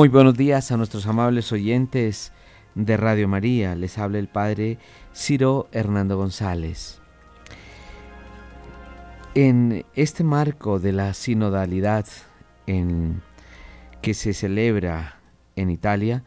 Muy 0.00 0.08
buenos 0.08 0.34
días 0.34 0.72
a 0.72 0.78
nuestros 0.78 1.06
amables 1.06 1.52
oyentes 1.52 2.32
de 2.74 2.96
Radio 2.96 3.28
María. 3.28 3.74
Les 3.74 3.98
habla 3.98 4.18
el 4.18 4.28
Padre 4.28 4.78
Ciro 5.14 5.68
Hernando 5.72 6.16
González. 6.16 7.02
En 9.34 9.84
este 9.94 10.24
marco 10.24 10.78
de 10.78 10.92
la 10.92 11.12
sinodalidad 11.12 12.06
en 12.66 13.20
que 14.00 14.14
se 14.14 14.32
celebra 14.32 15.20
en 15.54 15.68
Italia, 15.68 16.24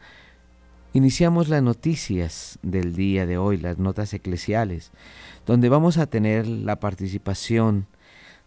iniciamos 0.92 1.48
las 1.48 1.64
noticias 1.64 2.60
del 2.62 2.94
día 2.94 3.26
de 3.26 3.38
hoy, 3.38 3.56
las 3.56 3.78
notas 3.78 4.14
eclesiales, 4.14 4.92
donde 5.46 5.68
vamos 5.68 5.98
a 5.98 6.06
tener 6.06 6.46
la 6.46 6.78
participación 6.78 7.88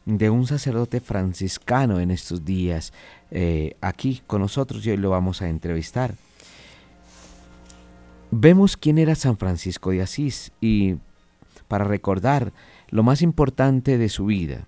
de 0.07 0.29
un 0.29 0.47
sacerdote 0.47 1.01
franciscano 1.01 1.99
en 1.99 2.11
estos 2.11 2.45
días 2.45 2.93
eh, 3.29 3.75
aquí 3.81 4.21
con 4.25 4.39
nosotros 4.39 4.85
y 4.85 4.91
hoy 4.91 4.97
lo 4.97 5.09
vamos 5.09 5.41
a 5.41 5.49
entrevistar. 5.49 6.15
Vemos 8.31 8.77
quién 8.77 8.99
era 8.99 9.15
San 9.15 9.37
Francisco 9.37 9.91
de 9.91 10.01
Asís 10.01 10.53
y 10.61 10.95
para 11.67 11.83
recordar 11.83 12.53
lo 12.89 13.03
más 13.03 13.21
importante 13.21 13.97
de 13.97 14.07
su 14.07 14.27
vida. 14.27 14.65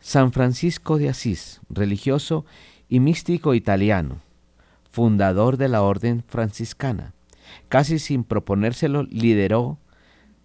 San 0.00 0.32
Francisco 0.32 0.96
de 0.96 1.10
Asís, 1.10 1.60
religioso 1.68 2.46
y 2.88 3.00
místico 3.00 3.52
italiano, 3.52 4.20
fundador 4.90 5.58
de 5.58 5.68
la 5.68 5.82
orden 5.82 6.24
franciscana. 6.26 7.12
Casi 7.68 7.98
sin 7.98 8.24
proponérselo, 8.24 9.02
lideró 9.02 9.78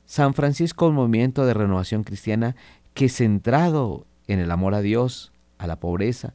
San 0.06 0.34
Francisco 0.34 0.88
un 0.88 0.95
movimiento 0.95 1.45
de 1.45 1.53
renovación 1.53 2.03
cristiana 2.03 2.56
que 2.94 3.09
centrado 3.09 4.05
en 4.27 4.39
el 4.39 4.51
amor 4.51 4.75
a 4.75 4.81
Dios, 4.81 5.31
a 5.57 5.67
la 5.67 5.79
pobreza 5.79 6.33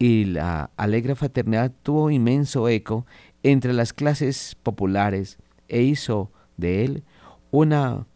y 0.00 0.24
la 0.24 0.70
alegre 0.78 1.14
fraternidad 1.14 1.72
tuvo 1.82 2.10
inmenso 2.10 2.68
eco 2.68 3.04
entre 3.42 3.74
las 3.74 3.92
clases 3.92 4.56
populares 4.62 5.38
e 5.68 5.82
hizo 5.82 6.32
de 6.56 6.84
él 6.84 7.04
una 7.50 8.06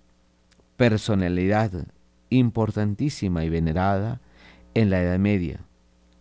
personalidad 0.77 1.71
importantísima 2.31 3.45
y 3.45 3.51
venerada 3.51 4.23
en 4.73 4.89
la 4.89 5.03
Edad 5.03 5.19
Media. 5.19 5.61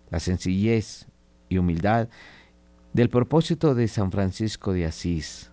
La 0.09 0.19
sencillez 0.19 1.07
y 1.47 1.57
humildad 1.57 2.09
del 2.91 3.09
propósito 3.09 3.73
de 3.73 3.87
San 3.87 4.11
Francisco 4.11 4.73
de 4.73 4.85
Asís. 4.85 5.49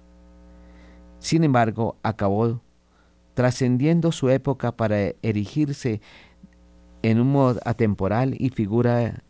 Sin 1.20 1.44
embargo, 1.44 1.98
acabó 2.02 2.60
trascendiendo 3.34 4.12
su 4.12 4.28
época 4.30 4.76
para 4.76 5.12
erigirse 5.22 6.00
en 7.02 7.20
un 7.20 7.32
modo 7.32 7.60
atemporal 7.64 8.36
y 8.38 8.50
figura 8.50 9.22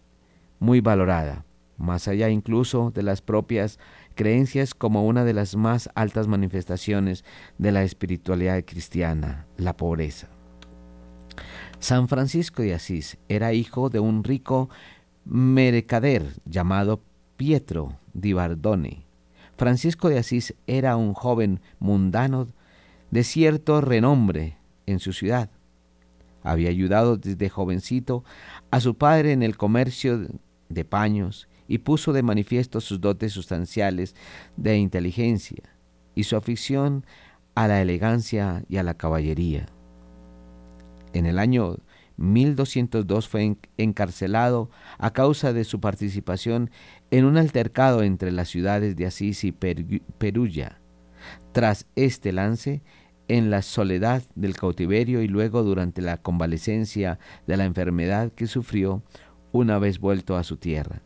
muy 0.59 0.81
valorada, 0.81 1.45
más 1.77 2.09
allá 2.09 2.29
incluso 2.29 2.91
de 2.91 3.03
las 3.03 3.23
propias 3.23 3.79
creencias 4.15 4.75
como 4.75 5.07
una 5.07 5.25
de 5.25 5.33
las 5.33 5.57
más 5.57 5.89
altas 5.95 6.27
manifestaciones 6.29 7.25
de 7.59 7.73
la 7.73 7.83
espiritualidad 7.83 8.65
cristiana, 8.65 9.47
la 9.57 9.77
pobreza. 9.77 10.29
San 11.79 12.09
Francisco 12.09 12.63
de 12.63 12.75
Asís 12.75 13.17
era 13.29 13.55
hijo 13.55 13.89
de 13.89 14.01
un 14.01 14.23
rico 14.23 14.69
mercader 15.25 16.27
llamado 16.45 17.01
Pietro 17.37 17.99
di 18.13 18.35
Bardone. 18.35 19.07
Francisco 19.57 20.11
de 20.11 20.19
Asís 20.19 20.55
era 20.67 20.97
un 20.97 21.15
joven 21.15 21.61
mundano 21.79 22.47
de 23.11 23.25
cierto 23.25 23.81
renombre 23.81 24.57
en 24.87 24.99
su 24.99 25.13
ciudad. 25.13 25.51
Había 26.43 26.71
ayudado 26.71 27.17
desde 27.17 27.49
jovencito 27.49 28.25
a 28.71 28.81
su 28.81 28.97
padre 28.97 29.33
en 29.33 29.43
el 29.43 29.57
comercio 29.57 30.27
de 30.69 30.85
paños 30.85 31.49
y 31.69 31.79
puso 31.79 32.13
de 32.13 32.23
manifiesto 32.23 32.81
sus 32.81 33.01
dotes 33.01 33.33
sustanciales 33.33 34.15
de 34.57 34.79
inteligencia 34.79 35.63
y 36.15 36.25
su 36.25 36.37
afición 36.37 37.05
a 37.55 37.69
la 37.69 37.83
elegancia 37.83 38.65
y 38.69 38.79
a 38.79 38.83
la 38.83 38.95
caballería. 38.95 39.67
En 41.13 41.27
el 41.27 41.39
año 41.39 41.77
1202 42.17 43.29
fue 43.29 43.57
encarcelado 43.77 44.71
a 44.99 45.13
causa 45.13 45.53
de 45.53 45.65
su 45.65 45.81
participación 45.81 46.71
en 47.11 47.25
un 47.25 47.37
altercado 47.37 48.03
entre 48.03 48.31
las 48.31 48.49
ciudades 48.49 48.97
de 48.97 49.07
Asís 49.07 49.45
y 49.45 49.53
Perugia. 49.53 50.81
Tras 51.53 51.87
este 51.97 52.33
lance, 52.33 52.83
en 53.31 53.49
la 53.49 53.63
soledad 53.63 54.25
del 54.35 54.57
cautiverio 54.57 55.23
y 55.23 55.29
luego 55.29 55.63
durante 55.63 56.03
la 56.03 56.17
convalecencia 56.17 57.21
de 57.47 57.57
la 57.57 57.65
enfermedad 57.65 58.33
que 58.33 58.49
sufrió, 58.49 59.05
una 59.53 59.79
vez 59.79 60.01
vuelto 60.01 60.37
a 60.37 60.43
su 60.43 60.57
tierra. 60.57 61.03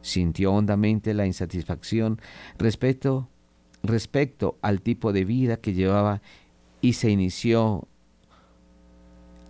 Sintió 0.00 0.54
hondamente 0.54 1.12
la 1.12 1.26
insatisfacción 1.26 2.22
respecto, 2.56 3.28
respecto 3.82 4.56
al 4.62 4.80
tipo 4.80 5.12
de 5.12 5.26
vida 5.26 5.58
que 5.58 5.74
llevaba 5.74 6.22
y 6.80 6.94
se 6.94 7.10
inició 7.10 7.86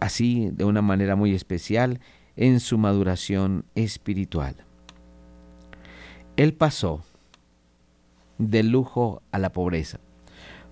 así 0.00 0.50
de 0.52 0.64
una 0.64 0.82
manera 0.82 1.14
muy 1.14 1.36
especial 1.36 2.00
en 2.34 2.58
su 2.58 2.78
maduración 2.78 3.64
espiritual. 3.76 4.56
Él 6.36 6.52
pasó 6.52 7.04
del 8.38 8.70
lujo 8.70 9.22
a 9.30 9.38
la 9.38 9.52
pobreza. 9.52 10.00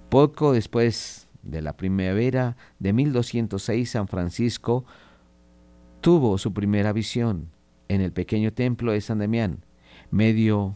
Poco 0.09 0.53
después 0.53 1.26
de 1.47 1.63
la 1.63 1.77
primavera 1.77 2.57
de 2.79 2.93
1206, 2.93 3.91
San 3.91 4.09
Francisco 4.09 4.85
tuvo 6.01 6.39
su 6.39 6.53
primera 6.53 6.93
visión 6.93 7.51
en 7.89 8.01
el 8.01 8.13
pequeño 8.13 8.53
templo 8.53 8.93
de 8.93 9.01
San 9.01 9.19
Damián, 9.19 9.65
medio, 10.11 10.75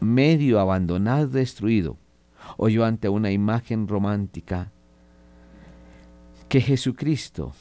medio 0.00 0.60
abandonado, 0.60 1.28
destruido, 1.28 1.96
oyó 2.56 2.84
ante 2.84 3.08
una 3.08 3.30
imagen 3.30 3.88
romántica 3.88 4.72
que 6.48 6.60
Jesucristo 6.60 7.52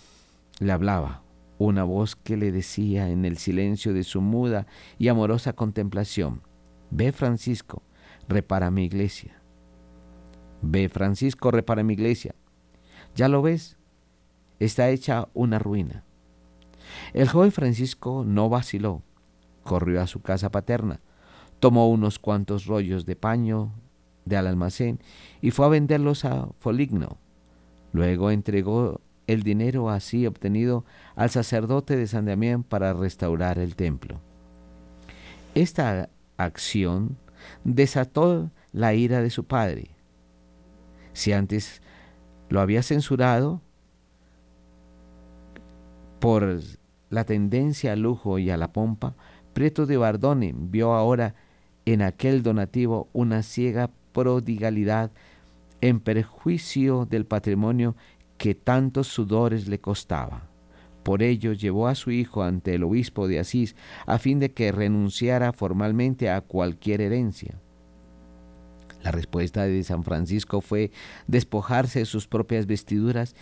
le 0.59 0.71
hablaba, 0.71 1.23
una 1.57 1.83
voz 1.83 2.15
que 2.15 2.37
le 2.37 2.51
decía 2.51 3.09
en 3.09 3.25
el 3.25 3.37
silencio 3.37 3.93
de 3.93 4.03
su 4.03 4.21
muda 4.21 4.67
y 4.99 5.07
amorosa 5.07 5.53
contemplación, 5.53 6.41
Ve 6.91 7.11
Francisco, 7.11 7.81
repara 8.27 8.71
mi 8.71 8.85
iglesia. 8.85 9.41
Ve 10.61 10.89
Francisco, 10.89 11.51
repara 11.51 11.83
mi 11.83 11.93
iglesia. 11.93 12.35
¿Ya 13.15 13.27
lo 13.29 13.41
ves? 13.41 13.77
Está 14.59 14.89
hecha 14.89 15.27
una 15.33 15.59
ruina. 15.59 16.03
El 17.13 17.27
joven 17.27 17.51
Francisco 17.51 18.23
no 18.25 18.49
vaciló, 18.49 19.01
corrió 19.63 20.01
a 20.01 20.07
su 20.07 20.21
casa 20.21 20.51
paterna, 20.51 21.01
tomó 21.59 21.89
unos 21.89 22.19
cuantos 22.19 22.65
rollos 22.65 23.05
de 23.05 23.15
paño 23.15 23.71
del 24.25 24.47
almacén 24.47 24.99
y 25.41 25.51
fue 25.51 25.65
a 25.65 25.69
venderlos 25.69 26.25
a 26.25 26.49
Foligno. 26.59 27.17
Luego 27.93 28.31
entregó 28.31 29.01
el 29.27 29.43
dinero 29.43 29.89
así 29.89 30.27
obtenido 30.27 30.85
al 31.15 31.29
sacerdote 31.29 31.95
de 31.95 32.07
San 32.07 32.25
Damián 32.25 32.63
para 32.63 32.93
restaurar 32.93 33.59
el 33.59 33.75
templo. 33.75 34.19
Esta 35.55 36.09
acción 36.37 37.17
desató 37.63 38.51
la 38.71 38.93
ira 38.93 39.21
de 39.21 39.29
su 39.29 39.45
padre. 39.45 39.94
Si 41.15 41.31
antes 41.31 41.81
lo 42.49 42.59
había 42.59 42.83
censurado 42.83 43.61
por 46.19 46.59
la 47.09 47.23
tendencia 47.23 47.93
al 47.93 48.01
lujo 48.01 48.37
y 48.37 48.49
a 48.49 48.57
la 48.57 48.73
pompa, 48.73 49.15
Prieto 49.53 49.85
de 49.85 49.95
Bardone 49.95 50.53
vio 50.53 50.93
ahora 50.93 51.33
en 51.85 52.01
aquel 52.01 52.43
donativo 52.43 53.07
una 53.13 53.43
ciega 53.43 53.91
prodigalidad 54.11 55.11
en 55.79 56.01
perjuicio 56.01 57.05
del 57.05 57.25
patrimonio 57.25 57.95
que 58.37 58.53
tantos 58.53 59.07
sudores 59.07 59.69
le 59.69 59.79
costaba. 59.79 60.49
Por 61.03 61.23
ello 61.23 61.53
llevó 61.53 61.87
a 61.87 61.95
su 61.95 62.11
hijo 62.11 62.43
ante 62.43 62.75
el 62.75 62.83
obispo 62.83 63.29
de 63.29 63.39
Asís 63.39 63.77
a 64.05 64.17
fin 64.17 64.41
de 64.41 64.51
que 64.51 64.73
renunciara 64.73 65.53
formalmente 65.53 66.29
a 66.29 66.41
cualquier 66.41 66.99
herencia. 66.99 67.61
La 69.05 69.11
respuesta 69.11 69.65
de 69.65 69.83
San 69.83 70.03
Francisco 70.03 70.61
fue 70.61 70.89
despojarse 71.27 71.99
de 71.99 72.05
sus 72.05 72.27
propias 72.27 72.65
vestiduras 72.65 73.35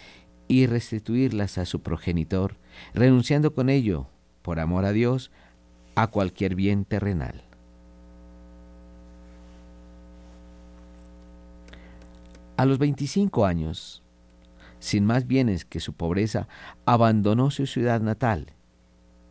y 0.49 0.65
restituirlas 0.67 1.57
a 1.57 1.63
su 1.63 1.81
progenitor, 1.81 2.57
renunciando 2.93 3.53
con 3.53 3.69
ello, 3.69 4.07
por 4.41 4.59
amor 4.59 4.83
a 4.83 4.91
Dios, 4.91 5.31
a 5.95 6.07
cualquier 6.07 6.55
bien 6.55 6.83
terrenal. 6.83 7.45
A 12.57 12.65
los 12.65 12.77
25 12.77 13.45
años, 13.45 14.03
sin 14.79 15.05
más 15.05 15.27
bienes 15.27 15.63
que 15.63 15.79
su 15.79 15.93
pobreza, 15.93 16.49
abandonó 16.85 17.51
su 17.51 17.67
ciudad 17.67 18.01
natal 18.01 18.47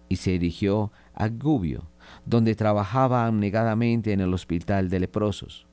y 0.09 0.17
se 0.17 0.31
dirigió 0.31 0.93
a 1.13 1.29
Gubbio, 1.29 1.91
donde 2.25 2.55
trabajaba 2.55 3.27
abnegadamente 3.27 4.15
en 4.15 4.23
el 4.23 4.33
hospital 4.33 4.89
de 4.89 5.01
leprosos. 5.01 5.67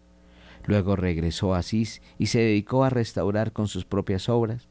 Luego 0.70 0.96
regresó 0.96 1.56
a 1.56 1.58
Asís 1.58 2.00
y 2.20 2.28
se 2.28 2.42
dedicó 2.42 2.84
a 2.84 2.92
restaurar 2.92 3.54
con 3.54 3.68
sus 3.68 3.86
propias 3.86 4.30
obras, 4.30 4.68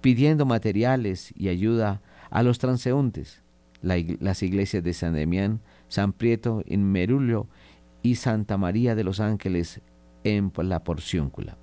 pidiendo 0.00 0.46
materiales 0.46 1.34
y 1.36 1.48
ayuda 1.48 2.00
a 2.30 2.44
los 2.44 2.60
transeúntes, 2.60 3.42
las 3.80 4.40
iglesias 4.44 4.84
de 4.84 4.94
San 4.94 5.14
Demián, 5.14 5.60
San 5.88 6.12
Prieto 6.12 6.62
en 6.66 6.92
Merulio 6.92 7.48
y 8.04 8.14
Santa 8.14 8.56
María 8.56 8.94
de 8.94 9.02
los 9.02 9.18
Ángeles 9.18 9.80
en 10.22 10.52
la 10.58 10.84
Porciúncula. 10.84 11.58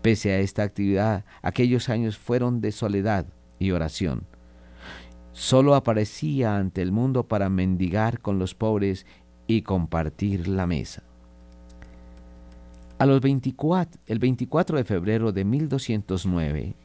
Pese 0.00 0.32
a 0.32 0.38
esta 0.38 0.62
actividad, 0.62 1.26
aquellos 1.42 1.90
años 1.90 2.16
fueron 2.16 2.62
de 2.62 2.72
soledad 2.72 3.26
y 3.58 3.72
oración. 3.72 4.26
Solo 5.32 5.74
aparecía 5.74 6.56
ante 6.56 6.80
el 6.80 6.92
mundo 6.92 7.28
para 7.28 7.50
mendigar 7.50 8.20
con 8.20 8.38
los 8.38 8.54
pobres 8.54 9.04
y 9.46 9.60
compartir 9.60 10.48
la 10.48 10.66
mesa. 10.66 11.02
A 13.02 13.06
los 13.06 13.20
24, 13.20 14.00
el 14.06 14.20
24 14.20 14.76
de 14.78 14.84
febrero 14.84 15.32
de 15.32 15.44
1209, 15.44 16.76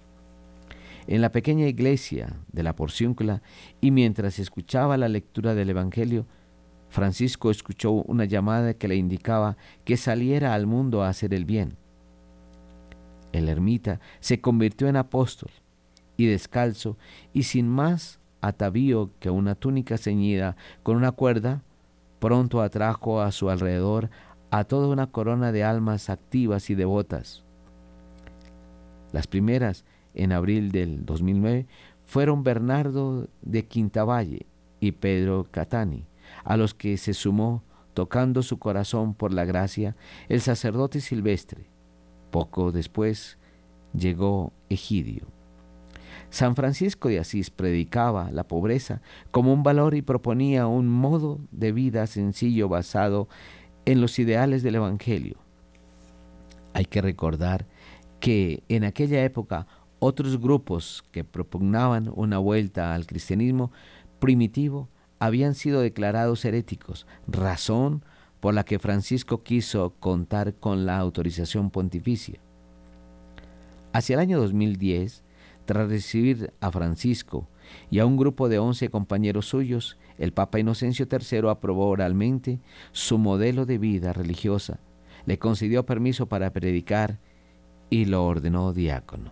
en 1.06 1.22
la 1.22 1.32
pequeña 1.32 1.68
iglesia 1.68 2.40
de 2.52 2.64
la 2.64 2.76
Porciúncula 2.76 3.44
y 3.82 3.92
mientras 3.92 4.40
escuchaba 4.40 4.98
la 4.98 5.10
lectura 5.10 5.54
del 5.54 5.70
Evangelio, 5.70 6.26
Francisco 6.90 7.52
escuchó 7.52 7.92
una 7.92 8.26
llamada 8.26 8.74
que 8.74 8.88
le 8.88 8.96
indicaba 8.96 9.58
que 9.86 9.96
saliera 9.96 10.56
al 10.56 10.66
mundo 10.66 11.04
a 11.04 11.10
hacer 11.10 11.36
el 11.36 11.46
bien. 11.46 11.78
El 13.32 13.48
ermita 13.48 14.00
se 14.20 14.42
convirtió 14.42 14.88
en 14.88 14.96
apóstol 14.96 15.52
y 16.18 16.26
descalzo 16.26 16.98
y 17.32 17.44
sin 17.44 17.68
más 17.68 18.20
atavío 18.42 19.12
que 19.20 19.30
una 19.30 19.54
túnica 19.54 20.00
ceñida 20.00 20.56
con 20.82 20.98
una 20.98 21.12
cuerda, 21.12 21.62
pronto 22.18 22.64
atrajo 22.64 23.22
a 23.22 23.32
su 23.32 23.52
alrededor 23.52 24.10
a 24.52 24.64
toda 24.64 24.88
una 24.88 25.08
corona 25.08 25.52
de 25.52 25.64
almas 25.64 26.10
activas 26.10 26.70
y 26.70 26.76
devotas. 26.76 27.44
Las 29.12 29.28
primeras, 29.28 29.86
en 30.14 30.32
abril 30.32 30.72
del 30.72 31.06
2009, 31.06 31.68
fueron 32.06 32.44
Bernardo 32.44 33.28
de 33.42 33.66
Quintavalle 33.66 34.46
y 34.80 34.94
Pedro 34.94 35.48
Catani, 35.52 36.06
a 36.44 36.58
los 36.58 36.74
que 36.74 36.98
se 36.98 37.14
sumó, 37.14 37.64
tocando 37.94 38.44
su 38.44 38.60
corazón 38.60 39.14
por 39.14 39.34
la 39.34 39.44
gracia, 39.44 39.96
el 40.30 40.42
sacerdote 40.42 41.02
silvestre, 41.02 41.66
poco 42.32 42.72
después 42.72 43.38
llegó 43.94 44.54
Egidio. 44.70 45.26
San 46.30 46.56
Francisco 46.56 47.10
de 47.10 47.20
Asís 47.20 47.50
predicaba 47.50 48.32
la 48.32 48.44
pobreza 48.44 49.02
como 49.32 49.54
un 49.54 49.64
valor 49.64 49.96
y 49.96 50.02
proponía 50.02 50.68
un 50.68 50.88
modo 50.88 51.40
de 51.52 51.72
vida 51.72 52.06
sencillo 52.06 52.68
basado 52.70 53.30
en 53.88 54.02
los 54.02 54.20
ideales 54.20 54.64
del 54.64 54.76
Evangelio. 54.76 55.38
Hay 56.74 56.84
que 56.84 57.02
recordar 57.02 57.66
que 58.20 58.62
en 58.68 58.84
aquella 58.84 59.24
época 59.24 59.66
otros 60.00 60.42
grupos 60.42 61.06
que 61.12 61.24
propugnaban 61.24 62.12
una 62.14 62.38
vuelta 62.38 62.94
al 62.94 63.08
cristianismo 63.08 63.72
primitivo 64.20 64.90
habían 65.20 65.56
sido 65.56 65.80
declarados 65.80 66.44
heréticos, 66.44 67.08
razón 67.30 68.04
por 68.42 68.54
la 68.54 68.66
que 68.66 68.78
Francisco 68.78 69.42
quiso 69.42 69.94
contar 70.02 70.56
con 70.56 70.86
la 70.86 70.98
autorización 70.98 71.70
pontificia. 71.70 72.42
Hacia 73.94 74.16
el 74.16 74.20
año 74.20 74.38
2010, 74.38 75.24
tras 75.64 75.88
recibir 75.88 76.52
a 76.60 76.72
Francisco 76.72 77.48
y 77.90 78.00
a 78.00 78.06
un 78.06 78.18
grupo 78.18 78.50
de 78.50 78.60
11 78.60 78.90
compañeros 78.90 79.48
suyos, 79.48 79.98
el 80.18 80.34
Papa 80.34 80.60
Inocencio 80.60 81.08
III 81.10 81.50
aprobó 81.50 81.88
oralmente 81.88 82.60
su 82.92 83.18
modelo 83.18 83.66
de 83.66 83.78
vida 83.78 84.14
religiosa, 84.14 84.80
le 85.26 85.38
concedió 85.38 85.86
permiso 85.86 86.28
para 86.28 86.52
predicar 86.52 87.20
y 87.90 88.06
lo 88.06 88.26
ordenó 88.26 88.74
diácono. 88.74 89.32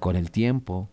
Con 0.00 0.16
el 0.16 0.30
tiempo, 0.30 0.88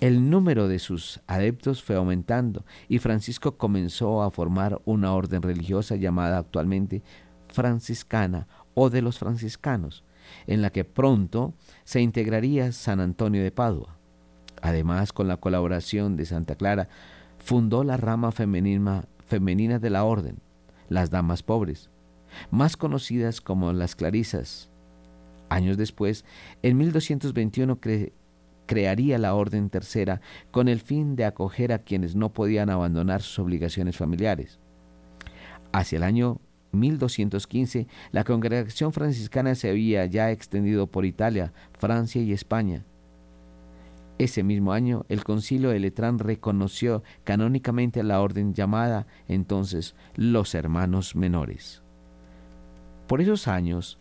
el 0.00 0.30
número 0.30 0.68
de 0.68 0.78
sus 0.78 1.20
adeptos 1.26 1.82
fue 1.82 1.96
aumentando 1.96 2.64
y 2.88 2.98
Francisco 2.98 3.56
comenzó 3.56 4.22
a 4.22 4.30
formar 4.30 4.80
una 4.84 5.12
orden 5.12 5.42
religiosa 5.42 5.96
llamada 5.96 6.38
actualmente 6.38 7.02
franciscana 7.48 8.46
o 8.74 8.90
de 8.90 9.02
los 9.02 9.18
franciscanos, 9.18 10.04
en 10.46 10.62
la 10.62 10.70
que 10.70 10.84
pronto 10.84 11.54
se 11.84 12.00
integraría 12.00 12.72
San 12.72 13.00
Antonio 13.00 13.42
de 13.42 13.50
Padua. 13.50 13.98
Además, 14.62 15.12
con 15.12 15.28
la 15.28 15.36
colaboración 15.36 16.16
de 16.16 16.24
Santa 16.24 16.56
Clara, 16.56 16.88
fundó 17.38 17.84
la 17.84 17.96
rama 17.96 18.32
femenina, 18.32 19.04
de 19.78 19.90
la 19.90 20.04
orden, 20.04 20.38
las 20.88 21.10
Damas 21.10 21.42
Pobres, 21.42 21.90
más 22.50 22.76
conocidas 22.76 23.40
como 23.40 23.72
las 23.72 23.94
Clarisas. 23.94 24.70
Años 25.48 25.76
después, 25.76 26.24
en 26.62 26.76
1221 26.76 27.78
crearía 28.66 29.18
la 29.18 29.34
Orden 29.34 29.70
Tercera 29.70 30.20
con 30.50 30.68
el 30.68 30.80
fin 30.80 31.16
de 31.16 31.24
acoger 31.24 31.72
a 31.72 31.78
quienes 31.78 32.16
no 32.16 32.32
podían 32.32 32.68
abandonar 32.68 33.22
sus 33.22 33.38
obligaciones 33.38 33.96
familiares. 33.96 34.58
Hacia 35.72 35.96
el 35.96 36.02
año 36.02 36.40
1215, 36.78 37.86
la 38.12 38.24
congregación 38.24 38.92
franciscana 38.92 39.54
se 39.54 39.70
había 39.70 40.06
ya 40.06 40.30
extendido 40.30 40.86
por 40.86 41.04
Italia, 41.04 41.52
Francia 41.78 42.22
y 42.22 42.32
España. 42.32 42.84
Ese 44.18 44.42
mismo 44.42 44.72
año, 44.72 45.04
el 45.08 45.22
concilio 45.22 45.70
de 45.70 45.78
Letrán 45.78 46.18
reconoció 46.18 47.02
canónicamente 47.24 48.00
a 48.00 48.04
la 48.04 48.20
orden 48.20 48.52
llamada 48.52 49.06
entonces 49.28 49.94
los 50.16 50.54
hermanos 50.54 51.14
menores. 51.14 51.82
Por 53.06 53.20
esos 53.20 53.46
años, 53.46 53.98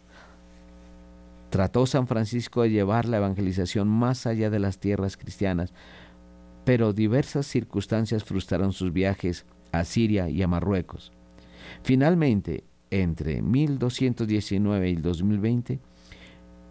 Trató 1.49 1.85
San 1.85 2.07
Francisco 2.07 2.63
de 2.63 2.71
llevar 2.71 3.05
la 3.05 3.17
evangelización 3.17 3.87
más 3.87 4.27
allá 4.27 4.49
de 4.49 4.59
las 4.59 4.79
tierras 4.79 5.15
cristianas, 5.15 5.73
pero 6.65 6.91
diversas 6.91 7.47
circunstancias 7.47 8.23
frustraron 8.25 8.73
sus 8.73 8.91
viajes 8.91 9.45
a 9.71 9.85
Siria 9.85 10.29
y 10.29 10.41
a 10.41 10.47
Marruecos. 10.47 11.13
Finalmente, 11.83 12.63
entre 12.89 13.41
1219 13.41 14.89
y 14.89 14.95
2020, 14.95 15.79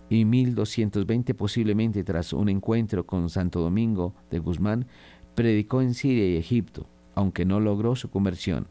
y 0.08 0.24
1220 0.24 1.34
posiblemente 1.34 2.04
tras 2.04 2.32
un 2.32 2.48
encuentro 2.48 3.06
con 3.06 3.28
Santo 3.28 3.60
Domingo 3.60 4.14
de 4.30 4.38
Guzmán, 4.38 4.86
predicó 5.34 5.82
en 5.82 5.94
Siria 5.94 6.28
y 6.28 6.36
Egipto, 6.36 6.86
aunque 7.14 7.44
no 7.44 7.60
logró 7.60 7.96
su 7.96 8.10
conversión. 8.10 8.68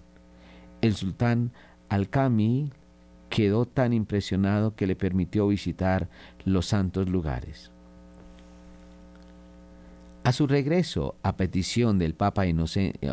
El 0.82 0.96
sultán 0.96 1.51
Al-Kami 1.89 2.72
quedó 3.30 3.65
tan 3.65 3.94
impresionado 3.94 4.75
que 4.75 4.88
le 4.88 4.96
permitió 4.96 5.48
visitar 5.48 6.10
los 6.46 6.68
santos 6.68 7.10
lugares. 7.10 7.72
A 10.25 10.32
su 10.32 10.48
regreso, 10.48 11.20
a 11.22 11.38
petición 11.38 12.00
del 12.00 12.15
Papa 12.15 12.46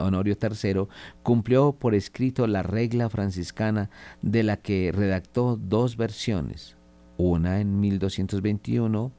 Honorio 0.01 0.35
III, 0.41 0.87
cumplió 1.23 1.73
por 1.73 1.95
escrito 1.95 2.47
la 2.47 2.63
regla 2.63 3.11
franciscana 3.11 3.91
de 4.23 4.43
la 4.43 4.57
que 4.57 4.91
redactó 4.95 5.59
dos 5.59 5.99
versiones, 5.99 6.79
una 7.19 7.61
en 7.61 7.81
1221 7.81 9.13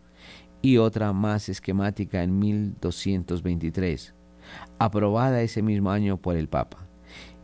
y 0.64 0.78
otra 0.78 1.14
más 1.14 1.50
esquemática 1.50 2.24
en 2.24 2.40
1223, 2.40 4.16
aprobada 4.80 5.44
ese 5.44 5.62
mismo 5.62 5.92
año 5.92 6.18
por 6.18 6.36
el 6.36 6.50
Papa, 6.50 6.88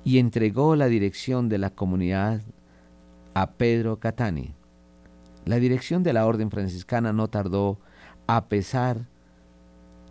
y 0.04 0.18
entregó 0.18 0.76
la 0.76 0.88
dirección 0.88 1.48
de 1.48 1.60
la 1.60 1.70
comunidad 1.70 2.42
a 3.36 3.52
Pedro 3.52 4.00
Catani. 4.00 4.56
La 5.46 5.58
dirección 5.58 6.02
de 6.02 6.14
la 6.14 6.26
orden 6.26 6.50
franciscana 6.50 7.14
no 7.14 7.28
tardó 7.28 7.80
a 8.26 8.50
pesar 8.50 9.06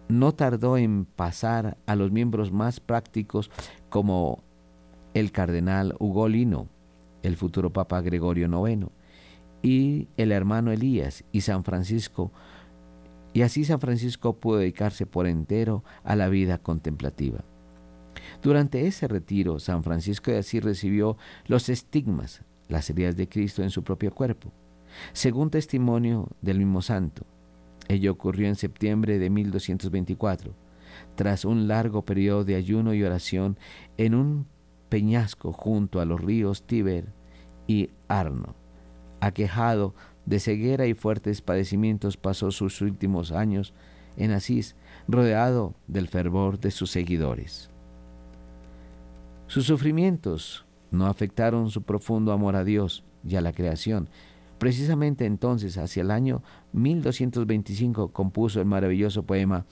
no 0.09 0.33
tardó 0.35 0.77
en 0.77 1.05
pasar 1.05 1.77
a 1.87 1.95
los 1.95 2.11
miembros 2.11 2.53
más 2.53 2.81
prácticos 2.81 3.51
como 3.89 4.43
el 5.15 5.33
cardenal 5.33 5.95
Ugolino, 5.99 6.69
el 7.23 7.37
futuro 7.37 7.73
Papa 7.73 8.01
Gregorio 8.01 8.49
IX, 8.69 8.87
y 9.63 10.09
el 10.17 10.33
hermano 10.33 10.71
Elías 10.71 11.25
y 11.33 11.43
San 11.43 11.65
Francisco, 11.65 12.33
y 13.33 13.43
así 13.43 13.65
San 13.65 13.81
Francisco 13.81 14.37
pudo 14.37 14.59
dedicarse 14.59 15.07
por 15.07 15.27
entero 15.27 15.85
a 16.05 16.17
la 16.17 16.29
vida 16.29 16.59
contemplativa. 16.59 17.45
Durante 18.43 18.87
ese 18.87 19.09
retiro, 19.09 19.59
San 19.59 19.83
Francisco 19.83 20.31
de 20.31 20.39
Asís 20.39 20.63
recibió 20.63 21.17
los 21.47 21.69
estigmas, 21.69 22.43
las 22.69 22.89
heridas 22.91 23.17
de 23.17 23.29
Cristo 23.29 23.63
en 23.63 23.71
su 23.71 23.83
propio 23.83 24.15
cuerpo, 24.15 24.53
según 25.13 25.51
testimonio 25.51 26.29
del 26.41 26.59
mismo 26.59 26.83
santo. 26.83 27.27
Ello 27.89 28.13
ocurrió 28.13 28.49
en 28.49 28.57
septiembre 28.57 29.19
de 29.19 29.31
1224, 29.31 30.55
tras 31.15 31.45
un 31.45 31.69
largo 31.69 32.05
periodo 32.05 32.45
de 32.45 32.55
ayuno 32.55 32.95
y 32.95 33.03
oración 33.03 33.59
en 33.97 34.15
un 34.15 34.47
peñasco 34.89 35.53
junto 35.53 36.01
a 36.01 36.05
los 36.05 36.21
ríos 36.21 36.67
Tíber 36.67 37.13
y 37.67 37.91
Arno. 38.09 38.55
Aquejado 39.21 39.95
de 40.29 40.41
ceguera 40.41 40.87
y 40.87 40.93
fuertes 40.93 41.41
padecimientos, 41.41 42.19
pasó 42.19 42.51
sus 42.51 42.83
últimos 42.83 43.33
años 43.33 43.73
en 44.19 44.33
Asís, 44.33 44.77
rodeado 45.07 45.75
del 45.87 46.09
fervor 46.09 46.61
de 46.61 46.71
sus 46.71 46.91
seguidores. 46.91 47.71
Sus 49.47 49.65
sufrimientos 49.65 50.67
no 50.91 51.07
afectaron 51.07 51.71
su 51.71 51.83
profundo 51.83 52.33
amor 52.33 52.57
a 52.57 52.65
Dios 52.65 53.05
y 53.27 53.37
a 53.37 53.41
la 53.41 53.53
creación. 53.53 54.11
Precisamente 54.59 55.25
entonces, 55.25 55.79
hacia 55.79 56.03
el 56.03 56.11
año 56.11 56.43
1225, 56.73 58.13
compuso 58.13 58.61
el 58.61 58.67
maravilloso 58.67 59.25
poema 59.25 59.67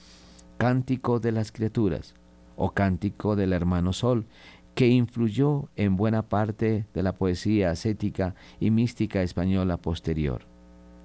Cántico 0.59 1.21
de 1.21 1.33
las 1.33 1.53
Criaturas 1.53 2.15
o 2.57 2.73
Cántico 2.73 3.37
del 3.37 3.53
Hermano 3.53 3.93
Sol, 3.93 4.27
que 4.75 4.89
influyó 4.89 5.69
en 5.77 5.97
buena 5.97 6.29
parte 6.29 6.87
de 6.93 7.03
la 7.03 7.15
poesía 7.15 7.71
ascética 7.71 8.35
y 8.61 8.71
mística 8.71 9.23
española 9.23 9.77
posterior. 9.77 10.47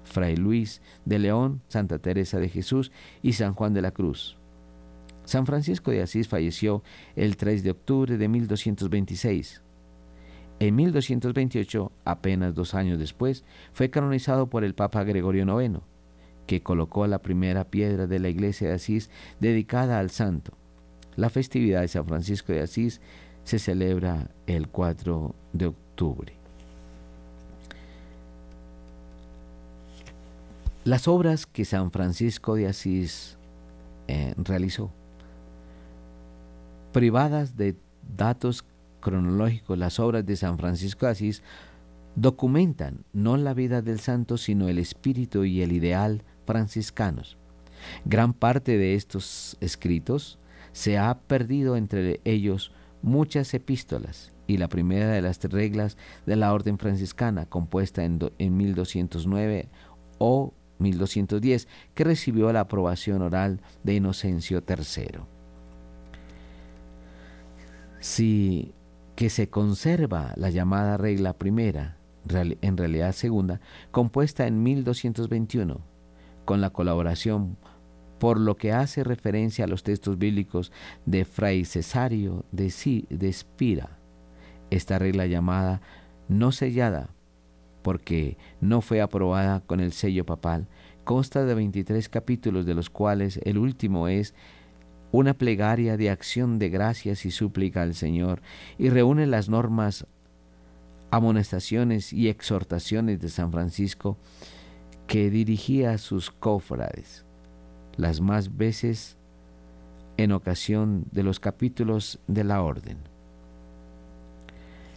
Fray 0.04 0.36
Luis 0.36 0.82
de 1.04 1.18
León, 1.18 1.62
Santa 1.68 1.98
Teresa 1.98 2.38
de 2.38 2.48
Jesús 2.48 2.92
y 3.22 3.34
San 3.34 3.54
Juan 3.54 3.72
de 3.72 3.82
la 3.82 3.92
Cruz. 3.92 4.36
San 5.24 5.46
Francisco 5.46 5.90
de 5.90 6.02
Asís 6.02 6.28
falleció 6.28 6.82
el 7.14 7.36
3 7.36 7.62
de 7.62 7.70
octubre 7.70 8.18
de 8.18 8.28
1226. 8.28 9.62
En 10.62 10.76
1228, 10.76 11.90
apenas 12.04 12.54
dos 12.54 12.74
años 12.74 12.96
después, 12.96 13.42
fue 13.72 13.90
canonizado 13.90 14.46
por 14.48 14.62
el 14.62 14.76
Papa 14.76 15.02
Gregorio 15.02 15.60
IX, 15.60 15.80
que 16.46 16.62
colocó 16.62 17.04
la 17.08 17.18
primera 17.18 17.64
piedra 17.64 18.06
de 18.06 18.20
la 18.20 18.28
iglesia 18.28 18.68
de 18.68 18.74
Asís 18.74 19.10
dedicada 19.40 19.98
al 19.98 20.10
santo. 20.10 20.52
La 21.16 21.30
festividad 21.30 21.80
de 21.80 21.88
San 21.88 22.06
Francisco 22.06 22.52
de 22.52 22.60
Asís 22.60 23.00
se 23.42 23.58
celebra 23.58 24.30
el 24.46 24.68
4 24.68 25.34
de 25.52 25.66
octubre. 25.66 26.32
Las 30.84 31.08
obras 31.08 31.44
que 31.44 31.64
San 31.64 31.90
Francisco 31.90 32.54
de 32.54 32.68
Asís 32.68 33.36
eh, 34.06 34.32
realizó, 34.36 34.92
privadas 36.92 37.56
de 37.56 37.74
datos 38.16 38.64
cronológicos, 39.02 39.76
las 39.76 40.00
obras 40.00 40.24
de 40.24 40.36
San 40.36 40.56
Francisco 40.56 41.04
de 41.04 41.12
Asís 41.12 41.42
documentan 42.14 43.04
no 43.12 43.36
la 43.36 43.52
vida 43.52 43.82
del 43.82 44.00
santo, 44.00 44.38
sino 44.38 44.68
el 44.68 44.78
espíritu 44.78 45.44
y 45.44 45.60
el 45.60 45.72
ideal 45.72 46.22
franciscanos. 46.46 47.36
Gran 48.04 48.32
parte 48.32 48.78
de 48.78 48.94
estos 48.94 49.56
escritos 49.60 50.38
se 50.72 50.98
ha 50.98 51.18
perdido 51.18 51.76
entre 51.76 52.20
ellos 52.24 52.72
muchas 53.02 53.52
epístolas 53.54 54.32
y 54.46 54.58
la 54.58 54.68
primera 54.68 55.10
de 55.10 55.22
las 55.22 55.42
reglas 55.44 55.96
de 56.26 56.36
la 56.36 56.52
orden 56.52 56.78
franciscana, 56.78 57.46
compuesta 57.46 58.04
en, 58.04 58.18
en 58.38 58.56
1209 58.56 59.68
o 60.18 60.54
1210, 60.78 61.68
que 61.94 62.04
recibió 62.04 62.52
la 62.52 62.60
aprobación 62.60 63.22
oral 63.22 63.60
de 63.82 63.94
Inocencio 63.94 64.62
III. 64.66 65.20
Si 68.00 68.74
que 69.16 69.30
se 69.30 69.48
conserva 69.48 70.32
la 70.36 70.50
llamada 70.50 70.96
regla 70.96 71.34
primera, 71.34 71.98
en 72.28 72.76
realidad 72.76 73.12
segunda, 73.12 73.60
compuesta 73.90 74.46
en 74.46 74.62
1221, 74.62 75.80
con 76.44 76.60
la 76.60 76.70
colaboración 76.70 77.56
por 78.18 78.38
lo 78.38 78.56
que 78.56 78.72
hace 78.72 79.02
referencia 79.02 79.64
a 79.64 79.68
los 79.68 79.82
textos 79.82 80.16
bíblicos 80.16 80.70
de 81.06 81.24
Fray 81.24 81.64
Cesario 81.64 82.44
de, 82.52 82.72
de 83.10 83.28
Espira. 83.28 83.98
Esta 84.70 84.98
regla 84.98 85.26
llamada 85.26 85.80
no 86.28 86.52
sellada, 86.52 87.10
porque 87.82 88.38
no 88.60 88.80
fue 88.80 89.00
aprobada 89.00 89.60
con 89.60 89.80
el 89.80 89.92
sello 89.92 90.24
papal, 90.24 90.68
consta 91.02 91.44
de 91.44 91.54
23 91.54 92.08
capítulos, 92.08 92.64
de 92.64 92.74
los 92.74 92.90
cuales 92.90 93.40
el 93.44 93.58
último 93.58 94.06
es 94.06 94.34
una 95.12 95.34
plegaria 95.34 95.96
de 95.96 96.10
acción 96.10 96.58
de 96.58 96.70
gracias 96.70 97.24
y 97.24 97.30
súplica 97.30 97.82
al 97.82 97.94
Señor, 97.94 98.42
y 98.78 98.88
reúne 98.88 99.26
las 99.26 99.48
normas, 99.48 100.06
amonestaciones 101.10 102.12
y 102.12 102.28
exhortaciones 102.28 103.20
de 103.20 103.28
San 103.28 103.52
Francisco 103.52 104.16
que 105.06 105.30
dirigía 105.30 105.92
a 105.92 105.98
sus 105.98 106.30
cofrades 106.30 107.24
las 107.96 108.20
más 108.20 108.56
veces 108.56 109.18
en 110.16 110.32
ocasión 110.32 111.04
de 111.12 111.22
los 111.22 111.40
capítulos 111.40 112.18
de 112.26 112.44
la 112.44 112.62
orden. 112.62 112.98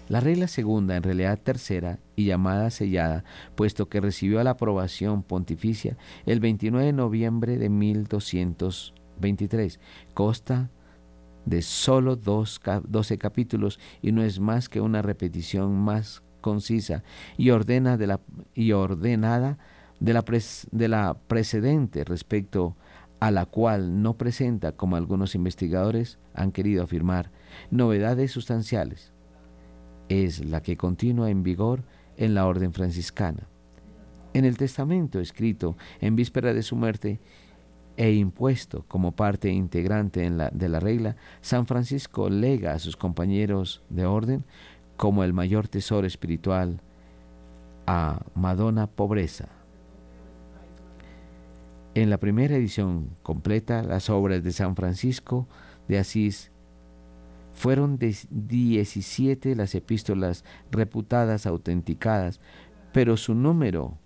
La 0.08 0.20
regla 0.20 0.48
segunda, 0.48 0.96
en 0.96 1.04
realidad 1.04 1.40
tercera 1.42 2.00
y 2.16 2.26
llamada 2.26 2.70
sellada, 2.70 3.24
puesto 3.56 3.90
que 3.90 4.02
recibió 4.02 4.44
la 4.44 4.52
aprobación 4.52 5.24
pontificia 5.24 5.98
el 6.26 6.40
29 6.40 6.86
de 6.86 6.94
noviembre 6.94 7.58
de 7.58 7.70
1223, 9.20 9.80
consta 10.14 10.70
de 11.46 11.62
solo 11.62 12.16
dos, 12.16 12.60
12 12.88 13.18
capítulos 13.18 13.80
y 14.02 14.12
no 14.12 14.24
es 14.24 14.40
más 14.40 14.68
que 14.70 14.82
una 14.82 15.02
repetición 15.02 15.76
más 15.76 16.24
concisa 16.42 17.04
y 17.38 17.52
ordenada 17.52 17.98
de 17.98 18.08
la, 18.08 18.20
de 20.72 20.88
la 20.88 21.14
precedente 21.28 22.04
respecto 22.04 22.76
a 23.20 23.32
la 23.32 23.46
cual 23.46 24.02
no 24.02 24.18
presenta, 24.18 24.74
como 24.74 24.96
algunos 24.96 25.36
investigadores 25.36 26.20
han 26.34 26.52
querido 26.52 26.84
afirmar, 26.84 27.32
novedades 27.72 28.32
sustanciales. 28.32 29.14
Es 30.10 30.46
la 30.46 30.62
que 30.62 30.78
continúa 30.78 31.30
en 31.30 31.42
vigor 31.42 31.84
en 32.18 32.36
la 32.36 32.46
orden 32.46 32.74
franciscana. 32.74 33.48
En 34.34 34.46
el 34.46 34.58
testamento 34.58 35.20
escrito 35.20 35.78
en 36.02 36.16
víspera 36.16 36.54
de 36.54 36.62
su 36.62 36.76
muerte 36.76 37.20
e 37.98 38.14
impuesto 38.14 38.84
como 38.88 39.14
parte 39.14 39.50
integrante 39.50 40.30
de 40.30 40.70
la 40.70 40.80
regla, 40.80 41.16
San 41.42 41.66
Francisco 41.68 42.30
lega 42.30 42.74
a 42.74 42.80
sus 42.80 42.98
compañeros 42.98 43.84
de 43.90 44.06
orden 44.06 44.44
como 44.98 45.24
el 45.24 45.34
mayor 45.34 45.68
tesoro 45.68 46.08
espiritual 46.08 46.82
a 47.88 48.26
Madonna 48.34 48.88
Pobreza, 48.88 49.50
en 51.96 52.10
la 52.10 52.18
primera 52.18 52.58
edición 52.58 53.16
completa, 53.24 53.82
las 53.82 54.10
obras 54.10 54.44
de 54.44 54.52
San 54.52 54.76
Francisco 54.76 55.48
de 55.88 55.98
Asís 55.98 56.52
fueron 57.54 57.98
17 57.98 59.56
las 59.56 59.74
epístolas 59.76 60.44
reputadas 60.72 61.46
autenticadas, 61.46 62.42
pero 62.92 63.16
su 63.16 63.34
número 63.34 63.98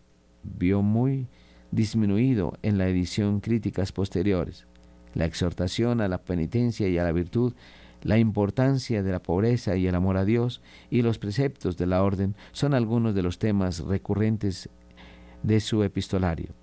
vio 0.44 0.84
muy 0.84 1.28
disminuido 1.72 2.58
en 2.62 2.78
la 2.78 2.88
edición 2.88 3.40
críticas 3.40 3.92
posteriores. 3.92 4.68
La 5.14 5.26
exhortación 5.26 6.02
a 6.02 6.08
la 6.08 6.20
penitencia 6.20 6.88
y 6.88 6.98
a 6.98 7.04
la 7.04 7.12
virtud, 7.12 7.54
la 8.02 8.18
importancia 8.18 9.04
de 9.04 9.12
la 9.12 9.22
pobreza 9.22 9.76
y 9.76 9.88
el 9.88 9.96
amor 9.96 10.18
a 10.18 10.26
Dios 10.26 10.62
y 10.90 11.02
los 11.02 11.20
preceptos 11.20 11.78
de 11.78 11.88
la 11.88 12.04
orden 12.04 12.36
son 12.52 12.74
algunos 12.74 13.16
de 13.16 13.24
los 13.24 13.40
temas 13.40 13.80
recurrentes 13.80 14.70
de 15.44 15.60
su 15.60 15.84
epistolario 15.84 16.54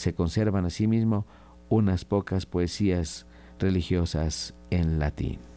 se 0.00 0.14
conservan 0.14 0.64
asimismo 0.64 1.26
unas 1.68 2.04
pocas 2.04 2.46
poesías 2.46 3.26
religiosas 3.58 4.54
en 4.70 4.98
latín. 4.98 5.49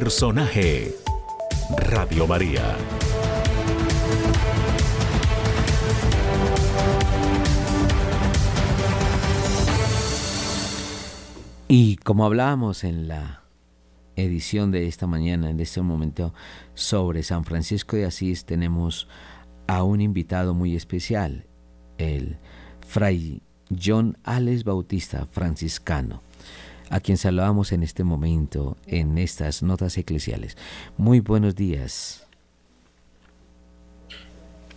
Personaje. 0.00 0.96
Radio 1.76 2.26
María. 2.26 2.78
Y 11.68 11.96
como 11.96 12.24
hablábamos 12.24 12.84
en 12.84 13.06
la 13.06 13.42
edición 14.16 14.70
de 14.70 14.86
esta 14.88 15.06
mañana, 15.06 15.50
en 15.50 15.60
este 15.60 15.82
momento, 15.82 16.32
sobre 16.72 17.22
San 17.22 17.44
Francisco 17.44 17.94
de 17.94 18.06
Asís, 18.06 18.46
tenemos 18.46 19.08
a 19.66 19.82
un 19.82 20.00
invitado 20.00 20.54
muy 20.54 20.74
especial, 20.74 21.44
el 21.98 22.38
fray 22.80 23.42
John 23.78 24.16
Alex 24.24 24.64
Bautista, 24.64 25.28
franciscano, 25.30 26.22
a 26.92 27.00
quien 27.00 27.16
saludamos 27.16 27.72
en 27.72 27.82
este 27.82 28.04
momento 28.04 28.76
en 28.86 29.16
estas 29.16 29.62
notas 29.62 29.96
eclesiales. 29.96 30.58
Muy 30.98 31.20
buenos 31.20 31.56
días. 31.56 32.26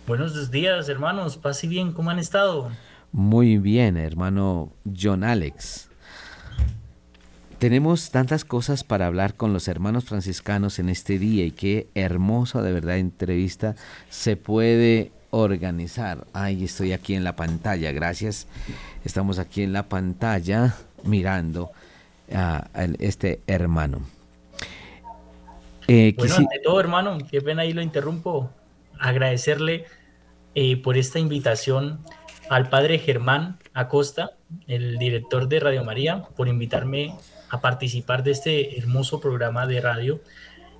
Buenos 0.06 0.50
días, 0.50 0.88
hermanos. 0.88 1.36
Paz 1.36 1.62
y 1.64 1.68
bien, 1.68 1.92
¿cómo 1.92 2.08
han 2.08 2.18
estado? 2.18 2.70
Muy 3.12 3.58
bien, 3.58 3.98
hermano 3.98 4.72
John 4.98 5.24
Alex. 5.24 5.90
Tenemos 7.58 8.10
tantas 8.10 8.46
cosas 8.46 8.82
para 8.82 9.06
hablar 9.06 9.34
con 9.34 9.52
los 9.52 9.68
hermanos 9.68 10.04
franciscanos 10.06 10.78
en 10.78 10.88
este 10.88 11.18
día 11.18 11.44
y 11.44 11.50
qué 11.50 11.88
hermosa 11.94 12.62
de 12.62 12.72
verdad 12.72 12.96
entrevista 12.96 13.76
se 14.08 14.36
puede 14.36 15.12
organizar. 15.30 16.26
Ay, 16.32 16.64
estoy 16.64 16.94
aquí 16.94 17.14
en 17.14 17.24
la 17.24 17.36
pantalla, 17.36 17.92
gracias. 17.92 18.46
Estamos 19.04 19.38
aquí 19.38 19.62
en 19.62 19.74
la 19.74 19.90
pantalla 19.90 20.76
mirando 21.04 21.72
a, 22.32 22.68
este 22.98 23.40
hermano. 23.46 24.02
Eh, 25.88 26.14
bueno, 26.16 26.34
ante 26.36 26.58
todo, 26.58 26.80
hermano, 26.80 27.18
qué 27.30 27.40
pena 27.40 27.62
ahí 27.62 27.72
lo 27.72 27.82
interrumpo. 27.82 28.50
Agradecerle 28.98 29.84
eh, 30.54 30.76
por 30.76 30.96
esta 30.96 31.18
invitación 31.18 32.00
al 32.48 32.68
padre 32.68 32.98
Germán 32.98 33.58
Acosta, 33.74 34.32
el 34.66 34.98
director 34.98 35.48
de 35.48 35.60
Radio 35.60 35.84
María, 35.84 36.22
por 36.36 36.48
invitarme 36.48 37.14
a 37.50 37.60
participar 37.60 38.22
de 38.22 38.32
este 38.32 38.78
hermoso 38.78 39.20
programa 39.20 39.66
de 39.66 39.80
radio 39.80 40.20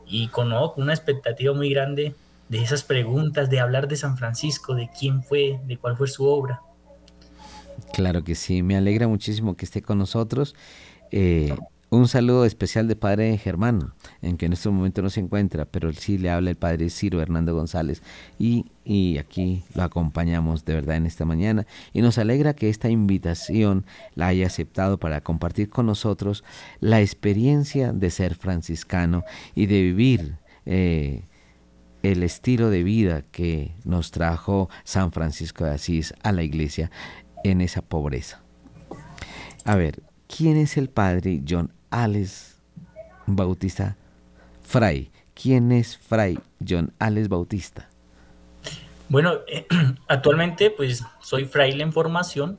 y 0.07 0.29
con 0.29 0.53
una 0.77 0.93
expectativa 0.93 1.53
muy 1.53 1.71
grande 1.71 2.15
de 2.49 2.63
esas 2.63 2.85
preguntas, 2.85 3.51
de 3.51 3.61
hablar 3.61 3.89
de 3.89 3.97
San 3.97 4.17
Francisco, 4.17 4.75
de 4.75 4.89
quién 4.99 5.23
fue, 5.23 5.61
de 5.67 5.77
cuál 5.77 5.97
fue 5.97 6.07
su 6.07 6.27
obra. 6.27 6.63
Claro 7.93 8.23
que 8.25 8.35
sí, 8.35 8.63
me 8.63 8.77
alegra 8.77 9.09
muchísimo 9.09 9.57
que 9.57 9.65
esté 9.65 9.83
con 9.83 9.99
nosotros. 9.99 10.55
Eh, 11.11 11.55
un 11.89 12.09
saludo 12.09 12.45
especial 12.45 12.89
de 12.89 12.97
padre 12.97 13.39
Germán, 13.39 13.93
en 14.21 14.37
que 14.37 14.47
en 14.47 14.53
este 14.53 14.69
momento 14.69 15.03
no 15.03 15.11
se 15.11 15.21
encuentra, 15.21 15.67
pero 15.67 15.93
sí 15.93 16.19
le 16.19 16.31
habla 16.31 16.51
el 16.51 16.57
padre 16.57 16.91
Ciro 16.91 17.23
Hernando 17.23 17.55
González 17.55 18.03
y, 18.41 18.67
y, 18.85 19.19
aquí 19.19 19.63
lo 19.73 19.85
acompañamos 19.85 20.65
de 20.65 20.75
verdad 20.75 20.97
en 20.97 21.07
esta 21.07 21.25
mañana 21.25 21.65
y 21.93 22.03
nos 22.03 22.19
alegra 22.19 22.55
que 22.55 22.69
esta 22.71 22.91
invitación 22.91 23.87
la 24.17 24.27
haya 24.27 24.47
aceptado 24.47 24.99
para 24.99 25.21
compartir 25.21 25.71
con 25.71 25.87
nosotros 25.87 26.43
la 26.81 27.01
experiencia 27.01 27.93
de 27.93 28.11
ser 28.11 28.35
franciscano 28.35 29.23
y 29.55 29.67
de 29.67 29.83
vivir 29.83 30.39
eh, 30.65 31.23
el 32.03 32.25
estilo 32.25 32.69
de 32.69 32.83
vida 32.83 33.23
que 33.23 33.77
nos 33.85 34.11
trajo 34.11 34.69
San 34.83 35.13
Francisco 35.13 35.65
de 35.65 35.71
Asís 35.71 36.15
a 36.25 36.33
la 36.33 36.43
iglesia 36.43 36.91
en 37.45 37.61
esa 37.61 37.81
pobreza. 37.81 38.43
A 39.65 39.77
ver, 39.77 40.03
¿quién 40.37 40.57
es 40.57 40.77
el 40.77 40.89
padre 40.89 41.43
John 41.49 41.73
Alex 41.91 42.57
Bautista 43.27 43.97
Fray. 44.63 45.11
¿Quién 45.35 45.73
es 45.73 45.97
Fray 45.97 46.39
John 46.67 46.93
Alex 46.99 47.29
Bautista? 47.29 47.89
Bueno, 49.09 49.35
actualmente 50.09 50.71
pues 50.71 51.05
soy 51.21 51.45
fraile 51.45 51.83
en 51.83 51.93
formación. 51.93 52.59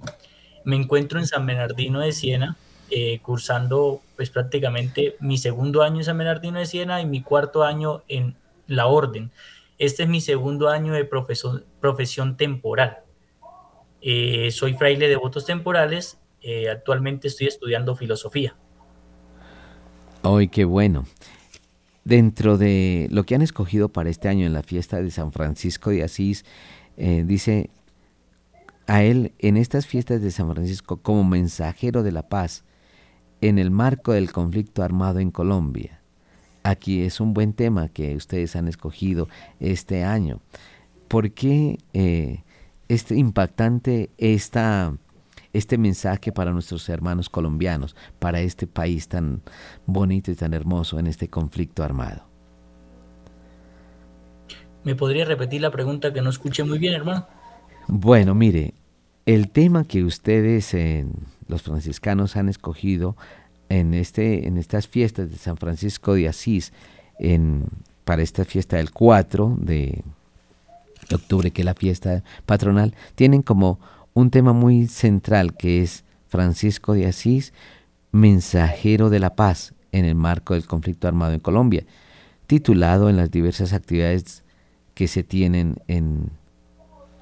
Me 0.64 0.76
encuentro 0.76 1.20
en 1.20 1.28
San 1.28 1.46
Bernardino 1.46 2.00
de 2.00 2.12
Siena, 2.12 2.56
eh, 2.90 3.20
cursando 3.20 4.02
pues 4.16 4.30
prácticamente 4.30 5.16
mi 5.20 5.38
segundo 5.38 5.84
año 5.84 5.98
en 5.98 6.06
San 6.06 6.18
Bernardino 6.18 6.60
de 6.60 6.66
Siena 6.66 7.02
y 7.02 7.06
mi 7.06 7.22
cuarto 7.22 7.64
año 7.64 8.04
en 8.08 8.36
la 8.68 8.88
orden. 8.88 9.32
Este 9.78 10.04
es 10.04 10.10
mi 10.10 10.22
segundo 10.22 10.70
año 10.70 10.94
de 10.94 11.06
profesión, 11.06 11.66
profesión 11.80 12.38
temporal. 12.38 13.00
Eh, 14.02 14.50
soy 14.52 14.74
fraile 14.74 15.08
de 15.10 15.16
votos 15.16 15.46
temporales. 15.46 16.18
Actualmente 16.70 17.28
estoy 17.28 17.48
estudiando 17.48 17.96
filosofía. 17.96 18.56
¡Ay, 20.24 20.48
qué 20.48 20.66
bueno! 20.66 21.06
Dentro 22.04 22.58
de 22.58 23.08
lo 23.12 23.26
que 23.26 23.36
han 23.36 23.42
escogido 23.42 23.90
para 23.90 24.10
este 24.10 24.30
año 24.30 24.46
en 24.46 24.54
la 24.54 24.64
fiesta 24.64 25.02
de 25.02 25.12
San 25.12 25.32
Francisco 25.32 25.90
de 25.90 26.04
Asís, 26.04 26.46
eh, 26.96 27.24
dice 27.26 27.70
a 28.88 29.04
él 29.04 29.34
en 29.40 29.58
estas 29.58 29.86
fiestas 29.86 30.22
de 30.22 30.32
San 30.32 30.52
Francisco 30.54 30.98
como 30.98 31.24
mensajero 31.24 32.04
de 32.04 32.12
la 32.12 32.30
paz 32.30 32.64
en 33.42 33.60
el 33.60 33.70
marco 33.70 34.14
del 34.14 34.32
conflicto 34.32 34.84
armado 34.84 35.20
en 35.20 35.32
Colombia. 35.32 36.02
Aquí 36.64 37.02
es 37.02 37.20
un 37.20 37.34
buen 37.34 37.54
tema 37.54 37.90
que 37.90 38.16
ustedes 38.16 38.56
han 38.56 38.68
escogido 38.68 39.28
este 39.60 40.04
año. 40.04 40.42
¿Por 41.08 41.32
qué 41.32 41.78
eh, 41.94 42.44
este 42.88 43.16
impactante 43.16 44.10
esta 44.18 44.94
este 45.54 45.78
mensaje 45.78 46.32
para 46.32 46.52
nuestros 46.52 46.88
hermanos 46.90 47.30
colombianos, 47.30 47.96
para 48.20 48.42
este 48.42 48.68
país 48.68 49.08
tan 49.08 49.42
bonito 49.86 50.32
y 50.32 50.36
tan 50.36 50.54
hermoso 50.54 51.00
en 51.00 51.08
este 51.08 51.28
conflicto 51.28 51.84
armado. 51.84 52.24
¿Me 54.84 54.96
podría 54.96 55.26
repetir 55.26 55.62
la 55.62 55.72
pregunta 55.72 56.14
que 56.14 56.22
no 56.22 56.30
escuché 56.30 56.64
muy 56.64 56.80
bien, 56.80 56.94
hermano? 56.94 57.28
Bueno, 57.88 58.36
mire, 58.36 58.74
el 59.26 59.50
tema 59.50 59.84
que 59.84 60.04
ustedes, 60.04 60.76
los 61.48 61.62
franciscanos, 61.62 62.38
han 62.38 62.48
escogido 62.48 63.18
en, 63.70 63.94
este, 63.94 64.48
en 64.48 64.58
estas 64.58 64.88
fiestas 64.88 65.30
de 65.30 65.38
San 65.38 65.58
Francisco 65.58 66.14
de 66.14 66.28
Asís, 66.28 66.72
en, 67.20 67.66
para 68.06 68.22
esta 68.22 68.46
fiesta 68.46 68.78
del 68.78 68.92
4 68.92 69.58
de 69.60 70.04
octubre, 71.14 71.52
que 71.52 71.62
es 71.62 71.66
la 71.66 71.74
fiesta 71.74 72.24
patronal, 72.46 72.94
tienen 73.16 73.42
como 73.42 73.80
un 74.18 74.32
tema 74.32 74.52
muy 74.52 74.88
central 74.88 75.56
que 75.56 75.84
es 75.84 76.04
Francisco 76.28 76.94
de 76.94 77.06
Asís, 77.06 77.54
mensajero 78.12 79.12
de 79.12 79.20
la 79.20 79.36
paz 79.36 79.76
en 79.92 80.06
el 80.06 80.16
marco 80.16 80.56
del 80.56 80.66
conflicto 80.66 81.08
armado 81.08 81.34
en 81.34 81.40
Colombia, 81.40 81.86
titulado 82.48 83.12
en 83.12 83.18
las 83.18 83.30
diversas 83.30 83.74
actividades 83.74 84.44
que 84.96 85.08
se 85.08 85.22
tienen 85.24 85.76
en, 85.88 86.32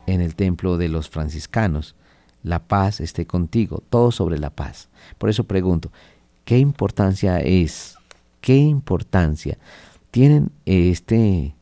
en 0.08 0.22
el 0.22 0.36
templo 0.36 0.78
de 0.78 0.88
los 0.88 1.10
franciscanos. 1.10 1.96
La 2.44 2.66
paz 2.66 3.02
esté 3.02 3.28
contigo, 3.28 3.84
todo 3.90 4.12
sobre 4.12 4.40
la 4.40 4.52
paz. 4.52 4.88
Por 5.18 5.30
eso 5.30 5.44
pregunto, 5.44 5.92
¿qué 6.46 6.60
importancia 6.60 7.42
es, 7.42 7.98
qué 8.40 8.56
importancia 8.56 9.58
tienen 10.12 10.50
este, 10.66 11.56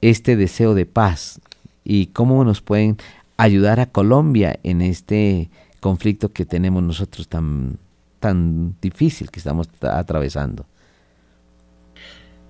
este 0.00 0.34
deseo 0.34 0.72
de 0.72 0.86
paz 0.86 1.42
y 1.84 2.06
cómo 2.06 2.42
nos 2.42 2.62
pueden 2.62 2.96
ayudar 3.36 3.80
a 3.80 3.86
Colombia 3.86 4.58
en 4.62 4.80
este 4.80 5.50
conflicto 5.80 6.32
que 6.32 6.44
tenemos 6.44 6.82
nosotros 6.82 7.28
tan, 7.28 7.78
tan 8.20 8.76
difícil 8.80 9.30
que 9.30 9.38
estamos 9.38 9.68
atravesando? 9.82 10.66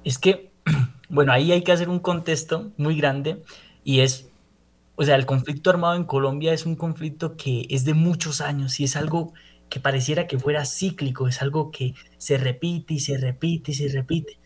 Es 0.04 0.18
que, 0.18 0.50
bueno, 1.08 1.32
ahí 1.32 1.52
hay 1.52 1.62
que 1.62 1.72
hacer 1.72 1.88
un 1.88 1.98
contexto 1.98 2.70
muy 2.76 2.96
grande 2.96 3.42
y 3.84 4.00
es, 4.00 4.28
o 4.96 5.04
sea, 5.04 5.16
el 5.16 5.26
conflicto 5.26 5.70
armado 5.70 5.96
en 5.96 6.04
Colombia 6.04 6.52
es 6.52 6.66
un 6.66 6.76
conflicto 6.76 7.36
que 7.36 7.66
es 7.70 7.84
de 7.84 7.94
muchos 7.94 8.40
años 8.40 8.80
y 8.80 8.84
es 8.84 8.96
algo 8.96 9.32
que 9.68 9.80
pareciera 9.80 10.26
que 10.26 10.38
fuera 10.38 10.64
cíclico, 10.64 11.28
es 11.28 11.42
algo 11.42 11.70
que 11.70 11.94
se 12.18 12.38
repite 12.38 12.94
y 12.94 13.00
se 13.00 13.18
repite 13.18 13.72
y 13.72 13.74
se 13.74 13.88
repite. 13.88 14.38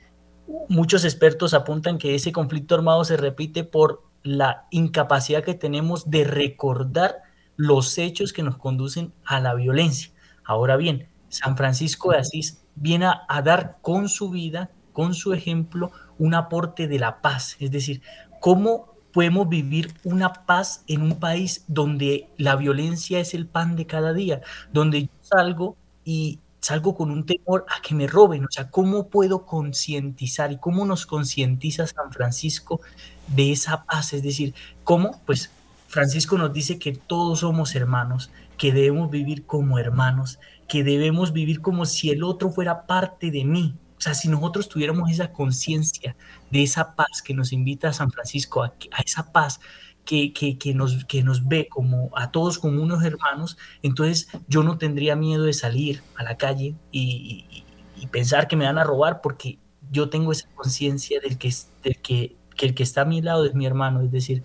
Muchos 0.68 1.05
expertos 1.05 1.55
apuntan 1.55 1.98
que 1.98 2.14
ese 2.14 2.33
conflicto 2.33 2.74
armado 2.74 3.05
se 3.05 3.16
repite 3.16 3.62
por 3.62 4.10
la 4.23 4.67
incapacidad 4.71 5.45
que 5.45 5.55
tenemos 5.55 6.11
de 6.11 6.25
recordar 6.25 7.23
los 7.57 7.99
hechos 7.99 8.33
que 8.33 8.43
nos 8.43 8.57
conducen 8.57 9.13
a 9.25 9.41
la 9.41 9.55
violencia. 9.55 10.13
Ahora 10.45 10.77
bien, 10.77 11.09
San 11.29 11.57
Francisco 11.57 12.11
de 12.11 12.19
Asís 12.19 12.63
viene 12.75 13.07
a, 13.07 13.43
dar 13.43 13.79
con 13.83 14.09
su 14.09 14.31
vida, 14.31 14.71
con 14.93 15.15
su 15.15 15.33
ejemplo, 15.33 15.93
un 16.19 16.35
aporte 16.35 16.89
de 16.89 16.99
la 16.99 17.21
paz, 17.21 17.57
es 17.61 17.71
decir, 17.71 18.03
cómo 18.41 18.95
podemos 19.13 19.49
vivir 19.49 19.93
una 20.05 20.33
paz 20.33 20.85
en 20.87 21.03
un 21.03 21.19
país 21.19 21.65
donde 21.69 22.29
la 22.37 22.57
violencia 22.57 23.21
es 23.21 23.35
el 23.35 23.47
pan 23.47 23.77
de 23.77 23.87
cada 23.87 24.13
día, 24.13 24.41
donde 24.73 25.03
yo 25.03 25.09
salgo 25.21 25.77
y 26.05 26.39
salgo 26.61 26.94
con 26.94 27.11
un 27.11 27.25
temor 27.25 27.64
a 27.68 27.81
que 27.83 27.94
me 27.94 28.07
roben, 28.07 28.44
o 28.44 28.51
sea, 28.51 28.70
¿cómo 28.70 29.09
puedo 29.09 29.46
concientizar 29.46 30.53
y 30.53 30.59
cómo 30.59 30.85
nos 30.85 31.07
concientiza 31.07 31.87
San 31.87 32.12
Francisco 32.12 32.81
de 33.29 33.53
esa 33.53 33.85
paz? 33.85 34.12
Es 34.12 34.23
decir, 34.23 34.55
¿cómo? 34.85 35.20
Pues 35.27 35.51
Francisco 35.88 36.38
nos 36.38 36.53
dice 36.53 36.79
que 36.79 36.92
todos 36.92 37.40
somos 37.40 37.75
hermanos, 37.75 38.31
que 38.57 38.73
debemos 38.73 39.11
vivir 39.11 39.46
como 39.46 39.79
hermanos, 39.79 40.38
que 40.68 40.85
debemos 40.85 41.33
vivir 41.33 41.61
como 41.61 41.85
si 41.85 42.11
el 42.11 42.23
otro 42.23 42.51
fuera 42.51 42.87
parte 42.87 43.31
de 43.31 43.44
mí, 43.44 43.75
O 43.99 44.03
sea, 44.03 44.14
si 44.14 44.29
nosotros 44.29 44.68
tuviéramos 44.68 45.11
esa 45.11 45.33
conciencia 45.33 46.14
de 46.51 46.62
esa 46.62 46.94
paz 46.94 47.20
que 47.23 47.35
nos 47.35 47.53
invita 47.53 47.92
San 47.92 48.11
Francisco, 48.11 48.62
a, 48.62 48.73
esa 49.05 49.33
paz 49.33 49.61
que, 50.05 50.33
que, 50.33 50.75
nos, 50.75 51.05
que 51.05 51.23
nos 51.23 51.47
ve 51.47 51.69
como 51.69 52.11
a 52.17 52.31
todos 52.31 52.59
como 52.59 52.83
unos 52.83 53.05
hermanos, 53.05 53.57
entonces 53.83 54.29
yo 54.49 54.63
no 54.63 54.77
tendría 54.79 55.15
miedo 55.17 55.45
de 55.45 55.53
salir 55.53 56.03
a 56.17 56.25
la 56.25 56.37
calle 56.37 56.75
y, 56.91 57.65
pensar 58.11 58.49
que 58.49 58.57
me 58.57 58.65
van 58.65 58.79
a 58.79 58.85
robar 58.85 59.21
porque 59.21 59.59
yo 59.93 60.09
tengo 60.09 60.33
esa 60.33 60.49
conciencia 60.55 61.21
del, 61.21 61.37
que, 61.37 61.55
del 61.85 61.99
que, 62.01 62.35
que 62.57 62.67
el 62.67 62.75
que 62.75 62.83
está 62.83 63.03
a 63.03 63.05
mi 63.05 63.21
lado 63.21 63.45
es 63.45 63.55
mi 63.55 63.67
hermano. 63.67 64.01
Es 64.01 64.11
decir, 64.11 64.43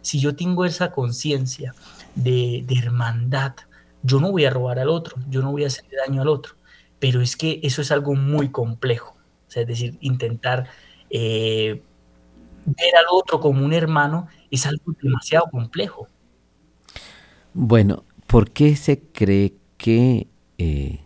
si 0.00 0.18
yo 0.18 0.34
tengo 0.34 0.64
esa 0.64 0.90
conciencia 0.92 1.74
de, 2.14 2.64
hermandad, 2.82 3.54
yo 4.02 4.18
no 4.18 4.32
voy 4.32 4.46
a 4.46 4.50
robar 4.50 4.78
al 4.78 4.88
otro, 4.88 5.16
yo 5.28 5.42
no 5.42 5.52
voy 5.52 5.64
a 5.64 5.66
hacerle 5.66 5.98
daño 6.06 6.22
al 6.22 6.28
otro 6.28 6.56
pero 6.98 7.20
es 7.20 7.36
que 7.36 7.60
eso 7.62 7.82
es 7.82 7.92
algo 7.92 8.14
muy 8.14 8.48
complejo. 8.50 9.16
O 9.48 9.60
es 9.60 9.66
decir, 9.66 9.96
intentar 10.00 10.66
eh, 11.10 11.82
ver 12.64 12.96
al 12.96 13.04
otro 13.10 13.40
como 13.40 13.64
un 13.64 13.72
hermano 13.72 14.28
es 14.50 14.66
algo 14.66 14.94
demasiado 15.02 15.46
complejo. 15.50 16.08
Bueno, 17.54 18.04
¿por 18.26 18.50
qué 18.50 18.76
se 18.76 19.00
cree 19.00 19.54
que 19.78 20.26
eh, 20.58 21.00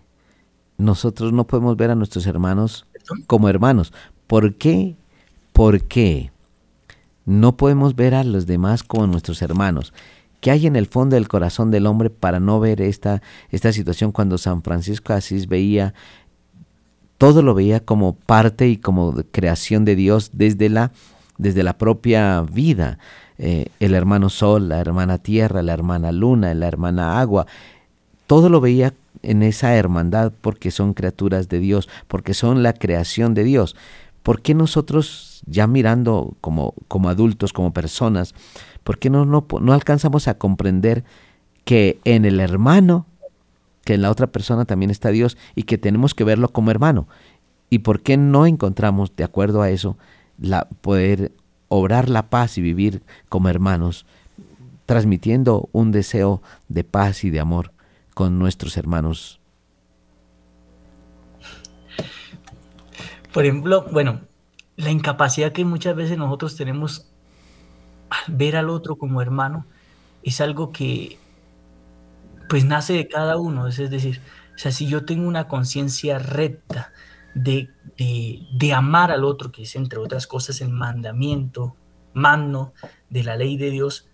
nosotros 0.78 1.32
no 1.32 1.46
podemos 1.46 1.76
ver 1.76 1.90
a 1.90 1.94
nuestros 1.94 2.26
hermanos 2.26 2.86
como 3.26 3.48
hermanos? 3.48 3.92
¿Por 4.26 4.54
qué? 4.56 4.96
¿Por 5.52 5.84
qué 5.84 6.32
no 7.24 7.56
podemos 7.56 7.94
ver 7.94 8.14
a 8.14 8.24
los 8.24 8.46
demás 8.46 8.82
como 8.82 9.06
nuestros 9.06 9.42
hermanos? 9.42 9.92
¿Qué 10.40 10.50
hay 10.50 10.66
en 10.66 10.76
el 10.76 10.86
fondo 10.86 11.16
del 11.16 11.28
corazón 11.28 11.70
del 11.70 11.86
hombre 11.86 12.08
para 12.08 12.40
no 12.40 12.60
ver 12.60 12.80
esta, 12.80 13.22
esta 13.50 13.72
situación 13.72 14.10
cuando 14.10 14.38
San 14.38 14.62
Francisco 14.62 15.12
Asís 15.12 15.46
veía, 15.48 15.92
todo 17.18 17.42
lo 17.42 17.54
veía 17.54 17.80
como 17.80 18.14
parte 18.14 18.68
y 18.68 18.78
como 18.78 19.14
creación 19.30 19.84
de 19.84 19.96
Dios 19.96 20.30
desde 20.32 20.70
la, 20.70 20.92
desde 21.40 21.62
la 21.62 21.78
propia 21.78 22.42
vida? 22.42 22.98
Eh, 23.38 23.66
el 23.80 23.94
hermano 23.94 24.28
sol, 24.28 24.68
la 24.68 24.80
hermana 24.80 25.18
tierra, 25.18 25.62
la 25.62 25.72
hermana 25.72 26.12
luna, 26.12 26.54
la 26.54 26.68
hermana 26.68 27.20
agua, 27.20 27.46
todo 28.26 28.48
lo 28.48 28.60
veía 28.60 28.92
en 29.22 29.42
esa 29.42 29.74
hermandad 29.74 30.32
porque 30.40 30.70
son 30.70 30.94
criaturas 30.94 31.48
de 31.48 31.58
Dios, 31.58 31.88
porque 32.06 32.34
son 32.34 32.62
la 32.62 32.74
creación 32.74 33.34
de 33.34 33.44
Dios. 33.44 33.76
¿Por 34.22 34.42
qué 34.42 34.54
nosotros, 34.54 35.42
ya 35.46 35.66
mirando 35.66 36.34
como, 36.40 36.74
como 36.88 37.08
adultos, 37.08 37.52
como 37.54 37.72
personas, 37.72 38.34
¿Por 38.84 38.98
qué 38.98 39.10
no, 39.10 39.24
no, 39.24 39.46
no 39.60 39.72
alcanzamos 39.72 40.28
a 40.28 40.38
comprender 40.38 41.04
que 41.64 41.98
en 42.04 42.24
el 42.24 42.40
hermano, 42.40 43.06
que 43.84 43.94
en 43.94 44.02
la 44.02 44.10
otra 44.10 44.26
persona 44.28 44.64
también 44.64 44.90
está 44.90 45.10
Dios 45.10 45.36
y 45.54 45.64
que 45.64 45.78
tenemos 45.78 46.14
que 46.14 46.24
verlo 46.24 46.48
como 46.48 46.70
hermano? 46.70 47.06
¿Y 47.68 47.80
por 47.80 48.00
qué 48.00 48.16
no 48.16 48.46
encontramos, 48.46 49.14
de 49.14 49.24
acuerdo 49.24 49.62
a 49.62 49.70
eso, 49.70 49.96
la, 50.40 50.68
poder 50.80 51.32
obrar 51.68 52.08
la 52.08 52.28
paz 52.30 52.58
y 52.58 52.62
vivir 52.62 53.02
como 53.28 53.48
hermanos, 53.48 54.06
transmitiendo 54.86 55.68
un 55.72 55.92
deseo 55.92 56.42
de 56.68 56.84
paz 56.84 57.24
y 57.24 57.30
de 57.30 57.40
amor 57.40 57.72
con 58.14 58.38
nuestros 58.38 58.76
hermanos? 58.76 59.40
Por 63.32 63.44
ejemplo, 63.44 63.86
bueno, 63.92 64.22
la 64.76 64.90
incapacidad 64.90 65.52
que 65.52 65.64
muchas 65.64 65.94
veces 65.94 66.18
nosotros 66.18 66.56
tenemos 66.56 67.06
ver 68.26 68.56
al 68.56 68.70
otro 68.70 68.96
como 68.96 69.22
hermano 69.22 69.66
es 70.22 70.40
algo 70.40 70.72
que 70.72 71.18
pues 72.48 72.64
nace 72.64 72.94
de 72.94 73.06
cada 73.06 73.36
uno, 73.36 73.68
es 73.68 73.76
decir, 73.76 74.20
o 74.56 74.58
sea, 74.58 74.72
si 74.72 74.88
yo 74.88 75.04
tengo 75.04 75.28
una 75.28 75.46
conciencia 75.46 76.18
recta 76.18 76.92
de, 77.34 77.70
de, 77.96 78.72
amar 78.72 79.10
al 79.10 79.24
otro, 79.24 79.52
que 79.52 79.62
es 79.62 79.76
entre 79.76 79.98
otras 79.98 80.26
cosas 80.26 80.60
el 80.60 80.70
mandamiento, 80.70 81.76
mando 82.12 82.72
de 83.08 83.24
la 83.24 83.36
ley 83.36 83.56
de 83.56 83.70
Dios, 83.70 84.08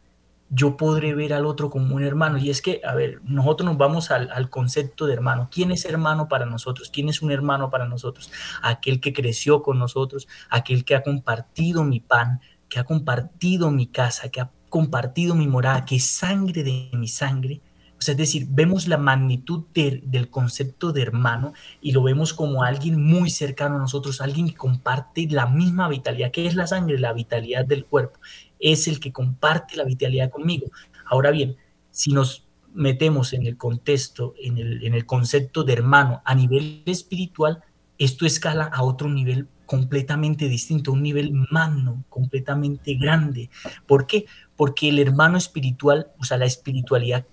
yo 0.48 0.76
podré 0.76 1.14
ver 1.14 1.32
al 1.32 1.44
otro 1.44 1.70
como 1.70 1.96
un 1.96 2.04
hermano. 2.04 2.38
Y 2.38 2.50
es 2.50 2.62
que, 2.62 2.80
a 2.84 2.94
ver, 2.94 3.20
nosotros 3.24 3.68
nos 3.68 3.78
vamos 3.78 4.10
al, 4.10 4.30
al, 4.30 4.48
concepto 4.48 5.06
de 5.06 5.14
hermano. 5.14 5.48
¿Quién 5.50 5.72
es 5.72 5.84
hermano 5.84 6.28
para 6.28 6.46
nosotros? 6.46 6.90
¿Quién 6.90 7.08
es 7.08 7.20
un 7.22 7.32
hermano 7.32 7.70
para 7.70 7.86
nosotros? 7.86 8.30
Aquel 8.62 9.00
que 9.00 9.12
creció 9.12 9.62
con 9.62 9.78
nosotros, 9.78 10.28
aquel 10.48 10.84
que 10.84 10.94
ha 10.94 11.02
compartido 11.02 11.82
mi 11.82 12.00
pan, 12.00 12.40
que 12.68 12.78
ha 12.78 12.84
compartido 12.84 13.70
mi 13.70 13.86
casa, 13.86 14.28
que 14.28 14.40
ha 14.40 14.50
compartido 14.68 15.34
mi 15.34 15.48
morada, 15.48 15.84
que 15.84 15.96
es 15.96 16.06
sangre 16.06 16.62
de 16.62 16.90
mi 16.92 17.08
sangre. 17.08 17.60
Es 18.08 18.16
decir, 18.16 18.46
vemos 18.50 18.88
la 18.88 18.98
magnitud 18.98 19.64
del 19.74 20.30
concepto 20.30 20.92
de 20.92 21.02
hermano 21.02 21.52
y 21.80 21.92
lo 21.92 22.02
vemos 22.02 22.32
como 22.34 22.62
alguien 22.62 23.02
muy 23.02 23.30
cercano 23.30 23.76
a 23.76 23.78
nosotros, 23.78 24.20
alguien 24.20 24.48
que 24.48 24.54
comparte 24.54 25.26
la 25.30 25.46
misma 25.46 25.88
vitalidad. 25.88 26.30
que 26.30 26.46
es 26.46 26.54
la 26.54 26.66
sangre? 26.66 26.98
La 26.98 27.12
vitalidad 27.12 27.64
del 27.64 27.84
cuerpo. 27.84 28.18
Es 28.58 28.88
el 28.88 29.00
que 29.00 29.12
comparte 29.12 29.76
la 29.76 29.84
vitalidad 29.84 30.30
conmigo. 30.30 30.66
Ahora 31.06 31.30
bien, 31.30 31.56
si 31.90 32.12
nos 32.12 32.46
metemos 32.74 33.32
en 33.32 33.46
el 33.46 33.56
contexto, 33.56 34.34
en 34.42 34.58
el, 34.58 34.84
en 34.84 34.94
el 34.94 35.06
concepto 35.06 35.64
de 35.64 35.72
hermano 35.72 36.22
a 36.24 36.34
nivel 36.34 36.82
espiritual, 36.86 37.62
esto 37.98 38.26
escala 38.26 38.64
a 38.64 38.82
otro 38.82 39.08
nivel 39.08 39.48
completamente 39.66 40.48
distinto, 40.48 40.92
un 40.92 41.02
nivel 41.02 41.32
magno, 41.50 42.04
completamente 42.08 42.94
grande. 42.94 43.50
¿Por 43.86 44.06
qué? 44.06 44.26
Porque 44.56 44.88
el 44.88 44.98
hermano 44.98 45.36
espiritual, 45.36 46.08
o 46.18 46.24
sea, 46.24 46.38
la 46.38 46.46
espiritualidad 46.46 47.26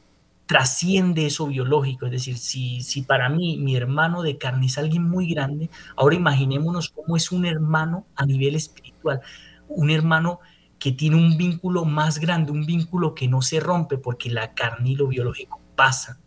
trasciende 0.46 1.26
eso 1.26 1.48
biológico. 1.48 2.06
Es 2.06 2.12
decir, 2.12 2.38
si, 2.38 2.82
si 2.82 3.02
para 3.02 3.30
mí 3.30 3.58
mi 3.58 3.76
hermano 3.76 4.22
de 4.22 4.38
carne 4.38 4.68
es 4.68 4.78
alguien 4.78 5.04
muy 5.04 5.28
grande, 5.34 5.70
ahora 5.96 6.16
imaginémonos 6.16 6.90
cómo 6.90 7.16
es 7.16 7.32
un 7.32 7.46
hermano 7.46 8.06
a 8.16 8.26
nivel 8.26 8.56
espiritual. 8.56 9.22
Un 9.68 9.90
hermano 9.90 10.40
que 10.80 10.92
tiene 10.92 11.16
un 11.16 11.38
vínculo 11.38 11.86
más 11.86 12.20
grande, 12.20 12.52
un 12.52 12.66
vínculo 12.66 13.16
que 13.16 13.28
no 13.28 13.42
se 13.42 13.60
rompe 13.60 13.98
porque 13.98 14.30
la 14.30 14.54
carne 14.54 14.92
y 14.92 14.96
lo 14.96 15.08
biológico 15.08 15.60
pasa, 15.76 16.20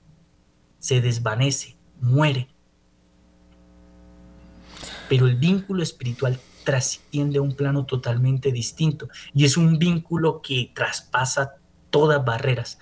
se 0.78 1.00
desvanece, 1.00 1.76
muere 2.00 2.48
pero 5.08 5.26
el 5.26 5.36
vínculo 5.36 5.82
espiritual 5.82 6.38
trasciende 6.64 7.38
a 7.38 7.42
un 7.42 7.54
plano 7.54 7.86
totalmente 7.86 8.50
distinto 8.50 9.08
y 9.34 9.44
es 9.44 9.56
un 9.56 9.78
vínculo 9.78 10.40
que 10.42 10.72
traspasa 10.74 11.54
todas 11.90 12.24
barreras. 12.24 12.78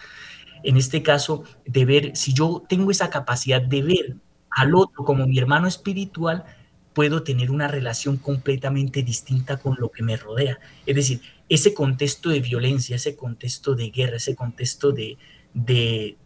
En 0.65 0.77
este 0.77 1.03
caso, 1.03 1.45
de 1.67 1.85
ver, 1.85 2.17
si 2.17 2.33
yo 2.33 2.65
tengo 2.69 2.91
esa 2.91 3.11
capacidad 3.11 3.63
de 3.63 3.83
ver 3.83 4.17
al 4.51 4.75
otro 4.75 5.05
como 5.05 5.27
mi 5.27 5.39
hermano 5.39 5.69
espiritual, 5.69 6.45
puedo 6.95 7.23
tener 7.23 7.51
una 7.51 7.69
relación 7.69 8.17
completamente 8.17 9.03
distinta 9.03 9.59
con 9.59 9.77
lo 9.79 9.91
que 9.91 10.03
me 10.03 10.17
rodea. 10.17 10.59
Es 10.87 10.97
decir, 10.97 11.21
ese 11.49 11.75
contexto 11.75 12.31
de 12.31 12.41
violencia, 12.41 12.97
ese 12.97 13.17
contexto 13.17 13.75
de 13.75 13.91
guerra, 13.91 14.17
ese 14.17 14.35
contexto 14.35 14.93
de, 14.93 15.19
de, 15.53 16.17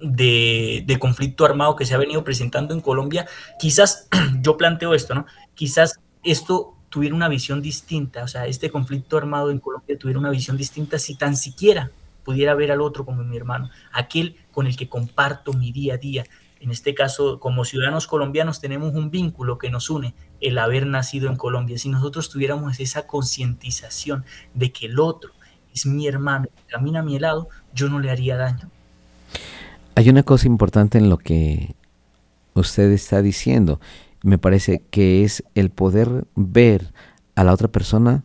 de, 0.00 0.98
conflicto 1.00 1.44
armado 1.44 1.74
que 1.74 1.86
se 1.86 1.94
ha 1.94 1.98
venido 1.98 2.22
presentando 2.22 2.74
en 2.74 2.80
Colombia, 2.80 3.26
quizás 3.58 4.08
yo 4.42 4.56
planteo 4.56 4.94
esto, 4.94 5.14
¿no? 5.14 5.26
Quizás 5.54 5.98
esto 6.22 6.75
tuviera 6.88 7.14
una 7.14 7.28
visión 7.28 7.62
distinta, 7.62 8.24
o 8.24 8.28
sea, 8.28 8.46
este 8.46 8.70
conflicto 8.70 9.16
armado 9.16 9.50
en 9.50 9.58
Colombia 9.58 9.98
tuviera 9.98 10.18
una 10.18 10.30
visión 10.30 10.56
distinta 10.56 10.98
si 10.98 11.16
tan 11.16 11.36
siquiera 11.36 11.90
pudiera 12.24 12.54
ver 12.54 12.72
al 12.72 12.80
otro 12.80 13.04
como 13.04 13.22
mi 13.22 13.36
hermano, 13.36 13.70
aquel 13.92 14.36
con 14.50 14.66
el 14.66 14.76
que 14.76 14.88
comparto 14.88 15.52
mi 15.52 15.70
día 15.70 15.94
a 15.94 15.96
día. 15.96 16.24
En 16.58 16.70
este 16.70 16.92
caso, 16.92 17.38
como 17.38 17.64
ciudadanos 17.64 18.08
colombianos 18.08 18.60
tenemos 18.60 18.94
un 18.94 19.10
vínculo 19.10 19.58
que 19.58 19.70
nos 19.70 19.90
une, 19.90 20.14
el 20.40 20.58
haber 20.58 20.86
nacido 20.86 21.28
en 21.28 21.36
Colombia. 21.36 21.78
Si 21.78 21.88
nosotros 21.88 22.28
tuviéramos 22.28 22.80
esa 22.80 23.06
concientización 23.06 24.24
de 24.54 24.72
que 24.72 24.86
el 24.86 24.98
otro 24.98 25.30
es 25.72 25.86
mi 25.86 26.08
hermano, 26.08 26.48
camina 26.66 27.00
a 27.00 27.02
mi 27.02 27.18
lado, 27.18 27.48
yo 27.72 27.88
no 27.88 28.00
le 28.00 28.10
haría 28.10 28.36
daño. 28.36 28.70
Hay 29.94 30.08
una 30.08 30.24
cosa 30.24 30.48
importante 30.48 30.98
en 30.98 31.08
lo 31.08 31.18
que 31.18 31.74
usted 32.54 32.90
está 32.90 33.22
diciendo. 33.22 33.80
Me 34.26 34.38
parece 34.38 34.82
que 34.90 35.22
es 35.22 35.44
el 35.54 35.70
poder 35.70 36.26
ver 36.34 36.92
a 37.36 37.44
la 37.44 37.52
otra 37.52 37.68
persona 37.68 38.24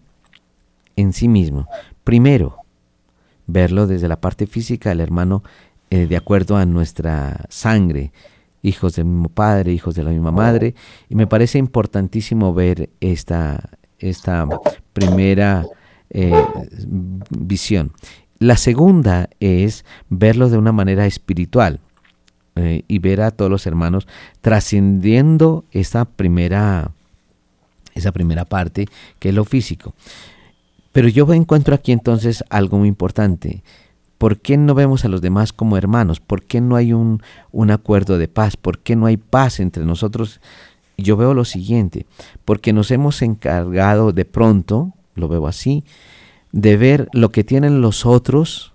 en 0.95 1.13
sí 1.13 1.27
mismo. 1.27 1.67
Primero, 2.03 2.57
verlo 3.45 3.85
desde 3.85 4.07
la 4.07 4.19
parte 4.19 4.47
física 4.47 4.89
del 4.89 4.99
hermano 4.99 5.43
eh, 5.91 6.07
de 6.07 6.17
acuerdo 6.17 6.57
a 6.57 6.65
nuestra 6.65 7.45
sangre, 7.49 8.13
hijos 8.63 8.95
del 8.95 9.05
mismo 9.05 9.29
padre, 9.29 9.73
hijos 9.73 9.93
de 9.93 10.01
la 10.01 10.09
misma 10.09 10.31
madre. 10.31 10.73
Y 11.07 11.13
me 11.13 11.27
parece 11.27 11.59
importantísimo 11.59 12.51
ver 12.51 12.89
esta, 12.99 13.69
esta 13.99 14.47
primera 14.93 15.67
eh, 16.09 16.33
visión. 17.29 17.91
La 18.39 18.57
segunda 18.57 19.29
es 19.39 19.85
verlo 20.09 20.49
de 20.49 20.57
una 20.57 20.71
manera 20.71 21.05
espiritual 21.05 21.79
eh, 22.55 22.83
y 22.87 22.99
ver 22.99 23.21
a 23.21 23.31
todos 23.31 23.49
los 23.49 23.65
hermanos 23.65 24.07
trascendiendo 24.41 25.63
esa 25.71 26.05
primera, 26.05 26.91
esa 27.95 28.11
primera 28.11 28.45
parte 28.45 28.87
que 29.19 29.29
es 29.29 29.35
lo 29.35 29.45
físico. 29.45 29.93
Pero 30.91 31.07
yo 31.07 31.31
encuentro 31.33 31.73
aquí 31.73 31.91
entonces 31.91 32.43
algo 32.49 32.77
muy 32.77 32.89
importante. 32.89 33.63
¿Por 34.17 34.39
qué 34.39 34.57
no 34.57 34.75
vemos 34.75 35.05
a 35.05 35.07
los 35.07 35.21
demás 35.21 35.53
como 35.53 35.77
hermanos? 35.77 36.19
¿Por 36.19 36.43
qué 36.43 36.61
no 36.61 36.75
hay 36.75 36.93
un, 36.93 37.23
un 37.51 37.71
acuerdo 37.71 38.17
de 38.17 38.27
paz? 38.27 38.57
¿Por 38.57 38.79
qué 38.79 38.95
no 38.95 39.05
hay 39.05 39.17
paz 39.17 39.59
entre 39.59 39.83
nosotros? 39.85 40.41
Yo 40.97 41.17
veo 41.17 41.33
lo 41.33 41.45
siguiente, 41.45 42.05
porque 42.45 42.73
nos 42.73 42.91
hemos 42.91 43.21
encargado 43.21 44.11
de 44.11 44.25
pronto, 44.25 44.93
lo 45.15 45.27
veo 45.27 45.47
así, 45.47 45.83
de 46.51 46.77
ver 46.77 47.09
lo 47.13 47.31
que 47.31 47.43
tienen 47.43 47.81
los 47.81 48.05
otros 48.05 48.73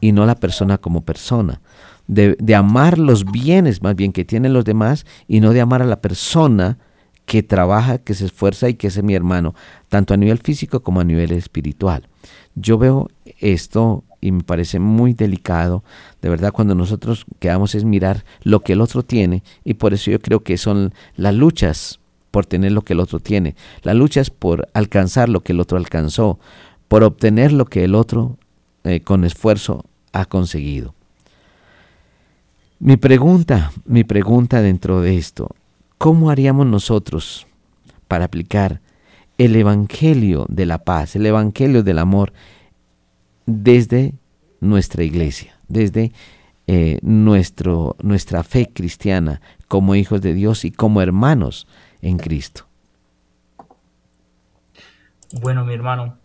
y 0.00 0.12
no 0.12 0.24
la 0.24 0.36
persona 0.36 0.78
como 0.78 1.02
persona. 1.02 1.60
De, 2.06 2.36
de, 2.38 2.54
amar 2.54 2.98
los 2.98 3.24
bienes 3.24 3.82
más 3.82 3.96
bien 3.96 4.12
que 4.12 4.26
tienen 4.26 4.52
los 4.52 4.66
demás 4.66 5.06
y 5.26 5.40
no 5.40 5.52
de 5.52 5.62
amar 5.62 5.80
a 5.80 5.86
la 5.86 6.02
persona 6.02 6.78
que 7.26 7.42
trabaja, 7.42 7.98
que 7.98 8.14
se 8.14 8.26
esfuerza 8.26 8.68
y 8.68 8.74
que 8.74 8.88
es 8.88 9.02
mi 9.02 9.14
hermano, 9.14 9.54
tanto 9.88 10.14
a 10.14 10.16
nivel 10.16 10.38
físico 10.38 10.82
como 10.82 11.00
a 11.00 11.04
nivel 11.04 11.32
espiritual. 11.32 12.08
Yo 12.54 12.78
veo 12.78 13.08
esto 13.38 14.04
y 14.20 14.32
me 14.32 14.42
parece 14.42 14.78
muy 14.78 15.12
delicado, 15.12 15.84
de 16.22 16.28
verdad, 16.28 16.52
cuando 16.52 16.74
nosotros 16.74 17.26
quedamos 17.38 17.74
es 17.74 17.84
mirar 17.84 18.24
lo 18.42 18.60
que 18.60 18.74
el 18.74 18.80
otro 18.80 19.02
tiene 19.02 19.42
y 19.64 19.74
por 19.74 19.94
eso 19.94 20.10
yo 20.10 20.18
creo 20.20 20.40
que 20.40 20.56
son 20.56 20.94
las 21.16 21.34
luchas 21.34 22.00
por 22.30 22.46
tener 22.46 22.72
lo 22.72 22.82
que 22.82 22.94
el 22.94 23.00
otro 23.00 23.20
tiene, 23.20 23.54
las 23.82 23.94
luchas 23.94 24.30
por 24.30 24.68
alcanzar 24.72 25.28
lo 25.28 25.42
que 25.42 25.52
el 25.52 25.60
otro 25.60 25.78
alcanzó, 25.78 26.38
por 26.88 27.04
obtener 27.04 27.52
lo 27.52 27.66
que 27.66 27.84
el 27.84 27.94
otro 27.94 28.38
eh, 28.84 29.00
con 29.00 29.24
esfuerzo 29.24 29.84
ha 30.12 30.24
conseguido. 30.24 30.93
Mi 32.78 32.96
pregunta, 32.96 33.72
mi 33.84 34.04
pregunta 34.04 34.60
dentro 34.60 35.00
de 35.00 35.16
esto, 35.16 35.54
¿cómo 35.98 36.30
haríamos 36.30 36.66
nosotros 36.66 37.46
para 38.08 38.26
aplicar 38.26 38.80
el 39.38 39.56
Evangelio 39.56 40.46
de 40.48 40.66
la 40.66 40.78
paz, 40.78 41.16
el 41.16 41.26
Evangelio 41.26 41.82
del 41.82 41.98
amor 41.98 42.32
desde 43.46 44.14
nuestra 44.60 45.02
iglesia, 45.04 45.56
desde 45.68 46.12
eh, 46.66 46.98
nuestro, 47.02 47.96
nuestra 48.02 48.42
fe 48.42 48.70
cristiana 48.72 49.40
como 49.68 49.94
hijos 49.94 50.20
de 50.20 50.34
Dios 50.34 50.64
y 50.64 50.70
como 50.70 51.00
hermanos 51.00 51.66
en 52.02 52.18
Cristo? 52.18 52.66
Bueno, 55.40 55.64
mi 55.64 55.74
hermano, 55.74 56.16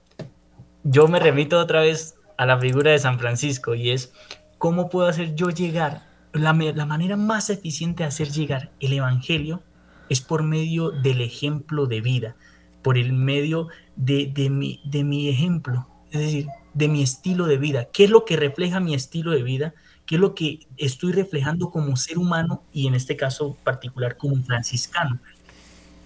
yo 0.84 1.08
me 1.08 1.20
remito 1.20 1.60
otra 1.60 1.82
vez 1.82 2.16
a 2.38 2.46
la 2.46 2.60
figura 2.60 2.92
de 2.92 3.00
San 3.00 3.20
Francisco 3.20 3.76
y 3.76 3.92
es 3.92 4.14
cómo 4.58 4.90
puedo 4.90 5.08
hacer 5.08 5.36
yo 5.36 5.50
llegar, 5.50 6.09
la, 6.34 6.54
la 6.54 6.86
manera 6.86 7.18
más 7.18 7.50
eficiente 7.50 8.04
de 8.04 8.10
hacer 8.10 8.30
llegar 8.30 8.72
el 8.80 8.94
Evangelio 8.94 9.64
es 10.10 10.22
por 10.22 10.44
medio 10.44 10.92
del 10.92 11.22
ejemplo 11.22 11.86
de 11.86 12.02
vida, 12.02 12.36
por 12.82 12.98
el 12.98 13.14
medio 13.14 13.68
de, 13.96 14.32
de, 14.34 14.50
mi, 14.50 14.82
de 14.86 15.04
mi 15.04 15.30
ejemplo, 15.30 15.88
es 16.12 16.20
decir, 16.20 16.48
de 16.74 16.88
mi 16.88 17.02
estilo 17.02 17.46
de 17.46 17.58
vida. 17.58 17.90
¿Qué 17.92 18.06
es 18.06 18.10
lo 18.10 18.26
que 18.26 18.38
refleja 18.38 18.80
mi 18.80 18.94
estilo 18.94 19.32
de 19.32 19.44
vida? 19.44 19.74
¿Qué 20.06 20.16
es 20.16 20.22
lo 20.22 20.34
que 20.34 20.60
estoy 20.78 21.12
reflejando 21.12 21.70
como 21.70 21.96
ser 21.96 22.18
humano 22.18 22.64
y 22.74 22.88
en 22.88 22.96
este 22.96 23.16
caso 23.16 23.56
particular 23.64 24.18
como 24.18 24.42
franciscano? 24.44 25.20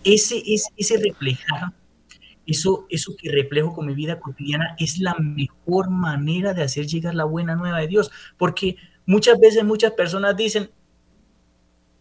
Ese, 0.03 0.43
es, 0.45 0.67
ese 0.75 0.97
reflejar 0.97 1.73
eso, 2.45 2.85
eso 2.89 3.15
que 3.17 3.31
reflejo 3.31 3.73
con 3.73 3.85
mi 3.85 3.93
vida 3.93 4.19
cotidiana 4.19 4.75
es 4.77 4.99
la 4.99 5.15
mejor 5.15 5.89
manera 5.89 6.53
de 6.53 6.63
hacer 6.63 6.87
llegar 6.87 7.15
la 7.15 7.23
buena 7.23 7.55
nueva 7.55 7.79
de 7.79 7.87
Dios. 7.87 8.11
Porque 8.37 8.75
muchas 9.05 9.39
veces 9.39 9.63
muchas 9.63 9.91
personas 9.91 10.35
dicen, 10.35 10.71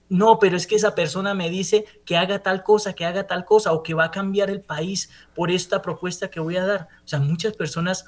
no, 0.09 0.39
pero 0.39 0.57
es 0.57 0.67
que 0.67 0.75
esa 0.75 0.95
persona 0.95 1.33
me 1.33 1.49
dice 1.49 1.87
que 2.05 2.19
haga 2.19 2.41
tal 2.41 2.63
cosa, 2.63 2.93
que 2.93 3.07
haga 3.07 3.27
tal 3.27 3.47
cosa, 3.47 3.73
o 3.73 3.83
que 3.83 3.95
va 3.95 4.05
a 4.05 4.11
cambiar 4.11 4.51
el 4.51 4.61
país 4.61 5.11
por 5.35 5.51
esta 5.51 5.81
propuesta 5.81 6.31
que 6.31 6.39
voy 6.39 6.57
a 6.57 6.67
dar. 6.67 6.89
O 7.05 7.09
sea, 7.09 7.19
muchas 7.19 7.55
personas 7.55 8.05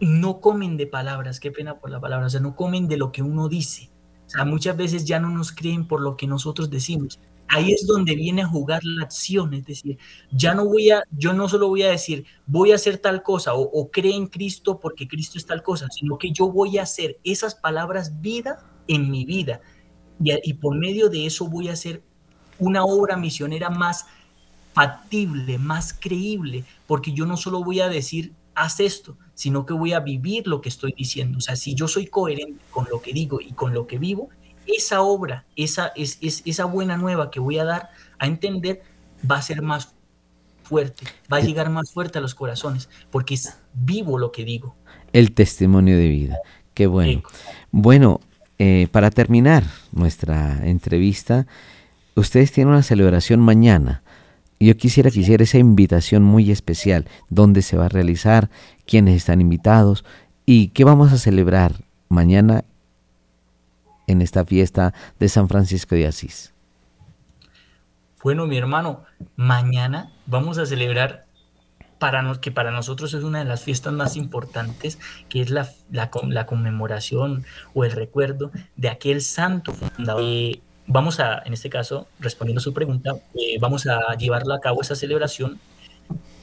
no 0.00 0.40
comen 0.40 0.76
de 0.76 0.86
palabras, 0.86 1.40
qué 1.40 1.50
pena 1.50 1.78
por 1.78 1.90
la 1.90 2.00
palabra, 2.00 2.26
o 2.26 2.30
sea, 2.30 2.40
no 2.40 2.54
comen 2.54 2.86
de 2.86 2.96
lo 2.96 3.10
que 3.10 3.22
uno 3.22 3.48
dice. 3.48 3.90
O 4.26 4.30
sea, 4.30 4.44
muchas 4.44 4.76
veces 4.76 5.04
ya 5.04 5.18
no 5.18 5.30
nos 5.30 5.52
creen 5.52 5.88
por 5.88 6.00
lo 6.00 6.16
que 6.16 6.26
nosotros 6.26 6.70
decimos 6.70 7.18
ahí 7.48 7.72
es 7.72 7.86
donde 7.86 8.14
viene 8.14 8.42
a 8.42 8.48
jugar 8.48 8.82
la 8.84 9.04
acción, 9.04 9.54
es 9.54 9.64
decir, 9.64 9.98
ya 10.32 10.54
no 10.54 10.64
voy 10.66 10.90
a, 10.90 11.02
yo 11.10 11.32
no 11.32 11.48
solo 11.48 11.68
voy 11.68 11.82
a 11.82 11.90
decir, 11.90 12.24
voy 12.46 12.72
a 12.72 12.76
hacer 12.76 12.98
tal 12.98 13.22
cosa 13.22 13.54
o, 13.54 13.62
o 13.62 13.90
cree 13.90 14.14
en 14.14 14.26
Cristo 14.26 14.80
porque 14.80 15.08
Cristo 15.08 15.38
es 15.38 15.46
tal 15.46 15.62
cosa, 15.62 15.88
sino 15.90 16.18
que 16.18 16.30
yo 16.32 16.50
voy 16.50 16.78
a 16.78 16.82
hacer 16.82 17.18
esas 17.24 17.54
palabras 17.54 18.20
vida 18.20 18.64
en 18.88 19.10
mi 19.10 19.24
vida 19.24 19.60
y, 20.22 20.32
y 20.42 20.54
por 20.54 20.76
medio 20.76 21.08
de 21.08 21.26
eso 21.26 21.48
voy 21.48 21.68
a 21.68 21.72
hacer 21.72 22.02
una 22.58 22.84
obra 22.84 23.16
misionera 23.16 23.70
más 23.70 24.06
factible, 24.72 25.58
más 25.58 25.92
creíble, 25.92 26.64
porque 26.86 27.12
yo 27.12 27.26
no 27.26 27.36
solo 27.36 27.62
voy 27.62 27.80
a 27.80 27.88
decir, 27.88 28.32
haz 28.54 28.80
esto, 28.80 29.16
sino 29.34 29.66
que 29.66 29.72
voy 29.72 29.92
a 29.92 30.00
vivir 30.00 30.46
lo 30.46 30.60
que 30.60 30.68
estoy 30.68 30.94
diciendo. 30.96 31.38
O 31.38 31.40
sea, 31.40 31.56
si 31.56 31.74
yo 31.74 31.88
soy 31.88 32.06
coherente 32.06 32.62
con 32.70 32.86
lo 32.90 33.00
que 33.00 33.12
digo 33.12 33.40
y 33.40 33.52
con 33.52 33.72
lo 33.72 33.86
que 33.86 33.98
vivo, 33.98 34.30
esa 34.66 35.02
obra, 35.02 35.44
esa, 35.56 35.92
es, 35.96 36.18
esa 36.20 36.64
buena 36.64 36.96
nueva 36.96 37.30
que 37.30 37.40
voy 37.40 37.58
a 37.58 37.64
dar 37.64 37.90
a 38.18 38.26
entender 38.26 38.82
va 39.28 39.36
a 39.36 39.42
ser 39.42 39.62
más 39.62 39.94
fuerte, 40.62 41.04
va 41.32 41.38
a 41.38 41.40
llegar 41.40 41.70
más 41.70 41.90
fuerte 41.90 42.18
a 42.18 42.20
los 42.20 42.34
corazones, 42.34 42.88
porque 43.10 43.34
es 43.34 43.58
vivo 43.74 44.18
lo 44.18 44.32
que 44.32 44.44
digo. 44.44 44.74
El 45.12 45.32
testimonio 45.32 45.96
de 45.96 46.08
vida. 46.08 46.38
Qué 46.72 46.86
bueno. 46.86 47.22
Bueno, 47.70 48.20
eh, 48.58 48.88
para 48.90 49.10
terminar 49.10 49.64
nuestra 49.92 50.66
entrevista, 50.66 51.46
ustedes 52.16 52.52
tienen 52.52 52.72
una 52.72 52.82
celebración 52.82 53.40
mañana. 53.40 54.02
Yo 54.58 54.76
quisiera 54.76 55.10
que 55.10 55.20
hiciera 55.20 55.44
esa 55.44 55.58
invitación 55.58 56.22
muy 56.22 56.50
especial, 56.50 57.06
dónde 57.28 57.62
se 57.62 57.76
va 57.76 57.86
a 57.86 57.90
realizar, 57.90 58.50
quiénes 58.86 59.16
están 59.16 59.40
invitados 59.40 60.04
y 60.46 60.68
qué 60.68 60.84
vamos 60.84 61.12
a 61.12 61.18
celebrar 61.18 61.84
mañana 62.08 62.64
en 64.06 64.22
esta 64.22 64.44
fiesta 64.44 64.94
de 65.18 65.28
San 65.28 65.48
Francisco 65.48 65.94
de 65.94 66.06
Asís? 66.06 66.52
Bueno, 68.22 68.46
mi 68.46 68.56
hermano, 68.56 69.04
mañana 69.36 70.10
vamos 70.26 70.56
a 70.58 70.66
celebrar 70.66 71.26
para 71.98 72.38
que 72.40 72.50
para 72.50 72.70
nosotros 72.70 73.14
es 73.14 73.22
una 73.22 73.38
de 73.38 73.44
las 73.44 73.62
fiestas 73.62 73.92
más 73.92 74.16
importantes, 74.16 74.98
que 75.28 75.40
es 75.40 75.50
la, 75.50 75.70
la, 75.90 76.10
conmemoración 76.46 77.44
o 77.72 77.84
el 77.84 77.92
recuerdo 77.92 78.50
de 78.76 78.88
aquel 78.88 79.22
santo 79.22 79.72
fundador. 79.72 80.22
Eh, 80.22 80.60
vamos 80.86 81.20
a, 81.20 81.42
en 81.44 81.52
este 81.52 81.70
caso, 81.70 82.06
respondiendo 82.20 82.60
a 82.60 82.62
su 82.62 82.74
pregunta, 82.74 83.12
eh, 83.34 83.58
vamos 83.60 83.86
a 83.86 84.14
llevarla 84.16 84.56
a 84.56 84.60
cabo 84.60 84.82
esa 84.82 84.94
celebración 84.94 85.58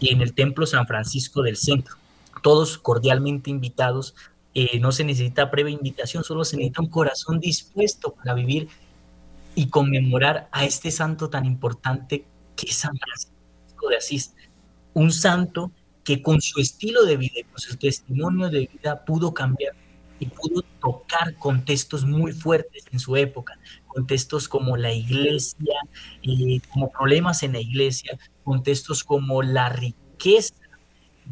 en 0.01 0.21
el 0.21 0.33
Templo 0.33 0.65
San 0.65 0.87
Francisco 0.87 1.41
del 1.41 1.57
Centro. 1.57 1.95
Todos 2.41 2.77
cordialmente 2.77 3.49
invitados 3.49 4.15
eh, 4.53 4.79
no 4.79 4.91
se 4.91 5.03
necesita 5.03 5.49
previa 5.49 5.73
invitación, 5.73 6.23
solo 6.23 6.43
se 6.43 6.57
necesita 6.57 6.81
un 6.81 6.89
corazón 6.89 7.39
dispuesto 7.39 8.13
para 8.13 8.33
vivir 8.33 8.67
y 9.55 9.69
conmemorar 9.69 10.49
a 10.51 10.65
este 10.65 10.91
santo 10.91 11.29
tan 11.29 11.45
importante 11.45 12.25
que 12.55 12.69
es 12.69 12.75
San 12.75 12.97
Francisco 12.97 13.89
de 13.89 13.97
Asís. 13.97 14.33
Un 14.93 15.11
santo 15.11 15.71
que 16.03 16.21
con 16.21 16.41
su 16.41 16.59
estilo 16.59 17.05
de 17.05 17.17
vida 17.17 17.41
con 17.49 17.59
su 17.59 17.77
testimonio 17.77 18.49
de 18.49 18.69
vida 18.73 19.05
pudo 19.05 19.33
cambiar 19.33 19.73
y 20.19 20.25
pudo 20.25 20.63
tocar 20.81 21.35
contextos 21.35 22.05
muy 22.05 22.31
fuertes 22.31 22.83
en 22.91 22.99
su 22.99 23.15
época, 23.15 23.57
contextos 23.87 24.47
como 24.47 24.77
la 24.77 24.93
iglesia, 24.93 25.75
eh, 26.23 26.59
como 26.71 26.91
problemas 26.91 27.41
en 27.43 27.53
la 27.53 27.59
iglesia, 27.59 28.19
contextos 28.43 29.03
como 29.03 29.41
la 29.41 29.69
riqueza 29.69 30.53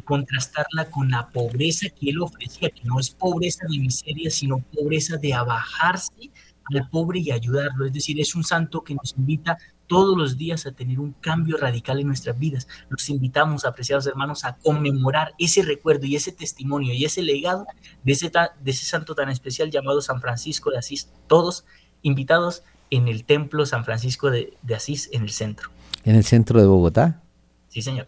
contrastarla 0.00 0.90
con 0.90 1.10
la 1.10 1.28
pobreza 1.28 1.88
que 1.88 2.10
él 2.10 2.20
ofrecía, 2.20 2.70
que 2.70 2.82
no 2.84 2.98
es 2.98 3.10
pobreza 3.10 3.66
de 3.68 3.78
miseria, 3.78 4.30
sino 4.30 4.58
pobreza 4.58 5.16
de 5.16 5.34
abajarse 5.34 6.30
al 6.72 6.88
pobre 6.88 7.20
y 7.20 7.30
ayudarlo. 7.30 7.86
Es 7.86 7.92
decir, 7.92 8.20
es 8.20 8.34
un 8.34 8.44
santo 8.44 8.82
que 8.82 8.94
nos 8.94 9.14
invita 9.16 9.58
todos 9.86 10.16
los 10.16 10.38
días 10.38 10.66
a 10.66 10.72
tener 10.72 11.00
un 11.00 11.12
cambio 11.20 11.56
radical 11.56 11.98
en 11.98 12.06
nuestras 12.06 12.38
vidas. 12.38 12.68
Los 12.88 13.08
invitamos, 13.10 13.64
apreciados 13.64 14.06
hermanos, 14.06 14.44
a 14.44 14.56
conmemorar 14.56 15.34
ese 15.36 15.62
recuerdo 15.62 16.06
y 16.06 16.14
ese 16.14 16.30
testimonio 16.30 16.94
y 16.94 17.04
ese 17.04 17.22
legado 17.22 17.66
de 18.04 18.12
ese, 18.12 18.30
de 18.30 18.70
ese 18.70 18.84
santo 18.84 19.16
tan 19.16 19.30
especial 19.30 19.70
llamado 19.70 20.00
San 20.00 20.20
Francisco 20.20 20.70
de 20.70 20.78
Asís. 20.78 21.10
Todos 21.26 21.64
invitados 22.02 22.62
en 22.90 23.08
el 23.08 23.24
templo 23.24 23.66
San 23.66 23.84
Francisco 23.84 24.30
de, 24.30 24.56
de 24.62 24.74
Asís 24.76 25.10
en 25.12 25.22
el 25.22 25.30
centro. 25.30 25.70
¿En 26.04 26.14
el 26.14 26.24
centro 26.24 26.60
de 26.60 26.66
Bogotá? 26.66 27.20
Sí, 27.68 27.82
señor. 27.82 28.06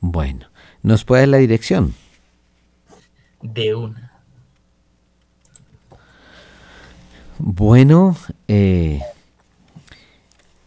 Bueno, 0.00 0.46
¿nos 0.82 1.04
puede 1.04 1.26
la 1.26 1.38
dirección? 1.38 1.94
De 3.42 3.74
una. 3.74 4.10
Bueno, 7.38 8.16
eh, 8.48 9.00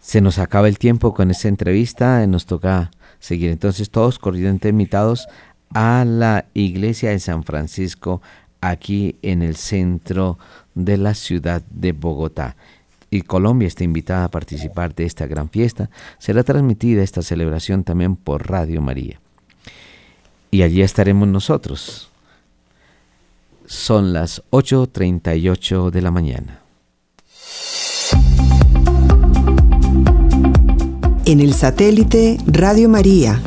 se 0.01 0.21
nos 0.21 0.39
acaba 0.39 0.67
el 0.67 0.79
tiempo 0.79 1.13
con 1.13 1.29
esta 1.29 1.47
entrevista, 1.47 2.25
nos 2.25 2.45
toca 2.45 2.91
seguir. 3.19 3.51
Entonces 3.51 3.89
todos 3.89 4.17
cordialmente 4.17 4.69
invitados 4.69 5.27
a 5.73 6.03
la 6.05 6.45
iglesia 6.53 7.11
de 7.11 7.19
San 7.19 7.43
Francisco 7.43 8.21
aquí 8.59 9.17
en 9.21 9.41
el 9.43 9.55
centro 9.55 10.39
de 10.73 10.97
la 10.97 11.13
ciudad 11.13 11.61
de 11.69 11.91
Bogotá. 11.91 12.55
Y 13.11 13.21
Colombia 13.21 13.67
está 13.67 13.83
invitada 13.83 14.25
a 14.25 14.31
participar 14.31 14.95
de 14.95 15.05
esta 15.05 15.27
gran 15.27 15.49
fiesta. 15.49 15.91
Será 16.17 16.43
transmitida 16.43 17.03
esta 17.03 17.21
celebración 17.21 17.83
también 17.83 18.15
por 18.15 18.49
Radio 18.49 18.81
María 18.81 19.22
y 20.53 20.61
allí 20.61 20.83
estaremos 20.83 21.27
nosotros. 21.27 22.09
Son 23.65 24.13
las 24.13 24.43
8.38 24.51 25.89
de 25.89 26.01
la 26.03 26.11
mañana. 26.11 26.59
En 31.25 31.39
el 31.39 31.55
satélite 31.55 32.37
Radio 32.45 32.87
María, 32.87 33.41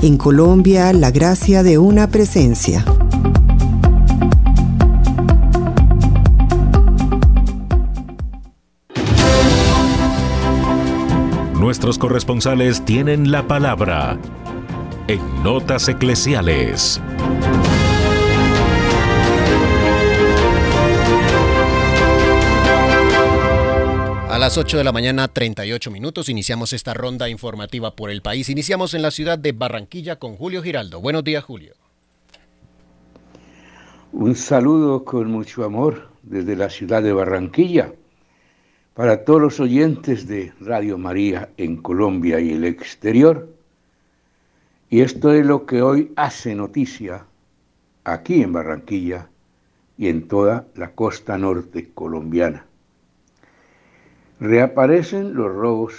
en 0.00 0.16
Colombia, 0.16 0.94
la 0.94 1.10
gracia 1.10 1.62
de 1.62 1.76
una 1.76 2.08
presencia. 2.08 2.86
Nuestros 11.60 11.98
corresponsales 11.98 12.82
tienen 12.86 13.30
la 13.30 13.46
palabra 13.46 14.18
en 15.08 15.42
Notas 15.42 15.88
Eclesiales. 15.88 17.00
A 24.28 24.38
las 24.38 24.58
8 24.58 24.78
de 24.78 24.84
la 24.84 24.92
mañana, 24.92 25.28
38 25.28 25.90
minutos, 25.90 26.28
iniciamos 26.28 26.72
esta 26.72 26.92
ronda 26.92 27.28
informativa 27.28 27.94
por 27.94 28.10
el 28.10 28.20
país. 28.20 28.48
Iniciamos 28.48 28.94
en 28.94 29.02
la 29.02 29.10
ciudad 29.10 29.38
de 29.38 29.52
Barranquilla 29.52 30.16
con 30.16 30.36
Julio 30.36 30.62
Giraldo. 30.62 31.00
Buenos 31.00 31.24
días, 31.24 31.44
Julio. 31.44 31.74
Un 34.12 34.34
saludo 34.34 35.04
con 35.04 35.30
mucho 35.30 35.64
amor 35.64 36.08
desde 36.22 36.56
la 36.56 36.68
ciudad 36.68 37.02
de 37.02 37.12
Barranquilla 37.12 37.92
para 38.94 39.24
todos 39.24 39.40
los 39.40 39.60
oyentes 39.60 40.26
de 40.26 40.52
Radio 40.60 40.98
María 40.98 41.50
en 41.58 41.76
Colombia 41.76 42.40
y 42.40 42.52
el 42.52 42.64
exterior. 42.64 43.55
Y 44.88 45.00
esto 45.00 45.32
es 45.32 45.44
lo 45.44 45.66
que 45.66 45.82
hoy 45.82 46.12
hace 46.16 46.54
noticia 46.54 47.26
aquí 48.04 48.42
en 48.42 48.52
Barranquilla 48.52 49.28
y 49.98 50.08
en 50.08 50.28
toda 50.28 50.66
la 50.74 50.92
costa 50.92 51.36
norte 51.38 51.90
colombiana 51.92 52.66
reaparecen 54.38 55.34
los 55.34 55.54
robos 55.54 55.94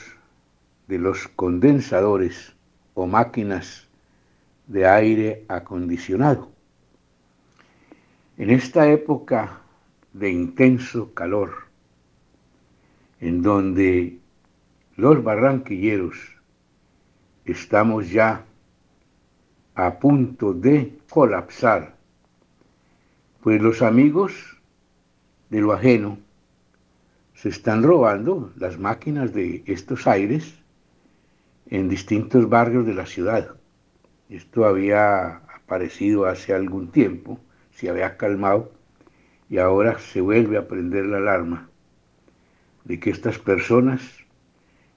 de 0.87 0.99
los 0.99 1.27
condensadores 1.27 2.53
o 2.93 3.07
máquinas 3.07 3.87
de 4.67 4.87
aire 4.87 5.45
acondicionado. 5.47 6.49
En 8.37 8.51
esta 8.51 8.87
época 8.89 9.61
de 10.13 10.29
intenso 10.29 11.13
calor, 11.13 11.65
en 13.19 13.41
donde 13.41 14.19
los 14.95 15.23
barranquilleros 15.23 16.35
estamos 17.45 18.11
ya 18.11 18.45
a 19.77 19.99
punto 19.99 20.55
de 20.55 20.97
colapsar, 21.07 21.95
pues 23.41 23.61
los 23.61 23.83
amigos 23.83 24.33
de 25.51 25.61
lo 25.61 25.71
ajeno 25.71 26.17
se 27.35 27.49
están 27.49 27.83
robando 27.83 28.51
las 28.57 28.79
máquinas 28.79 29.35
de 29.35 29.61
estos 29.67 30.07
aires 30.07 30.51
en 31.67 31.89
distintos 31.89 32.49
barrios 32.49 32.87
de 32.87 32.95
la 32.95 33.05
ciudad. 33.05 33.55
Esto 34.29 34.65
había 34.65 35.43
aparecido 35.53 36.25
hace 36.25 36.55
algún 36.55 36.91
tiempo, 36.91 37.39
se 37.69 37.87
había 37.87 38.17
calmado 38.17 38.71
y 39.47 39.59
ahora 39.59 39.99
se 39.99 40.21
vuelve 40.21 40.57
a 40.57 40.67
prender 40.67 41.05
la 41.05 41.17
alarma 41.17 41.69
de 42.83 42.99
que 42.99 43.11
estas 43.11 43.37
personas 43.37 44.01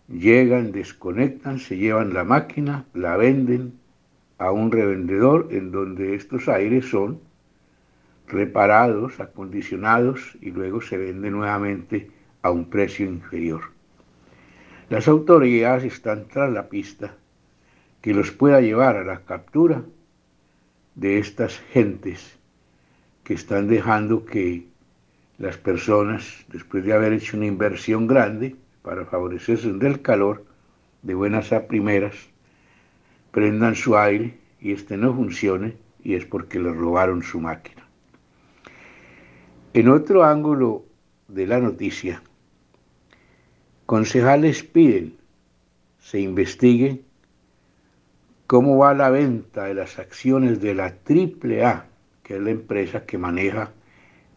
llegan, 0.09 0.73
desconectan, 0.73 1.59
se 1.59 1.77
llevan 1.77 2.15
la 2.15 2.25
máquina, 2.25 2.87
la 2.95 3.19
venden 3.19 3.80
a 4.41 4.51
un 4.51 4.73
revendedor 4.73 5.49
en 5.51 5.71
donde 5.71 6.15
estos 6.15 6.49
aires 6.49 6.89
son 6.89 7.21
reparados, 8.27 9.21
acondicionados 9.21 10.39
y 10.41 10.51
luego 10.51 10.81
se 10.81 10.97
venden 10.97 11.35
nuevamente 11.35 12.11
a 12.41 12.51
un 12.51 12.71
precio 12.71 13.05
inferior. 13.05 13.61
Las 14.89 15.09
autoridades 15.09 15.85
están 15.85 16.27
tras 16.27 16.51
la 16.51 16.71
pista 16.71 17.15
que 18.01 18.15
los 18.15 18.31
pueda 18.31 18.63
llevar 18.63 18.97
a 18.97 19.05
la 19.05 19.21
captura 19.27 19.83
de 20.95 21.19
estas 21.19 21.59
gentes 21.59 22.39
que 23.25 23.35
están 23.35 23.69
dejando 23.69 24.25
que 24.25 24.69
las 25.37 25.59
personas, 25.59 26.47
después 26.49 26.83
de 26.83 26.95
haber 26.95 27.13
hecho 27.13 27.37
una 27.37 27.47
inversión 27.47 28.07
grande 28.07 28.57
para 28.81 29.05
favorecerse 29.05 29.71
del 29.75 30.01
calor, 30.01 30.47
de 31.03 31.13
buenas 31.13 31.53
a 31.53 31.67
primeras, 31.67 32.30
prendan 33.31 33.75
su 33.75 33.97
aire 33.97 34.39
y 34.61 34.73
este 34.73 34.97
no 34.97 35.15
funcione 35.15 35.77
y 36.03 36.15
es 36.15 36.25
porque 36.25 36.59
les 36.59 36.77
robaron 36.77 37.23
su 37.23 37.41
máquina. 37.41 37.87
En 39.73 39.89
otro 39.89 40.25
ángulo 40.25 40.85
de 41.29 41.47
la 41.47 41.61
noticia, 41.61 42.23
concejales 43.87 44.65
piden 44.65 45.17
se 46.01 46.21
investigue 46.21 47.03
cómo 48.47 48.79
va 48.79 48.95
la 48.95 49.11
venta 49.11 49.67
de 49.67 49.75
las 49.75 49.99
acciones 49.99 50.61
de 50.61 50.75
la 50.75 50.87
AAA, 50.87 51.87
que 52.25 52.37
es 52.37 52.43
la 52.43 52.51
empresa 52.51 53.07
que 53.07 53.19
maneja 53.19 53.73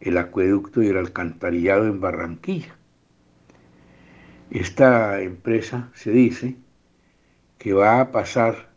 el 0.02 0.18
acueducto 0.18 0.84
y 0.84 0.88
el 0.88 0.98
alcantarillado 0.98 1.88
en 1.88 2.00
Barranquilla. 2.00 2.76
Esta 4.52 5.20
empresa 5.22 5.90
se 5.96 6.12
dice 6.12 6.58
que 7.58 7.74
va 7.74 8.02
a 8.02 8.12
pasar 8.12 8.73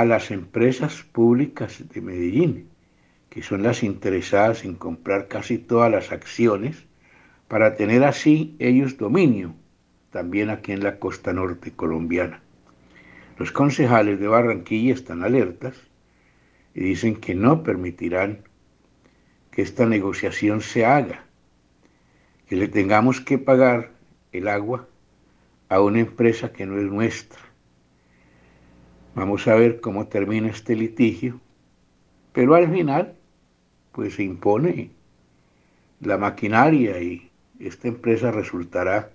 a 0.00 0.04
las 0.04 0.32
empresas 0.32 1.04
públicas 1.04 1.84
de 1.88 2.00
Medellín, 2.00 2.68
que 3.30 3.44
son 3.44 3.62
las 3.62 3.84
interesadas 3.84 4.64
en 4.64 4.74
comprar 4.74 5.28
casi 5.28 5.56
todas 5.56 5.88
las 5.88 6.10
acciones 6.10 6.84
para 7.46 7.76
tener 7.76 8.02
así 8.02 8.56
ellos 8.58 8.96
dominio 8.96 9.54
también 10.10 10.50
aquí 10.50 10.72
en 10.72 10.82
la 10.82 10.98
costa 10.98 11.32
norte 11.32 11.70
colombiana. 11.70 12.42
Los 13.38 13.52
concejales 13.52 14.18
de 14.18 14.26
Barranquilla 14.26 14.94
están 14.94 15.22
alertas 15.22 15.76
y 16.74 16.80
dicen 16.80 17.14
que 17.14 17.36
no 17.36 17.62
permitirán 17.62 18.40
que 19.52 19.62
esta 19.62 19.86
negociación 19.86 20.60
se 20.60 20.84
haga, 20.84 21.24
que 22.48 22.56
le 22.56 22.66
tengamos 22.66 23.20
que 23.20 23.38
pagar 23.38 23.92
el 24.32 24.48
agua 24.48 24.88
a 25.68 25.80
una 25.80 26.00
empresa 26.00 26.52
que 26.52 26.66
no 26.66 26.78
es 26.78 26.84
nuestra. 26.84 27.43
Vamos 29.14 29.46
a 29.46 29.54
ver 29.54 29.80
cómo 29.80 30.08
termina 30.08 30.48
este 30.48 30.74
litigio, 30.74 31.40
pero 32.32 32.56
al 32.56 32.68
final 32.70 33.14
pues 33.92 34.14
se 34.14 34.24
impone 34.24 34.90
la 36.00 36.18
maquinaria 36.18 37.00
y 37.00 37.30
esta 37.60 37.86
empresa 37.86 38.32
resultará 38.32 39.10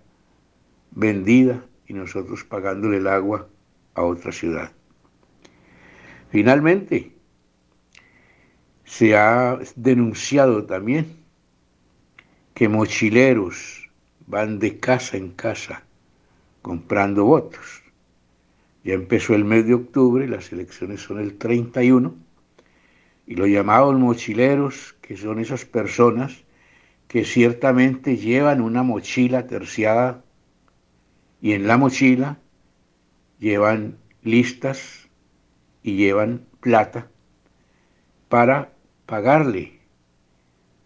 vendida 0.91 1.65
y 1.85 1.93
nosotros 1.93 2.45
pagándole 2.45 2.97
el 2.97 3.07
agua 3.07 3.49
a 3.93 4.03
otra 4.03 4.31
ciudad. 4.31 4.71
Finalmente, 6.31 7.11
se 8.85 9.17
ha 9.17 9.59
denunciado 9.75 10.65
también 10.65 11.17
que 12.53 12.69
mochileros 12.69 13.89
van 14.27 14.59
de 14.59 14.79
casa 14.79 15.17
en 15.17 15.31
casa 15.31 15.83
comprando 16.61 17.25
votos. 17.25 17.88
Ya 18.89 18.95
empezó 18.95 19.35
el 19.35 19.45
mes 19.45 19.67
de 19.67 19.75
octubre, 19.75 20.27
las 20.27 20.51
elecciones 20.51 21.01
son 21.01 21.19
el 21.19 21.37
31, 21.37 22.15
y 23.27 23.35
los 23.35 23.47
llamados 23.47 23.93
mochileros, 23.99 24.95
que 24.99 25.15
son 25.15 25.37
esas 25.37 25.63
personas 25.63 26.43
que 27.07 27.23
ciertamente 27.23 28.17
llevan 28.17 28.61
una 28.61 28.81
mochila 28.81 29.45
terciada 29.45 30.23
y 31.39 31.53
en 31.53 31.67
la 31.67 31.77
mochila 31.77 32.39
llevan 33.37 33.99
listas 34.23 35.07
y 35.83 35.95
llevan 35.95 36.47
plata 36.59 37.11
para 38.27 38.73
pagarle 39.05 39.81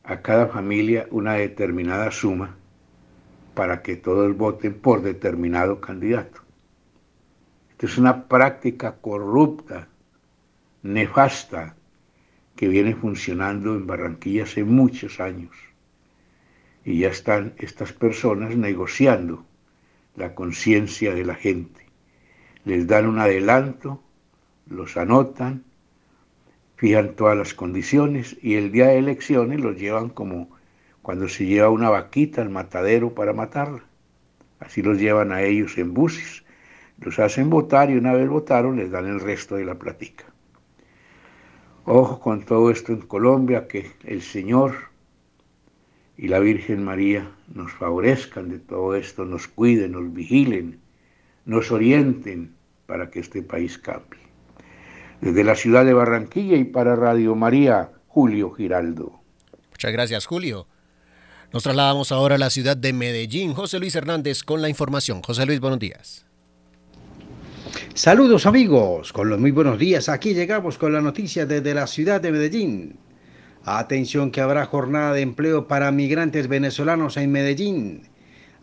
a 0.03 0.21
cada 0.21 0.47
familia 0.47 1.07
una 1.09 1.35
determinada 1.35 2.11
suma 2.11 2.57
para 3.53 3.81
que 3.81 3.95
todos 3.95 4.35
voten 4.35 4.73
por 4.73 5.03
determinado 5.03 5.79
candidato. 5.79 6.42
Es 7.79 7.97
una 7.97 8.27
práctica 8.27 8.95
corrupta, 9.01 9.89
nefasta, 10.83 11.75
que 12.55 12.67
viene 12.67 12.95
funcionando 12.95 13.75
en 13.75 13.87
Barranquilla 13.87 14.43
hace 14.43 14.63
muchos 14.63 15.19
años 15.19 15.51
y 16.85 16.99
ya 16.99 17.09
están 17.09 17.53
estas 17.57 17.93
personas 17.93 18.55
negociando 18.55 19.45
la 20.15 20.35
conciencia 20.35 21.13
de 21.13 21.25
la 21.25 21.35
gente. 21.35 21.85
Les 22.65 22.87
dan 22.87 23.07
un 23.07 23.19
adelanto, 23.19 24.01
los 24.67 24.95
anotan, 24.97 25.63
fijan 26.75 27.15
todas 27.15 27.37
las 27.37 27.53
condiciones 27.53 28.37
y 28.41 28.55
el 28.55 28.71
día 28.71 28.87
de 28.87 28.99
elecciones 28.99 29.59
los 29.59 29.77
llevan 29.77 30.09
como 30.09 30.49
cuando 31.01 31.27
se 31.27 31.45
lleva 31.45 31.69
una 31.69 31.89
vaquita 31.89 32.41
al 32.41 32.49
matadero 32.49 33.13
para 33.13 33.33
matarla. 33.33 33.83
Así 34.59 34.81
los 34.81 34.97
llevan 34.97 35.31
a 35.31 35.41
ellos 35.41 35.77
en 35.77 35.93
buses, 35.93 36.42
los 37.03 37.19
hacen 37.19 37.49
votar 37.49 37.89
y 37.89 37.97
una 37.97 38.13
vez 38.13 38.29
votaron 38.29 38.77
les 38.77 38.91
dan 38.91 39.07
el 39.07 39.19
resto 39.19 39.55
de 39.55 39.65
la 39.65 39.75
platica. 39.75 40.25
Ojo 41.85 42.19
con 42.19 42.43
todo 42.45 42.71
esto 42.71 42.93
en 42.93 43.01
Colombia, 43.01 43.67
que 43.67 43.91
el 44.05 44.21
Señor 44.21 44.73
y 46.17 46.27
la 46.29 46.39
Virgen 46.39 46.83
María 46.83 47.29
nos 47.53 47.73
favorezcan 47.73 48.49
de 48.49 48.59
todo 48.59 48.95
esto, 48.95 49.25
nos 49.25 49.47
cuiden, 49.47 49.91
nos 49.91 50.13
vigilen, 50.13 50.79
nos 51.45 51.71
orienten 51.71 52.55
para 52.85 53.09
que 53.09 53.19
este 53.19 53.41
país 53.41 53.77
cambie. 53.77 54.21
Desde 55.19 55.43
la 55.43 55.55
ciudad 55.55 55.85
de 55.85 55.93
Barranquilla 55.93 56.55
y 56.57 56.63
para 56.63 56.95
Radio 56.95 57.35
María, 57.35 57.91
Julio 58.07 58.51
Giraldo. 58.51 59.19
Muchas 59.71 59.91
gracias, 59.91 60.25
Julio. 60.25 60.67
Nos 61.51 61.63
trasladamos 61.63 62.11
ahora 62.11 62.35
a 62.35 62.37
la 62.37 62.49
ciudad 62.49 62.77
de 62.77 62.93
Medellín. 62.93 63.53
José 63.53 63.79
Luis 63.79 63.95
Hernández 63.95 64.43
con 64.43 64.61
la 64.61 64.69
información. 64.69 65.21
José 65.21 65.45
Luis, 65.45 65.59
buenos 65.59 65.79
días. 65.79 66.25
Saludos 67.95 68.47
amigos, 68.47 69.13
con 69.13 69.29
los 69.29 69.39
muy 69.39 69.51
buenos 69.51 69.77
días. 69.77 70.09
Aquí 70.09 70.33
llegamos 70.33 70.79
con 70.79 70.93
la 70.93 70.99
noticia 70.99 71.45
desde 71.45 71.75
la 71.75 71.85
ciudad 71.85 72.19
de 72.19 72.31
Medellín. 72.31 72.97
Atención 73.65 74.31
que 74.31 74.41
habrá 74.41 74.65
jornada 74.65 75.13
de 75.13 75.21
empleo 75.21 75.67
para 75.67 75.91
migrantes 75.91 76.47
venezolanos 76.47 77.17
en 77.17 77.31
Medellín. 77.31 78.09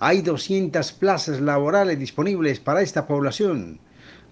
Hay 0.01 0.23
200 0.23 0.91
plazas 0.95 1.41
laborales 1.41 1.97
disponibles 1.97 2.59
para 2.59 2.83
esta 2.83 3.07
población. 3.07 3.79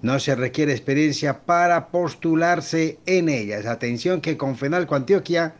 No 0.02 0.18
se 0.18 0.34
requiere 0.34 0.72
experiencia 0.72 1.42
para 1.46 1.90
postularse 1.92 2.98
en 3.06 3.28
ellas. 3.28 3.66
Atención 3.66 4.20
que 4.20 4.36
con 4.36 4.56
Fenalco 4.56 4.96
Antioquia 4.96 5.54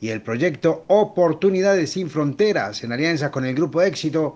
y 0.00 0.08
el 0.08 0.20
proyecto 0.20 0.84
Oportunidades 0.88 1.90
sin 1.90 2.10
Fronteras, 2.10 2.82
en 2.82 2.90
alianza 2.90 3.30
con 3.30 3.44
el 3.44 3.54
Grupo 3.54 3.82
Éxito, 3.82 4.34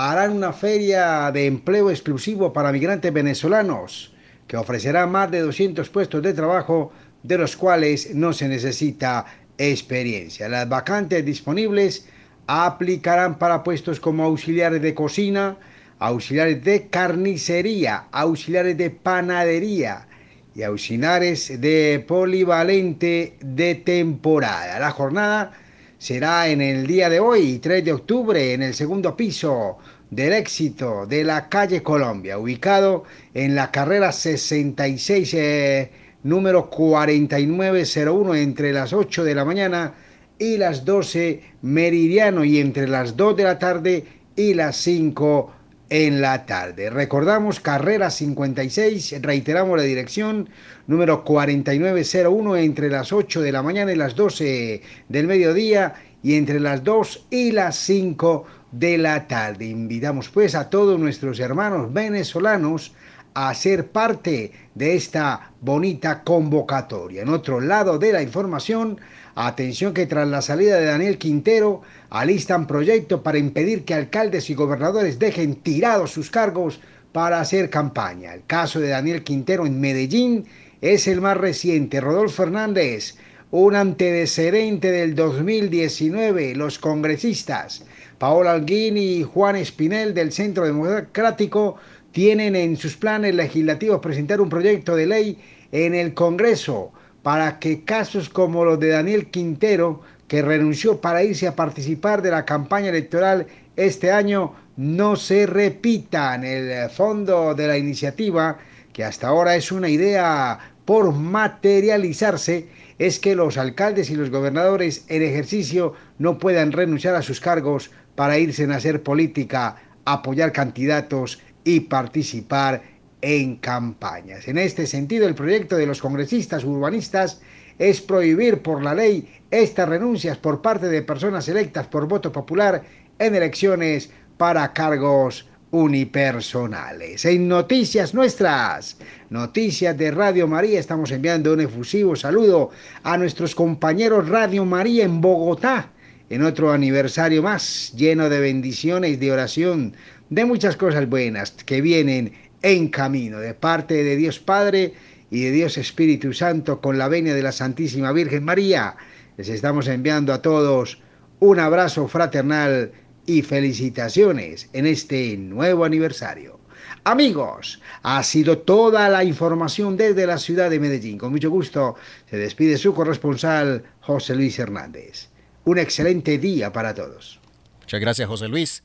harán 0.00 0.30
una 0.30 0.52
feria 0.52 1.28
de 1.32 1.46
empleo 1.46 1.90
exclusivo 1.90 2.52
para 2.52 2.70
migrantes 2.70 3.12
venezolanos, 3.12 4.14
que 4.46 4.56
ofrecerá 4.56 5.08
más 5.08 5.28
de 5.32 5.40
200 5.40 5.88
puestos 5.88 6.22
de 6.22 6.34
trabajo, 6.34 6.92
de 7.24 7.36
los 7.36 7.56
cuales 7.56 8.14
no 8.14 8.32
se 8.32 8.46
necesita 8.46 9.26
experiencia. 9.58 10.48
Las 10.48 10.68
vacantes 10.68 11.24
disponibles 11.24 12.08
aplicarán 12.46 13.38
para 13.38 13.64
puestos 13.64 13.98
como 13.98 14.22
auxiliares 14.22 14.80
de 14.80 14.94
cocina, 14.94 15.56
auxiliares 15.98 16.62
de 16.62 16.86
carnicería, 16.86 18.04
auxiliares 18.12 18.78
de 18.78 18.90
panadería 18.90 20.06
y 20.54 20.62
auxiliares 20.62 21.60
de 21.60 22.04
polivalente 22.06 23.36
de 23.40 23.74
temporada. 23.74 24.78
La 24.78 24.92
jornada 24.92 25.54
será 25.98 26.48
en 26.48 26.60
el 26.60 26.86
día 26.86 27.10
de 27.10 27.18
hoy, 27.18 27.58
3 27.58 27.84
de 27.84 27.92
octubre, 27.92 28.54
en 28.54 28.62
el 28.62 28.74
segundo 28.74 29.16
piso 29.16 29.78
del 30.10 30.32
éxito 30.32 31.06
de 31.06 31.24
la 31.24 31.48
calle 31.48 31.82
Colombia, 31.82 32.38
ubicado 32.38 33.04
en 33.34 33.54
la 33.54 33.70
carrera 33.70 34.12
66, 34.12 35.34
eh, 35.34 35.90
número 36.22 36.70
4901, 36.70 38.34
entre 38.36 38.72
las 38.72 38.92
8 38.92 39.24
de 39.24 39.34
la 39.34 39.44
mañana 39.44 39.94
y 40.38 40.56
las 40.56 40.84
12 40.84 41.42
meridiano 41.62 42.44
y 42.44 42.58
entre 42.58 42.86
las 42.86 43.16
2 43.16 43.36
de 43.36 43.42
la 43.42 43.58
tarde 43.58 44.04
y 44.36 44.54
las 44.54 44.76
5 44.76 45.52
en 45.90 46.20
la 46.20 46.46
tarde. 46.46 46.90
Recordamos 46.90 47.60
carrera 47.60 48.10
56, 48.10 49.16
reiteramos 49.22 49.76
la 49.76 49.84
dirección 49.84 50.48
número 50.86 51.24
4901 51.24 52.56
entre 52.56 52.90
las 52.90 53.12
8 53.12 53.40
de 53.40 53.52
la 53.52 53.62
mañana 53.62 53.92
y 53.92 53.96
las 53.96 54.14
12 54.14 54.82
del 55.08 55.26
mediodía 55.26 55.94
y 56.22 56.34
entre 56.34 56.60
las 56.60 56.84
2 56.84 57.26
y 57.30 57.52
las 57.52 57.76
5 57.76 58.44
de 58.72 58.98
la 58.98 59.26
tarde. 59.26 59.66
Invitamos 59.66 60.28
pues 60.28 60.54
a 60.54 60.68
todos 60.68 60.98
nuestros 60.98 61.40
hermanos 61.40 61.92
venezolanos 61.92 62.92
a 63.34 63.54
ser 63.54 63.88
parte 63.92 64.52
de 64.74 64.96
esta 64.96 65.52
bonita 65.60 66.22
convocatoria. 66.22 67.22
En 67.22 67.28
otro 67.28 67.60
lado 67.60 67.98
de 67.98 68.12
la 68.12 68.22
información, 68.22 68.98
atención 69.46 69.94
que 69.94 70.06
tras 70.06 70.28
la 70.28 70.42
salida 70.42 70.78
de 70.78 70.86
Daniel 70.86 71.18
Quintero, 71.18 71.82
alistan 72.10 72.66
proyecto 72.66 73.22
para 73.22 73.38
impedir 73.38 73.84
que 73.84 73.94
alcaldes 73.94 74.50
y 74.50 74.54
gobernadores 74.54 75.18
dejen 75.18 75.56
tirados 75.56 76.10
sus 76.10 76.30
cargos 76.30 76.80
para 77.12 77.40
hacer 77.40 77.70
campaña. 77.70 78.34
El 78.34 78.44
caso 78.46 78.80
de 78.80 78.88
Daniel 78.88 79.22
Quintero 79.22 79.64
en 79.66 79.80
Medellín 79.80 80.46
es 80.80 81.06
el 81.06 81.20
más 81.20 81.36
reciente. 81.36 82.00
Rodolfo 82.00 82.42
Fernández, 82.42 83.16
un 83.50 83.76
antecedente 83.76 84.90
del 84.90 85.14
2019, 85.14 86.54
los 86.54 86.78
congresistas 86.78 87.84
Paola 88.18 88.52
Alguín 88.52 88.96
y 88.96 89.22
Juan 89.22 89.54
Espinel 89.54 90.12
del 90.12 90.32
Centro 90.32 90.64
Democrático 90.64 91.76
tienen 92.10 92.56
en 92.56 92.76
sus 92.76 92.96
planes 92.96 93.34
legislativos 93.34 94.00
presentar 94.00 94.40
un 94.40 94.48
proyecto 94.48 94.96
de 94.96 95.06
ley 95.06 95.38
en 95.70 95.94
el 95.94 96.14
Congreso 96.14 96.92
para 97.22 97.58
que 97.58 97.84
casos 97.84 98.28
como 98.28 98.64
los 98.64 98.78
de 98.80 98.88
Daniel 98.88 99.30
Quintero, 99.30 100.00
que 100.26 100.42
renunció 100.42 101.00
para 101.00 101.22
irse 101.22 101.46
a 101.48 101.56
participar 101.56 102.22
de 102.22 102.30
la 102.30 102.44
campaña 102.44 102.90
electoral 102.90 103.46
este 103.76 104.12
año, 104.12 104.54
no 104.76 105.16
se 105.16 105.46
repitan. 105.46 106.44
El 106.44 106.90
fondo 106.90 107.54
de 107.54 107.66
la 107.66 107.78
iniciativa, 107.78 108.58
que 108.92 109.04
hasta 109.04 109.28
ahora 109.28 109.56
es 109.56 109.72
una 109.72 109.88
idea 109.88 110.58
por 110.84 111.12
materializarse, 111.12 112.68
es 112.98 113.18
que 113.18 113.34
los 113.34 113.56
alcaldes 113.58 114.10
y 114.10 114.16
los 114.16 114.30
gobernadores 114.30 115.04
en 115.08 115.22
ejercicio 115.22 115.94
no 116.18 116.38
puedan 116.38 116.72
renunciar 116.72 117.14
a 117.14 117.22
sus 117.22 117.40
cargos 117.40 117.90
para 118.14 118.38
irse 118.38 118.64
a 118.64 118.74
hacer 118.74 119.02
política, 119.02 119.76
apoyar 120.04 120.52
candidatos 120.52 121.40
y 121.64 121.80
participar 121.80 122.82
en 123.22 123.56
campañas. 123.56 124.48
En 124.48 124.58
este 124.58 124.86
sentido, 124.86 125.26
el 125.26 125.34
proyecto 125.34 125.76
de 125.76 125.86
los 125.86 126.00
congresistas 126.00 126.64
urbanistas 126.64 127.40
es 127.78 128.00
prohibir 128.00 128.62
por 128.62 128.82
la 128.82 128.94
ley 128.94 129.28
estas 129.50 129.88
renuncias 129.88 130.36
por 130.36 130.60
parte 130.60 130.88
de 130.88 131.02
personas 131.02 131.48
electas 131.48 131.86
por 131.86 132.08
voto 132.08 132.32
popular 132.32 132.82
en 133.18 133.34
elecciones 133.34 134.10
para 134.36 134.72
cargos 134.72 135.48
unipersonales. 135.70 137.24
En 137.24 137.46
noticias 137.48 138.14
nuestras, 138.14 138.96
noticias 139.30 139.96
de 139.98 140.10
Radio 140.10 140.48
María, 140.48 140.80
estamos 140.80 141.10
enviando 141.10 141.52
un 141.52 141.60
efusivo 141.60 142.16
saludo 142.16 142.70
a 143.02 143.18
nuestros 143.18 143.54
compañeros 143.54 144.28
Radio 144.28 144.64
María 144.64 145.04
en 145.04 145.20
Bogotá, 145.20 145.90
en 146.30 146.42
otro 146.42 146.72
aniversario 146.72 147.42
más, 147.42 147.92
lleno 147.94 148.28
de 148.28 148.40
bendiciones, 148.40 149.20
de 149.20 149.32
oración, 149.32 149.94
de 150.30 150.44
muchas 150.44 150.76
cosas 150.76 151.08
buenas 151.08 151.50
que 151.50 151.80
vienen 151.80 152.32
en 152.62 152.88
camino, 152.88 153.38
de 153.38 153.54
parte 153.54 154.02
de 154.02 154.16
Dios 154.16 154.38
Padre 154.38 154.94
y 155.30 155.42
de 155.42 155.50
Dios 155.50 155.78
Espíritu 155.78 156.32
Santo, 156.32 156.80
con 156.80 156.98
la 156.98 157.08
venia 157.08 157.34
de 157.34 157.42
la 157.42 157.52
Santísima 157.52 158.12
Virgen 158.12 158.44
María. 158.44 158.96
Les 159.36 159.48
estamos 159.48 159.86
enviando 159.88 160.32
a 160.32 160.42
todos 160.42 160.98
un 161.40 161.60
abrazo 161.60 162.08
fraternal 162.08 162.92
y 163.26 163.42
felicitaciones 163.42 164.68
en 164.72 164.86
este 164.86 165.36
nuevo 165.36 165.84
aniversario. 165.84 166.58
Amigos, 167.04 167.80
ha 168.02 168.22
sido 168.22 168.58
toda 168.58 169.08
la 169.08 169.24
información 169.24 169.96
desde 169.96 170.26
la 170.26 170.38
ciudad 170.38 170.70
de 170.70 170.80
Medellín. 170.80 171.18
Con 171.18 171.30
mucho 171.30 171.50
gusto 171.50 171.96
se 172.28 172.36
despide 172.36 172.76
su 172.76 172.94
corresponsal 172.94 173.84
José 174.00 174.34
Luis 174.34 174.58
Hernández. 174.58 175.28
Un 175.64 175.78
excelente 175.78 176.38
día 176.38 176.72
para 176.72 176.94
todos. 176.94 177.40
Muchas 177.80 178.00
gracias 178.00 178.28
José 178.28 178.48
Luis. 178.48 178.82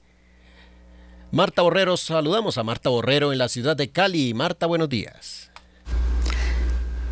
Marta 1.34 1.64
Borrero, 1.64 1.98
saludamos 1.98 2.60
a 2.60 2.64
Marta 2.64 2.92
Borrero 2.92 3.32
en 3.32 3.40
la 3.40 3.50
ciudad 3.50 3.76
de 3.76 3.90
Cali. 3.90 4.36
Marta, 4.36 4.68
buenos 4.68 4.88
días. 4.88 5.50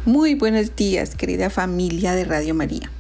Muy 0.06 0.36
buenos 0.36 0.76
días, 0.76 1.16
querida 1.16 1.50
familia 1.50 2.14
de 2.14 2.24
Radio 2.26 2.54
María. 2.54 2.92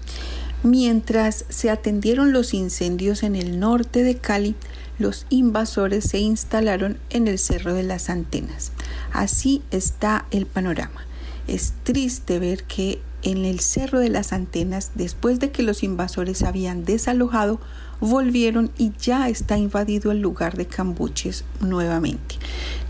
Mientras 0.63 1.45
se 1.47 1.69
atendieron 1.69 2.33
los 2.33 2.55
incendios 2.55 3.21
en 3.21 3.35
el 3.35 3.59
norte 3.59 4.01
de 4.03 4.17
Cali, 4.17 4.55
los 4.97 5.27
invasores 5.29 6.05
se 6.05 6.17
instalaron 6.17 6.97
en 7.11 7.27
el 7.27 7.37
Cerro 7.37 7.75
de 7.75 7.83
las 7.83 8.09
Antenas. 8.09 8.71
Así 9.13 9.61
está 9.69 10.25
el 10.31 10.47
panorama. 10.47 11.05
Es 11.47 11.75
triste 11.83 12.39
ver 12.39 12.63
que 12.63 12.99
en 13.21 13.45
el 13.45 13.59
Cerro 13.59 13.99
de 13.99 14.09
las 14.09 14.33
Antenas, 14.33 14.93
después 14.95 15.39
de 15.39 15.51
que 15.51 15.61
los 15.61 15.83
invasores 15.83 16.41
habían 16.41 16.83
desalojado, 16.83 17.59
volvieron 18.01 18.71
y 18.77 18.91
ya 18.99 19.29
está 19.29 19.57
invadido 19.57 20.11
el 20.11 20.21
lugar 20.21 20.57
de 20.57 20.65
Cambuches 20.65 21.45
nuevamente. 21.61 22.35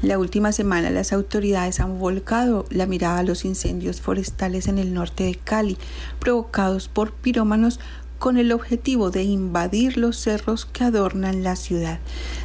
La 0.01 0.17
última 0.17 0.51
semana 0.51 0.89
las 0.89 1.13
autoridades 1.13 1.79
han 1.79 1.99
volcado 1.99 2.65
la 2.69 2.87
mirada 2.87 3.19
a 3.19 3.23
los 3.23 3.45
incendios 3.45 4.01
forestales 4.01 4.67
en 4.67 4.79
el 4.79 4.93
norte 4.93 5.25
de 5.25 5.35
Cali, 5.35 5.77
provocados 6.19 6.87
por 6.87 7.11
pirómanos 7.13 7.79
con 8.21 8.37
el 8.37 8.51
objetivo 8.51 9.09
de 9.09 9.23
invadir 9.23 9.97
los 9.97 10.15
cerros 10.15 10.67
que 10.67 10.83
adornan 10.83 11.41
la 11.43 11.55
ciudad. 11.55 11.97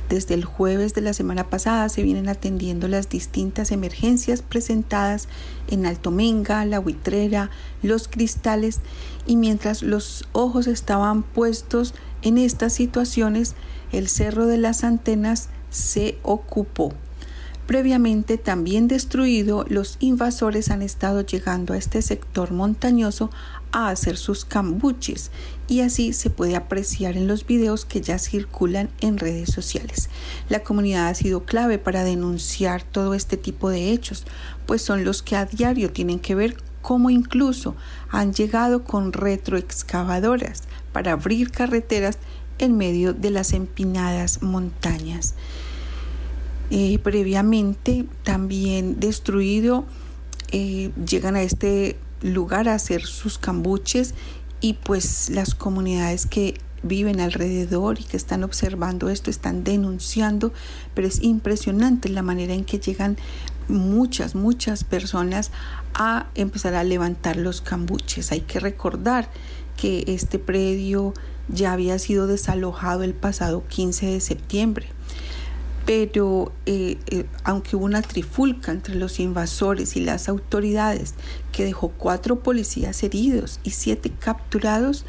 Desde 0.09 0.33
el 0.33 0.47
jueves 0.47 0.95
de 0.95 1.03
la 1.03 1.13
semana 1.13 1.51
pasada 1.51 1.91
se 1.91 2.03
vienen 2.03 2.31
atendiendo 2.31 2.89
las 2.89 3.11
distintas 3.11 3.71
emergencias 3.71 4.41
presentadas 4.41 5.29
en 5.69 5.85
Altomenga, 5.85 6.65
La 6.65 6.81
Huitrera, 6.81 7.51
Los 7.83 8.09
Cristales 8.09 8.81
y 9.27 9.37
mientras 9.37 9.83
los 9.83 10.27
ojos 10.33 10.67
estaban 10.67 11.23
puestos 11.23 11.93
en 12.27 12.39
estas 12.39 12.73
situaciones, 12.73 13.55
el 13.93 14.09
Cerro 14.09 14.47
de 14.47 14.59
las 14.59 14.83
Antenas 14.83 15.49
se 15.71 16.19
ocupó. 16.25 16.93
Previamente 17.69 18.37
también 18.37 18.89
destruido, 18.89 19.65
los 19.69 19.97
invasores 20.01 20.73
han 20.73 20.83
estado 20.83 21.21
llegando 21.21 21.73
a 21.73 21.77
este 21.77 22.03
sector 22.03 22.51
montañoso 22.51 23.31
a 23.71 23.91
hacer 23.91 24.17
sus 24.17 24.45
cambuches 24.45 25.31
y 25.69 25.83
así 25.83 26.13
se 26.13 26.29
puede 26.31 26.57
apreciar 26.57 27.17
en 27.17 27.29
los 27.29 27.47
videos 27.47 27.85
que 27.85 28.01
ya 28.01 28.19
circulan 28.19 28.91
en 29.01 29.19
redes 29.19 29.51
sociales. 29.53 30.11
La 30.49 30.65
comunidad 30.65 31.07
ha 31.07 31.15
sido 31.15 31.45
clave 31.45 31.79
para 31.79 32.03
denunciar 32.03 32.83
todo 32.83 33.15
este 33.15 33.37
tipo 33.37 33.71
de 33.71 33.93
hechos, 33.93 34.25
pues 34.67 34.83
son 34.83 35.05
los 35.05 35.23
que 35.23 35.37
a 35.37 35.45
diario 35.45 35.93
tienen 35.93 36.19
que 36.19 36.35
ver 36.35 36.57
cómo 36.83 37.11
incluso 37.11 37.77
han 38.11 38.33
llegado 38.33 38.83
con 38.85 39.13
retroexcavadoras 39.13 40.65
para 40.97 41.13
abrir 41.13 41.51
carreteras 41.51 42.17
en 42.59 42.79
medio 42.79 43.13
de 43.13 43.29
las 43.29 43.53
empinadas 43.53 44.41
montañas. 44.41 45.35
Eh, 46.71 46.99
previamente 47.01 48.07
también 48.23 48.99
destruido, 48.99 49.85
eh, 50.53 50.93
llegan 51.07 51.37
a 51.37 51.43
este 51.43 51.99
lugar 52.23 52.67
a 52.71 52.75
hacer 52.77 53.05
sus 53.05 53.37
cambuches 53.37 54.15
y 54.63 54.73
pues 54.73 55.29
las 55.29 55.55
comunidades 55.55 56.25
que 56.25 56.55
viven 56.83 57.21
alrededor 57.21 58.01
y 58.01 58.05
que 58.05 58.17
están 58.17 58.43
observando 58.43 59.11
esto 59.11 59.29
están 59.29 59.65
denunciando, 59.65 60.55
pero 60.95 61.07
es 61.09 61.23
impresionante 61.23 62.09
la 62.09 62.23
manera 62.23 62.55
en 62.55 62.65
que 62.65 62.79
llegan 62.79 63.19
muchas, 63.69 64.35
muchas 64.35 64.83
personas 64.83 65.51
a 65.93 66.29
empezar 66.35 66.75
a 66.75 66.85
levantar 66.85 67.37
los 67.37 67.61
cambuches. 67.61 68.33
Hay 68.33 68.41
que 68.41 68.61
recordar 68.61 69.29
que 69.77 70.05
este 70.07 70.39
predio 70.39 71.15
ya 71.49 71.73
había 71.73 71.99
sido 71.99 72.27
desalojado 72.27 73.03
el 73.03 73.15
pasado 73.15 73.65
15 73.69 74.07
de 74.07 74.21
septiembre 74.21 74.89
pero 75.87 76.53
eh, 76.67 76.99
eh, 77.07 77.27
aunque 77.45 77.77
hubo 77.77 77.85
una 77.85 78.03
trifulca 78.03 78.73
entre 78.73 78.97
los 78.97 79.21
invasores 79.21 79.97
y 79.97 80.01
las 80.01 80.29
autoridades 80.29 81.15
que 81.53 81.65
dejó 81.65 81.91
cuatro 81.91 82.41
policías 82.41 83.03
heridos 83.05 83.61
y 83.63 83.71
siete 83.71 84.11
capturados, 84.11 85.07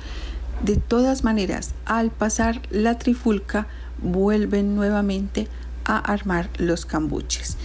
de 0.64 0.78
todas 0.78 1.24
maneras, 1.24 1.74
al 1.86 2.12
pasar 2.12 2.62
la 2.70 3.00
trifulca, 3.00 3.68
vuelven 4.02 4.76
nuevamente 4.76 5.48
a 5.84 5.98
armar 5.98 6.50
los 6.58 6.86
cambuches. 6.86 7.58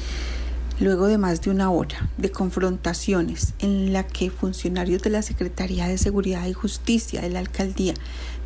Luego 0.80 1.06
de 1.06 1.18
más 1.18 1.40
de 1.42 1.50
una 1.50 1.70
hora 1.70 2.10
de 2.16 2.30
confrontaciones 2.30 3.54
en 3.60 3.92
la 3.92 4.06
que 4.06 4.30
funcionarios 4.30 5.02
de 5.02 5.10
la 5.10 5.22
Secretaría 5.22 5.86
de 5.86 5.98
Seguridad 5.98 6.46
y 6.46 6.52
Justicia 6.52 7.20
de 7.20 7.30
la 7.30 7.38
Alcaldía 7.38 7.94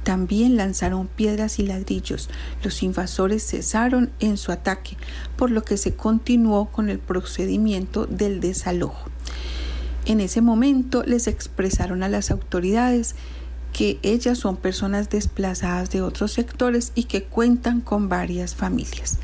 también 0.02 0.56
lanzaron 0.56 1.08
piedras 1.08 1.58
y 1.58 1.66
ladrillos. 1.66 2.28
Los 2.62 2.82
invasores 2.82 3.44
cesaron 3.44 4.12
en 4.20 4.36
su 4.36 4.52
ataque, 4.52 4.96
por 5.36 5.50
lo 5.50 5.64
que 5.64 5.76
se 5.76 5.94
continuó 5.94 6.66
con 6.70 6.90
el 6.90 6.98
procedimiento 6.98 8.06
del 8.06 8.40
desalojo. 8.40 9.08
En 10.04 10.20
ese 10.20 10.42
momento 10.42 11.02
les 11.04 11.26
expresaron 11.26 12.04
a 12.04 12.08
las 12.08 12.30
autoridades 12.30 13.16
que 13.72 13.98
ellas 14.02 14.38
son 14.38 14.56
personas 14.56 15.10
desplazadas 15.10 15.90
de 15.90 16.02
otros 16.02 16.32
sectores 16.32 16.92
y 16.94 17.04
que 17.04 17.24
cuentan 17.24 17.80
con 17.80 18.08
varias 18.08 18.54
familias. 18.54 19.18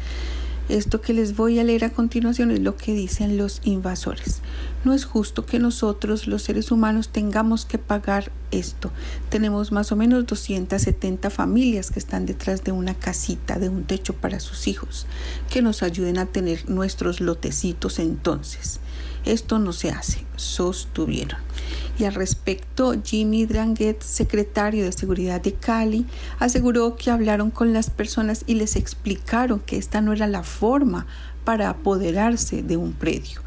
Esto 0.72 1.02
que 1.02 1.12
les 1.12 1.36
voy 1.36 1.58
a 1.58 1.64
leer 1.64 1.84
a 1.84 1.90
continuación 1.90 2.50
es 2.50 2.60
lo 2.60 2.78
que 2.78 2.94
dicen 2.94 3.36
los 3.36 3.60
invasores. 3.62 4.40
No 4.84 4.94
es 4.94 5.04
justo 5.04 5.44
que 5.44 5.58
nosotros, 5.58 6.26
los 6.26 6.44
seres 6.44 6.70
humanos, 6.70 7.10
tengamos 7.10 7.66
que 7.66 7.76
pagar 7.76 8.32
esto. 8.50 8.90
Tenemos 9.28 9.70
más 9.70 9.92
o 9.92 9.96
menos 9.96 10.24
270 10.24 11.28
familias 11.28 11.90
que 11.90 11.98
están 11.98 12.24
detrás 12.24 12.64
de 12.64 12.72
una 12.72 12.94
casita, 12.94 13.58
de 13.58 13.68
un 13.68 13.84
techo 13.84 14.14
para 14.14 14.40
sus 14.40 14.66
hijos, 14.66 15.06
que 15.50 15.60
nos 15.60 15.82
ayuden 15.82 16.16
a 16.16 16.24
tener 16.24 16.66
nuestros 16.70 17.20
lotecitos 17.20 17.98
entonces. 17.98 18.80
Esto 19.24 19.58
no 19.58 19.72
se 19.72 19.90
hace, 19.90 20.24
sostuvieron. 20.36 21.38
Y 21.98 22.04
al 22.04 22.14
respecto, 22.14 22.94
Jimmy 23.04 23.46
Dranguet, 23.46 24.02
secretario 24.02 24.84
de 24.84 24.92
Seguridad 24.92 25.40
de 25.40 25.52
Cali, 25.52 26.06
aseguró 26.38 26.96
que 26.96 27.10
hablaron 27.10 27.50
con 27.50 27.72
las 27.72 27.90
personas 27.90 28.44
y 28.46 28.54
les 28.54 28.76
explicaron 28.76 29.60
que 29.60 29.76
esta 29.76 30.00
no 30.00 30.12
era 30.12 30.26
la 30.26 30.42
forma 30.42 31.06
para 31.44 31.68
apoderarse 31.68 32.62
de 32.62 32.76
un 32.76 32.92
predio. 32.92 33.40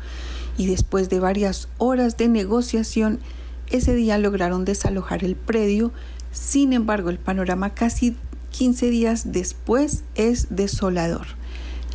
Y 0.57 0.67
después 0.67 1.09
de 1.09 1.19
varias 1.19 1.67
horas 1.77 2.17
de 2.17 2.29
negociación, 2.29 3.19
ese 3.67 3.95
día 3.95 4.17
lograron 4.17 4.63
desalojar 4.63 5.23
el 5.23 5.35
predio. 5.35 5.91
Sin 6.31 6.71
embargo, 6.71 7.09
el 7.09 7.17
panorama 7.19 7.73
casi 7.73 8.15
15 8.51 8.89
días 8.89 9.31
después 9.33 10.03
es 10.15 10.47
desolador. 10.49 11.27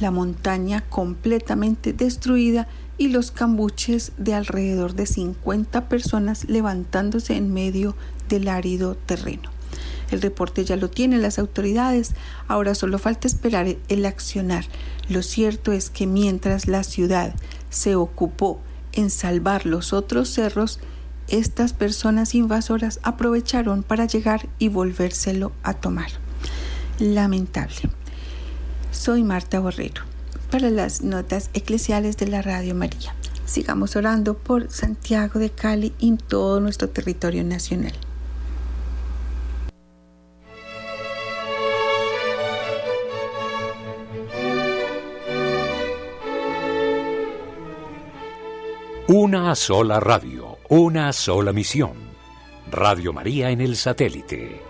La 0.01 0.11
montaña 0.11 0.83
completamente 0.89 1.93
destruida 1.93 2.69
y 3.01 3.09
los 3.09 3.31
cambuches 3.31 4.13
de 4.19 4.35
alrededor 4.35 4.93
de 4.93 5.07
50 5.07 5.89
personas 5.89 6.45
levantándose 6.51 7.35
en 7.35 7.51
medio 7.51 7.97
del 8.29 8.47
árido 8.47 8.95
terreno. 8.95 9.49
El 10.11 10.21
reporte 10.21 10.67
ya 10.67 10.77
lo 10.77 10.91
tienen 10.91 11.23
las 11.23 11.39
autoridades, 11.39 12.13
ahora 12.47 12.75
solo 12.75 12.99
falta 12.99 13.27
esperar 13.27 13.75
el 13.89 14.05
accionar. 14.05 14.67
Lo 15.09 15.23
cierto 15.23 15.73
es 15.73 15.89
que 15.89 16.07
mientras 16.07 16.69
la 16.69 16.85
ciudad 16.85 17.35
se 17.71 17.95
ocupó 17.95 18.61
en 18.93 19.09
salvar 19.09 19.65
los 19.65 19.95
otros 19.95 20.29
cerros, 20.29 20.79
estas 21.27 21.73
personas 21.73 22.35
invasoras 22.35 23.01
aprovecharon 23.03 23.83
para 23.83 24.05
llegar 24.05 24.47
y 24.59 24.69
volvérselo 24.69 25.53
a 25.63 25.73
tomar. 25.73 26.11
Lamentable. 26.99 27.81
Soy 28.91 29.23
Marta 29.23 29.59
Borrero 29.59 30.10
para 30.51 30.71
las 30.71 31.03
notas 31.03 31.51
eclesiales 31.55 32.17
de 32.17 32.27
la 32.27 32.43
Radio 32.43 32.75
María. 32.75 33.15
Sigamos 33.45 33.97
orando 33.97 34.35
por 34.37 34.71
Santiago 34.71 35.39
de 35.39 35.51
Cali 35.51 35.93
y 35.99 36.17
todo 36.17 36.61
nuestro 36.61 36.89
territorio 36.89 37.45
nacional. 37.45 37.93
Una 49.09 49.57
sola 49.57 49.99
radio, 49.99 50.59
una 50.69 51.13
sola 51.13 51.53
misión. 51.53 51.95
Radio 52.71 53.13
María 53.13 53.51
en 53.51 53.61
el 53.61 53.75
satélite 53.75 54.70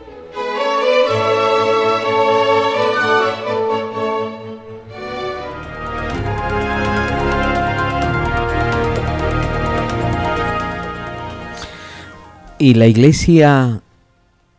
Y 12.62 12.74
la 12.74 12.86
iglesia 12.86 13.82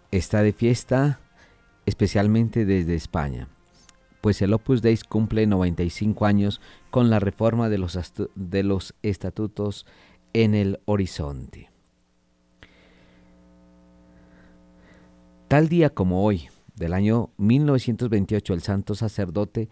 está 0.09 0.41
de 0.41 0.53
fiesta 0.53 1.19
especialmente 1.85 2.65
desde 2.65 2.95
España, 2.95 3.47
pues 4.21 4.41
el 4.41 4.53
Opus 4.53 4.81
Dei 4.81 4.97
cumple 5.07 5.45
95 5.45 6.25
años 6.25 6.61
con 6.89 7.11
la 7.11 7.19
reforma 7.19 7.69
de 7.69 7.77
los, 7.77 7.99
de 8.33 8.63
los 8.63 8.95
estatutos 9.03 9.85
en 10.33 10.55
el 10.55 10.79
horizonte. 10.85 11.69
Tal 15.47 15.69
día 15.69 15.91
como 15.91 16.25
hoy, 16.25 16.49
del 16.73 16.93
año 16.93 17.29
1928, 17.37 18.55
el 18.55 18.61
santo 18.63 18.95
sacerdote 18.95 19.69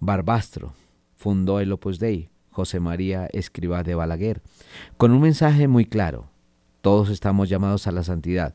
Barbastro 0.00 0.74
fundó 1.14 1.60
el 1.60 1.70
Opus 1.70 2.00
Dei, 2.00 2.30
José 2.50 2.80
María 2.80 3.28
Escribá 3.32 3.84
de 3.84 3.94
Balaguer, 3.94 4.42
con 4.96 5.12
un 5.12 5.20
mensaje 5.20 5.68
muy 5.68 5.84
claro 5.86 6.29
todos 6.80 7.10
estamos 7.10 7.48
llamados 7.48 7.86
a 7.86 7.92
la 7.92 8.02
santidad. 8.02 8.54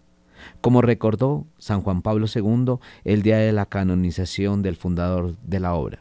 Como 0.61 0.82
recordó 0.82 1.45
San 1.57 1.82
Juan 1.82 2.01
Pablo 2.01 2.28
II 2.34 2.78
el 3.03 3.21
día 3.21 3.38
de 3.38 3.51
la 3.51 3.65
canonización 3.65 4.61
del 4.61 4.76
fundador 4.76 5.36
de 5.43 5.59
la 5.59 5.73
obra. 5.73 5.99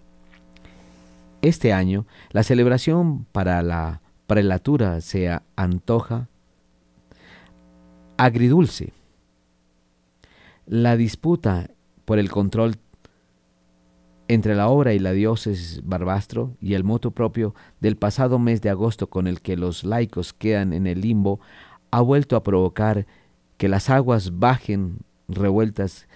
Este 1.42 1.72
año, 1.72 2.06
la 2.30 2.42
celebración 2.42 3.26
para 3.32 3.62
la 3.62 4.00
prelatura 4.26 5.00
se 5.00 5.38
antoja 5.56 6.28
agridulce. 8.16 8.92
La 10.66 10.96
disputa 10.96 11.70
por 12.04 12.18
el 12.18 12.30
control 12.30 12.76
entre 14.28 14.54
la 14.54 14.68
obra 14.68 14.94
y 14.94 14.98
la 14.98 15.12
diócesis 15.12 15.82
Barbastro 15.84 16.56
y 16.60 16.74
el 16.74 16.84
moto 16.84 17.10
propio 17.10 17.54
del 17.80 17.96
pasado 17.96 18.38
mes 18.38 18.62
de 18.62 18.70
agosto 18.70 19.08
con 19.10 19.26
el 19.26 19.42
que 19.42 19.56
los 19.56 19.84
laicos 19.84 20.32
quedan 20.32 20.72
en 20.72 20.86
el 20.86 21.02
limbo 21.02 21.40
ha 21.95 22.01
vuelto 22.01 22.34
a 22.34 22.42
provocar 22.42 23.07
que 23.57 23.68
las 23.68 23.88
aguas 23.88 24.40
bajen 24.40 24.99
revueltas 25.28 26.09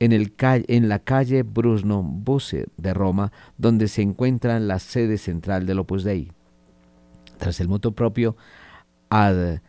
en, 0.00 0.10
el 0.10 0.34
en 0.40 0.88
la 0.88 0.98
calle 0.98 1.44
Brusno 1.44 2.02
Busse 2.02 2.66
de 2.76 2.92
Roma, 2.92 3.30
donde 3.56 3.86
se 3.86 4.02
encuentra 4.02 4.58
la 4.58 4.80
sede 4.80 5.16
central 5.18 5.66
del 5.66 5.78
Opus 5.78 6.02
Dei. 6.02 6.32
Tras 7.38 7.60
el 7.60 7.68
moto 7.68 7.92
propio 7.92 8.36
ad 9.08 9.60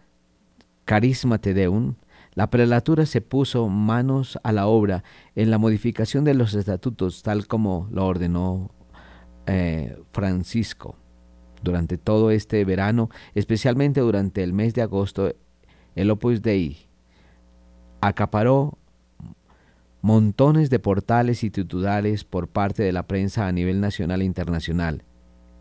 Carisma 0.83 1.37
Tedeum, 1.37 1.93
la 2.33 2.49
prelatura 2.49 3.05
se 3.05 3.21
puso 3.21 3.69
manos 3.69 4.39
a 4.41 4.51
la 4.51 4.65
obra 4.65 5.03
en 5.35 5.51
la 5.51 5.59
modificación 5.59 6.23
de 6.23 6.33
los 6.33 6.55
estatutos 6.55 7.21
tal 7.21 7.45
como 7.45 7.87
lo 7.91 8.07
ordenó 8.07 8.71
eh, 9.45 9.95
Francisco 10.11 10.95
Durante 11.65 11.97
todo 11.97 12.29
este 12.29 12.63
verano, 12.63 13.09
especialmente 13.33 13.99
durante 13.99 14.43
el 14.43 14.53
mes 14.53 14.75
de 14.75 14.83
agosto, 14.83 15.33
el 15.95 16.11
Opus 16.11 16.43
Dei 16.43 16.77
acaparó 18.01 18.77
montones 20.01 20.69
de 20.69 20.77
portales 20.77 21.43
y 21.43 21.49
titulares 21.49 22.23
por 22.23 22.47
parte 22.49 22.83
de 22.83 22.91
la 22.91 23.07
prensa 23.07 23.47
a 23.47 23.51
nivel 23.51 23.81
nacional 23.81 24.21
e 24.21 24.25
internacional. 24.25 25.01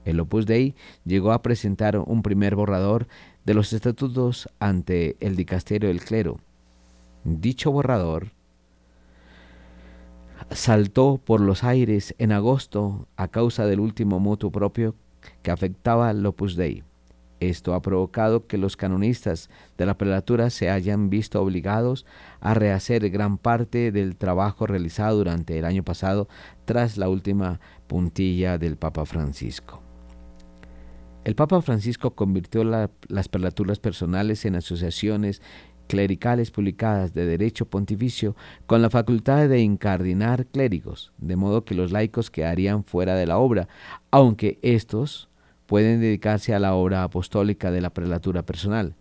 El 0.04 0.20
Opus 0.20 0.44
Dei 0.44 0.74
llegó 1.06 1.32
a 1.32 1.40
presentar 1.40 1.96
un 1.96 2.22
primer 2.22 2.54
borrador 2.54 3.08
de 3.46 3.54
los 3.54 3.72
estatutos 3.72 4.50
ante 4.58 5.16
el 5.20 5.36
dicasterio 5.36 5.88
del 5.88 6.04
clero. 6.04 6.38
Dicho 7.24 7.72
borrador 7.72 8.32
saltó 10.50 11.18
por 11.24 11.40
los 11.40 11.64
aires 11.64 12.14
en 12.18 12.30
agosto 12.30 13.08
a 13.16 13.28
causa 13.28 13.64
del 13.64 13.80
último 13.80 14.20
mutuo 14.20 14.50
propio 14.50 14.94
que 15.42 15.50
afectaba 15.50 16.08
al 16.08 16.24
Opus 16.24 16.56
Dei. 16.56 16.84
Esto 17.40 17.74
ha 17.74 17.82
provocado 17.82 18.46
que 18.46 18.58
los 18.58 18.76
canonistas 18.76 19.50
de 19.76 19.86
la 19.86 19.98
prelatura 19.98 20.50
se 20.50 20.70
hayan 20.70 21.10
visto 21.10 21.42
obligados 21.42 22.06
a 22.40 22.54
rehacer 22.54 23.10
gran 23.10 23.38
parte 23.38 23.92
del 23.92 24.16
trabajo 24.16 24.66
realizado 24.66 25.18
durante 25.18 25.58
el 25.58 25.64
año 25.64 25.82
pasado 25.82 26.28
tras 26.64 26.96
la 26.96 27.08
última 27.08 27.60
puntilla 27.86 28.56
del 28.56 28.76
Papa 28.76 29.04
Francisco. 29.04 29.82
El 31.24 31.34
Papa 31.34 31.62
Francisco 31.62 32.14
convirtió 32.14 32.64
las 32.64 33.28
prelaturas 33.28 33.78
personales 33.78 34.44
en 34.44 34.56
asociaciones 34.56 35.40
clericales 35.86 36.50
publicadas 36.50 37.14
de 37.14 37.26
derecho 37.26 37.66
pontificio 37.66 38.36
con 38.66 38.82
la 38.82 38.90
facultad 38.90 39.48
de 39.48 39.60
incardinar 39.60 40.46
clérigos, 40.46 41.12
de 41.18 41.36
modo 41.36 41.64
que 41.64 41.74
los 41.74 41.92
laicos 41.92 42.30
quedarían 42.30 42.84
fuera 42.84 43.14
de 43.14 43.26
la 43.26 43.38
obra, 43.38 43.68
aunque 44.10 44.58
estos 44.62 45.28
pueden 45.66 46.00
dedicarse 46.00 46.54
a 46.54 46.58
la 46.58 46.74
obra 46.74 47.02
apostólica 47.02 47.70
de 47.70 47.80
la 47.80 47.90
prelatura 47.90 48.44
personal. 48.44 48.94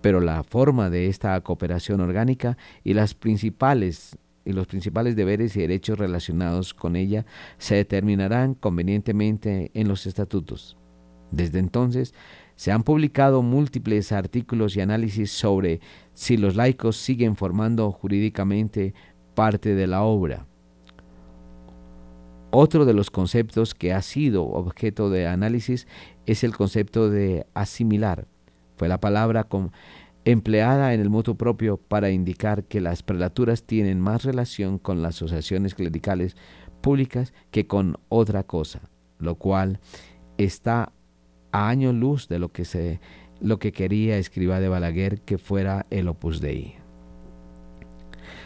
Pero 0.00 0.20
la 0.20 0.42
forma 0.44 0.90
de 0.90 1.08
esta 1.08 1.40
cooperación 1.40 2.00
orgánica 2.00 2.56
y 2.84 2.94
las 2.94 3.14
principales 3.14 4.18
y 4.44 4.52
los 4.52 4.66
principales 4.66 5.16
deberes 5.16 5.56
y 5.56 5.60
derechos 5.60 5.98
relacionados 5.98 6.74
con 6.74 6.96
ella 6.96 7.24
se 7.56 7.76
determinarán 7.76 8.54
convenientemente 8.54 9.70
en 9.72 9.88
los 9.88 10.06
estatutos. 10.06 10.76
Desde 11.30 11.58
entonces, 11.58 12.14
se 12.56 12.72
han 12.72 12.82
publicado 12.82 13.42
múltiples 13.42 14.12
artículos 14.12 14.76
y 14.76 14.80
análisis 14.80 15.30
sobre 15.30 15.80
si 16.12 16.36
los 16.36 16.56
laicos 16.56 16.96
siguen 16.96 17.36
formando 17.36 17.90
jurídicamente 17.90 18.94
parte 19.34 19.74
de 19.74 19.86
la 19.86 20.02
obra. 20.02 20.46
Otro 22.56 22.84
de 22.84 22.94
los 22.94 23.10
conceptos 23.10 23.74
que 23.74 23.92
ha 23.92 24.00
sido 24.00 24.44
objeto 24.44 25.10
de 25.10 25.26
análisis 25.26 25.88
es 26.24 26.44
el 26.44 26.56
concepto 26.56 27.10
de 27.10 27.46
asimilar. 27.52 28.28
Fue 28.76 28.88
la 28.88 29.00
palabra 29.00 29.48
empleada 30.24 30.94
en 30.94 31.00
el 31.00 31.10
mutuo 31.10 31.34
propio 31.34 31.76
para 31.76 32.10
indicar 32.10 32.64
que 32.64 32.80
las 32.80 33.02
prelaturas 33.02 33.64
tienen 33.64 34.00
más 34.00 34.22
relación 34.22 34.78
con 34.78 35.02
las 35.02 35.16
asociaciones 35.16 35.74
clericales 35.74 36.36
públicas 36.80 37.32
que 37.50 37.66
con 37.66 37.98
otra 38.08 38.44
cosa, 38.44 38.88
lo 39.18 39.34
cual 39.34 39.80
está 40.38 40.92
a 41.54 41.68
año 41.68 41.92
luz 41.92 42.26
de 42.26 42.40
lo 42.40 42.50
que, 42.50 42.64
se, 42.64 42.98
lo 43.40 43.60
que 43.60 43.70
quería 43.70 44.18
Escriba 44.18 44.58
de 44.58 44.68
Balaguer 44.68 45.20
que 45.20 45.38
fuera 45.38 45.86
el 45.88 46.08
Opus 46.08 46.40
Dei. 46.40 46.74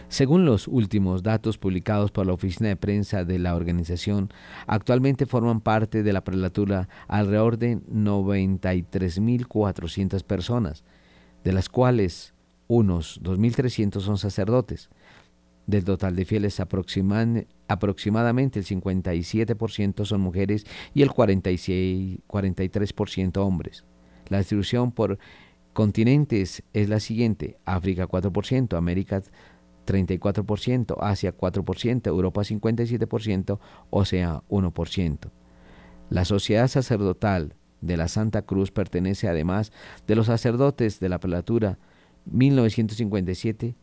Según 0.08 0.44
los 0.44 0.68
últimos 0.68 1.22
datos 1.22 1.56
publicados 1.56 2.10
por 2.10 2.26
la 2.26 2.34
oficina 2.34 2.68
de 2.68 2.76
prensa 2.76 3.24
de 3.24 3.38
la 3.38 3.54
organización, 3.54 4.30
actualmente 4.66 5.24
forman 5.24 5.62
parte 5.62 6.02
de 6.02 6.12
la 6.12 6.22
prelatura 6.22 6.90
alrededor 7.08 7.56
de 7.56 7.78
93.400 7.78 10.22
personas, 10.22 10.84
de 11.44 11.54
las 11.54 11.70
cuales 11.70 12.34
unos 12.66 13.22
2.300 13.22 14.00
son 14.00 14.18
sacerdotes. 14.18 14.90
Del 15.66 15.84
total 15.84 16.14
de 16.14 16.26
fieles 16.26 16.60
aproximadamente 17.68 18.58
el 18.58 18.64
57% 18.64 20.04
son 20.04 20.20
mujeres 20.20 20.66
y 20.94 21.02
el 21.02 21.12
46, 21.12 22.20
43% 22.26 23.36
hombres. 23.38 23.84
La 24.28 24.38
distribución 24.38 24.92
por 24.92 25.18
continentes 25.72 26.62
es 26.72 26.88
la 26.88 26.98
siguiente. 27.00 27.58
África 27.64 28.08
4%, 28.08 28.76
América 28.76 29.22
34%, 29.86 30.96
Asia 31.00 31.36
4%, 31.36 32.06
Europa 32.06 32.40
57%, 32.42 33.58
Oceanía 33.90 34.42
1%. 34.48 35.30
La 36.10 36.24
sociedad 36.24 36.68
sacerdotal 36.68 37.54
de 37.80 37.96
la 37.96 38.08
Santa 38.08 38.42
Cruz 38.42 38.70
pertenece 38.70 39.28
además 39.28 39.72
de 40.06 40.16
los 40.16 40.26
sacerdotes 40.26 41.00
de 41.00 41.08
la 41.08 41.20
prelatura 41.20 41.78
1957 42.26 43.76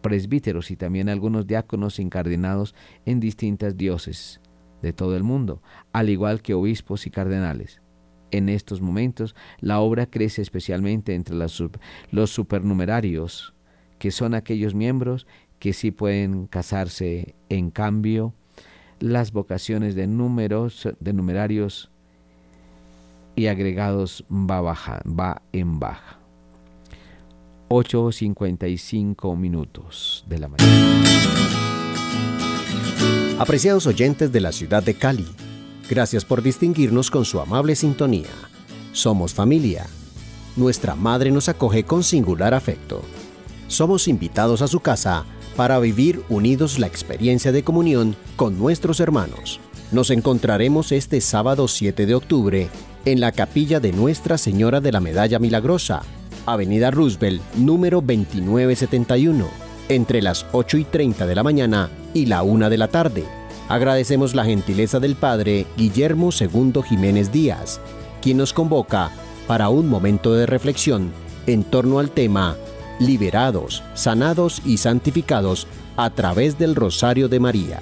presbíteros 0.00 0.70
y 0.70 0.76
también 0.76 1.08
algunos 1.08 1.46
diáconos 1.46 1.98
incardinados 1.98 2.74
en 3.06 3.20
distintas 3.20 3.76
dioses 3.76 4.40
de 4.82 4.92
todo 4.92 5.16
el 5.16 5.22
mundo, 5.22 5.62
al 5.92 6.08
igual 6.08 6.42
que 6.42 6.54
obispos 6.54 7.06
y 7.06 7.10
cardenales. 7.10 7.80
En 8.30 8.48
estos 8.48 8.80
momentos 8.80 9.34
la 9.60 9.80
obra 9.80 10.06
crece 10.06 10.42
especialmente 10.42 11.14
entre 11.14 11.34
los 11.36 12.30
supernumerarios, 12.30 13.54
que 13.98 14.10
son 14.10 14.34
aquellos 14.34 14.74
miembros 14.74 15.26
que 15.58 15.72
sí 15.72 15.90
pueden 15.90 16.46
casarse. 16.46 17.34
En 17.48 17.70
cambio, 17.70 18.34
las 19.00 19.32
vocaciones 19.32 19.94
de 19.94 20.06
números, 20.06 20.88
de 21.00 21.12
numerarios 21.12 21.90
y 23.36 23.46
agregados 23.46 24.24
va, 24.30 24.60
baja, 24.60 25.02
va 25.06 25.42
en 25.52 25.78
baja. 25.78 26.19
8.55 27.70 29.36
minutos 29.36 30.24
de 30.26 30.38
la 30.40 30.48
mañana. 30.48 31.04
Apreciados 33.38 33.86
oyentes 33.86 34.32
de 34.32 34.40
la 34.40 34.50
ciudad 34.50 34.82
de 34.82 34.94
Cali, 34.94 35.26
gracias 35.88 36.24
por 36.24 36.42
distinguirnos 36.42 37.12
con 37.12 37.24
su 37.24 37.38
amable 37.38 37.76
sintonía. 37.76 38.26
Somos 38.90 39.34
familia. 39.34 39.86
Nuestra 40.56 40.96
madre 40.96 41.30
nos 41.30 41.48
acoge 41.48 41.84
con 41.84 42.02
singular 42.02 42.54
afecto. 42.54 43.02
Somos 43.68 44.08
invitados 44.08 44.62
a 44.62 44.66
su 44.66 44.80
casa 44.80 45.24
para 45.54 45.78
vivir 45.78 46.24
unidos 46.28 46.80
la 46.80 46.88
experiencia 46.88 47.52
de 47.52 47.62
comunión 47.62 48.16
con 48.34 48.58
nuestros 48.58 48.98
hermanos. 48.98 49.60
Nos 49.92 50.10
encontraremos 50.10 50.90
este 50.90 51.20
sábado 51.20 51.68
7 51.68 52.04
de 52.04 52.16
octubre 52.16 52.68
en 53.04 53.20
la 53.20 53.30
capilla 53.30 53.78
de 53.78 53.92
Nuestra 53.92 54.38
Señora 54.38 54.80
de 54.80 54.90
la 54.90 55.00
Medalla 55.00 55.38
Milagrosa, 55.38 56.02
Avenida 56.46 56.90
Roosevelt, 56.90 57.42
número 57.54 58.00
2971, 58.00 59.48
entre 59.88 60.22
las 60.22 60.46
8 60.52 60.78
y 60.78 60.84
30 60.84 61.26
de 61.26 61.34
la 61.34 61.42
mañana 61.42 61.90
y 62.14 62.26
la 62.26 62.42
1 62.42 62.70
de 62.70 62.78
la 62.78 62.88
tarde. 62.88 63.24
Agradecemos 63.68 64.34
la 64.34 64.44
gentileza 64.44 65.00
del 65.00 65.16
Padre 65.16 65.66
Guillermo 65.76 66.30
II 66.38 66.82
Jiménez 66.88 67.30
Díaz, 67.30 67.80
quien 68.20 68.38
nos 68.38 68.52
convoca 68.52 69.10
para 69.46 69.68
un 69.68 69.88
momento 69.88 70.34
de 70.34 70.46
reflexión 70.46 71.12
en 71.46 71.64
torno 71.64 71.98
al 71.98 72.10
tema 72.10 72.56
Liberados, 72.98 73.82
sanados 73.94 74.60
y 74.64 74.76
santificados 74.76 75.66
a 75.96 76.10
través 76.10 76.58
del 76.58 76.74
Rosario 76.74 77.28
de 77.28 77.40
María. 77.40 77.80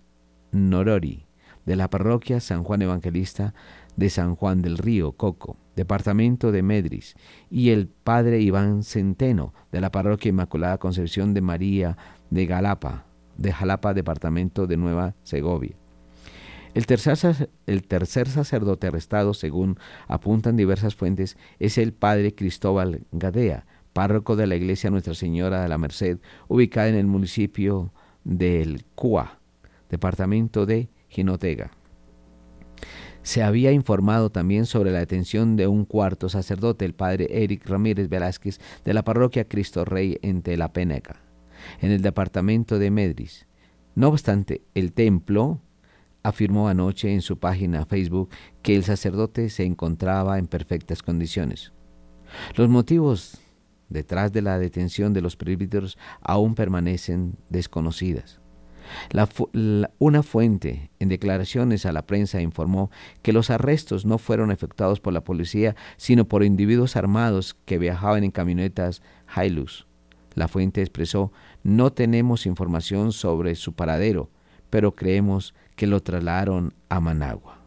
Norori, 0.52 1.26
de 1.66 1.78
la 1.78 1.90
parroquia 1.90 2.42
San 2.42 2.64
Juan 2.66 2.82
Evangelista 2.82 3.54
de 3.96 4.10
San 4.10 4.36
Juan 4.36 4.62
del 4.62 4.78
Río, 4.78 5.14
Coco, 5.14 5.58
departamento 5.76 6.52
de 6.52 6.64
Medris, 6.64 7.16
y 7.50 7.70
el 7.70 7.88
padre 7.88 8.41
Iván 8.41 8.84
Centeno, 8.84 9.54
de 9.72 9.82
la 9.82 9.91
parroquia 9.91 10.30
Inmaculada 10.30 10.78
Concepción 10.78 11.34
de 11.34 11.41
María 11.41 11.98
de 12.30 12.46
Galapa, 12.46 13.06
de 13.38 13.52
Jalapa, 13.52 13.94
departamento 13.94 14.68
de 14.68 14.78
Nueva 14.78 15.16
Segovia. 15.24 15.76
El 16.74 16.88
tercer, 16.88 18.28
sacerdote 18.28 18.88
arrestado, 18.88 19.36
según 19.36 19.78
apuntan 20.08 20.58
diversas 20.58 20.96
fuentes, 20.96 21.38
es 21.60 21.78
el 21.78 21.94
padre 21.94 22.34
Cristóbal 22.34 23.06
Gadea, 23.12 23.68
párroco 23.94 24.36
de 24.36 24.48
la 24.48 24.56
iglesia 24.56 24.89
Nuestra 24.89 25.14
Señora 25.14 25.62
de 25.62 25.70
la 25.70 25.78
Merced, 25.78 26.18
ubicada 26.48 26.89
en 26.89 26.96
el 26.96 27.06
municipio 27.06 27.94
del 28.24 28.86
Cua, 28.96 29.39
departamento 29.89 30.66
de 30.66 30.89
Jinotega. 31.10 31.72
Se 33.24 33.42
había 33.42 33.72
informado 33.72 34.30
también 34.30 34.66
sobre 34.66 34.92
la 34.92 35.00
detención 35.00 35.56
de 35.56 35.68
un 35.68 35.86
cuarto 35.86 36.28
sacerdote, 36.28 36.84
el 36.84 36.94
padre 36.94 37.28
Eric 37.32 37.66
Ramírez 37.66 38.10
Velázquez, 38.10 38.60
de 38.84 38.94
la 38.94 39.04
parroquia 39.04 39.48
Cristo 39.48 39.86
Rey 39.86 40.18
en 40.22 40.42
Telapeneca, 40.42 41.22
en 41.82 41.92
el 41.92 42.02
departamento 42.02 42.80
de 42.80 42.92
Medris. 42.92 43.48
No 43.96 44.10
obstante, 44.10 44.62
el 44.74 44.92
templo 44.92 45.62
afirmó 46.22 46.68
anoche 46.68 47.14
en 47.14 47.22
su 47.22 47.40
página 47.40 47.86
Facebook 47.86 48.30
que 48.62 48.76
el 48.76 48.84
sacerdote 48.84 49.50
se 49.50 49.64
encontraba 49.64 50.38
en 50.38 50.48
perfectas 50.48 51.02
condiciones. 51.02 51.72
Los 52.56 52.68
motivos 52.68 53.40
detrás 53.88 54.34
de 54.34 54.42
la 54.42 54.60
detención 54.60 55.14
de 55.14 55.22
los 55.22 55.38
presbíteros 55.38 55.98
aún 56.22 56.56
permanecen 56.56 57.38
desconocidas 57.50 58.43
una 60.00 60.24
fuente 60.24 60.90
en 61.00 61.10
declaraciones 61.10 61.86
a 61.86 61.92
la 61.92 62.06
prensa 62.06 62.42
informó 62.42 62.92
que 63.22 63.34
los 63.34 63.50
arrestos 63.50 64.06
no 64.06 64.18
fueron 64.18 64.52
efectuados 64.52 65.00
por 65.00 65.14
la 65.14 65.24
policía, 65.24 65.76
sino 65.98 66.26
por 66.26 66.44
individuos 66.44 66.96
armados 66.96 67.56
que 67.66 67.78
viajaban 67.78 68.24
en 68.24 68.32
camionetas 68.32 69.02
Hilux. 69.36 69.86
La 70.36 70.48
fuente 70.48 70.82
expresó, 70.82 71.32
no 71.64 71.92
tenemos 71.92 72.46
información 72.46 73.12
sobre 73.12 73.56
su 73.56 73.74
paradero, 73.74 74.30
pero 74.70 74.96
creemos 74.96 75.54
que 75.76 75.88
lo 75.88 76.02
trasladaron 76.02 76.74
a 76.90 77.00
Managua. 77.00 77.60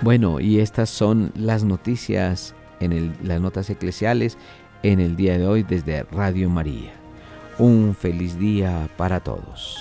Bueno, 0.00 0.40
y 0.40 0.58
estas 0.58 0.90
son 0.90 1.30
las 1.36 1.62
noticias 1.62 2.56
en 2.80 3.16
las 3.22 3.40
notas 3.40 3.70
eclesiales 3.70 4.36
en 4.82 5.00
el 5.00 5.16
día 5.16 5.38
de 5.38 5.46
hoy 5.46 5.62
desde 5.62 6.02
Radio 6.04 6.48
María. 6.50 6.92
Un 7.58 7.94
feliz 7.94 8.38
día 8.38 8.88
para 8.96 9.20
todos. 9.20 9.78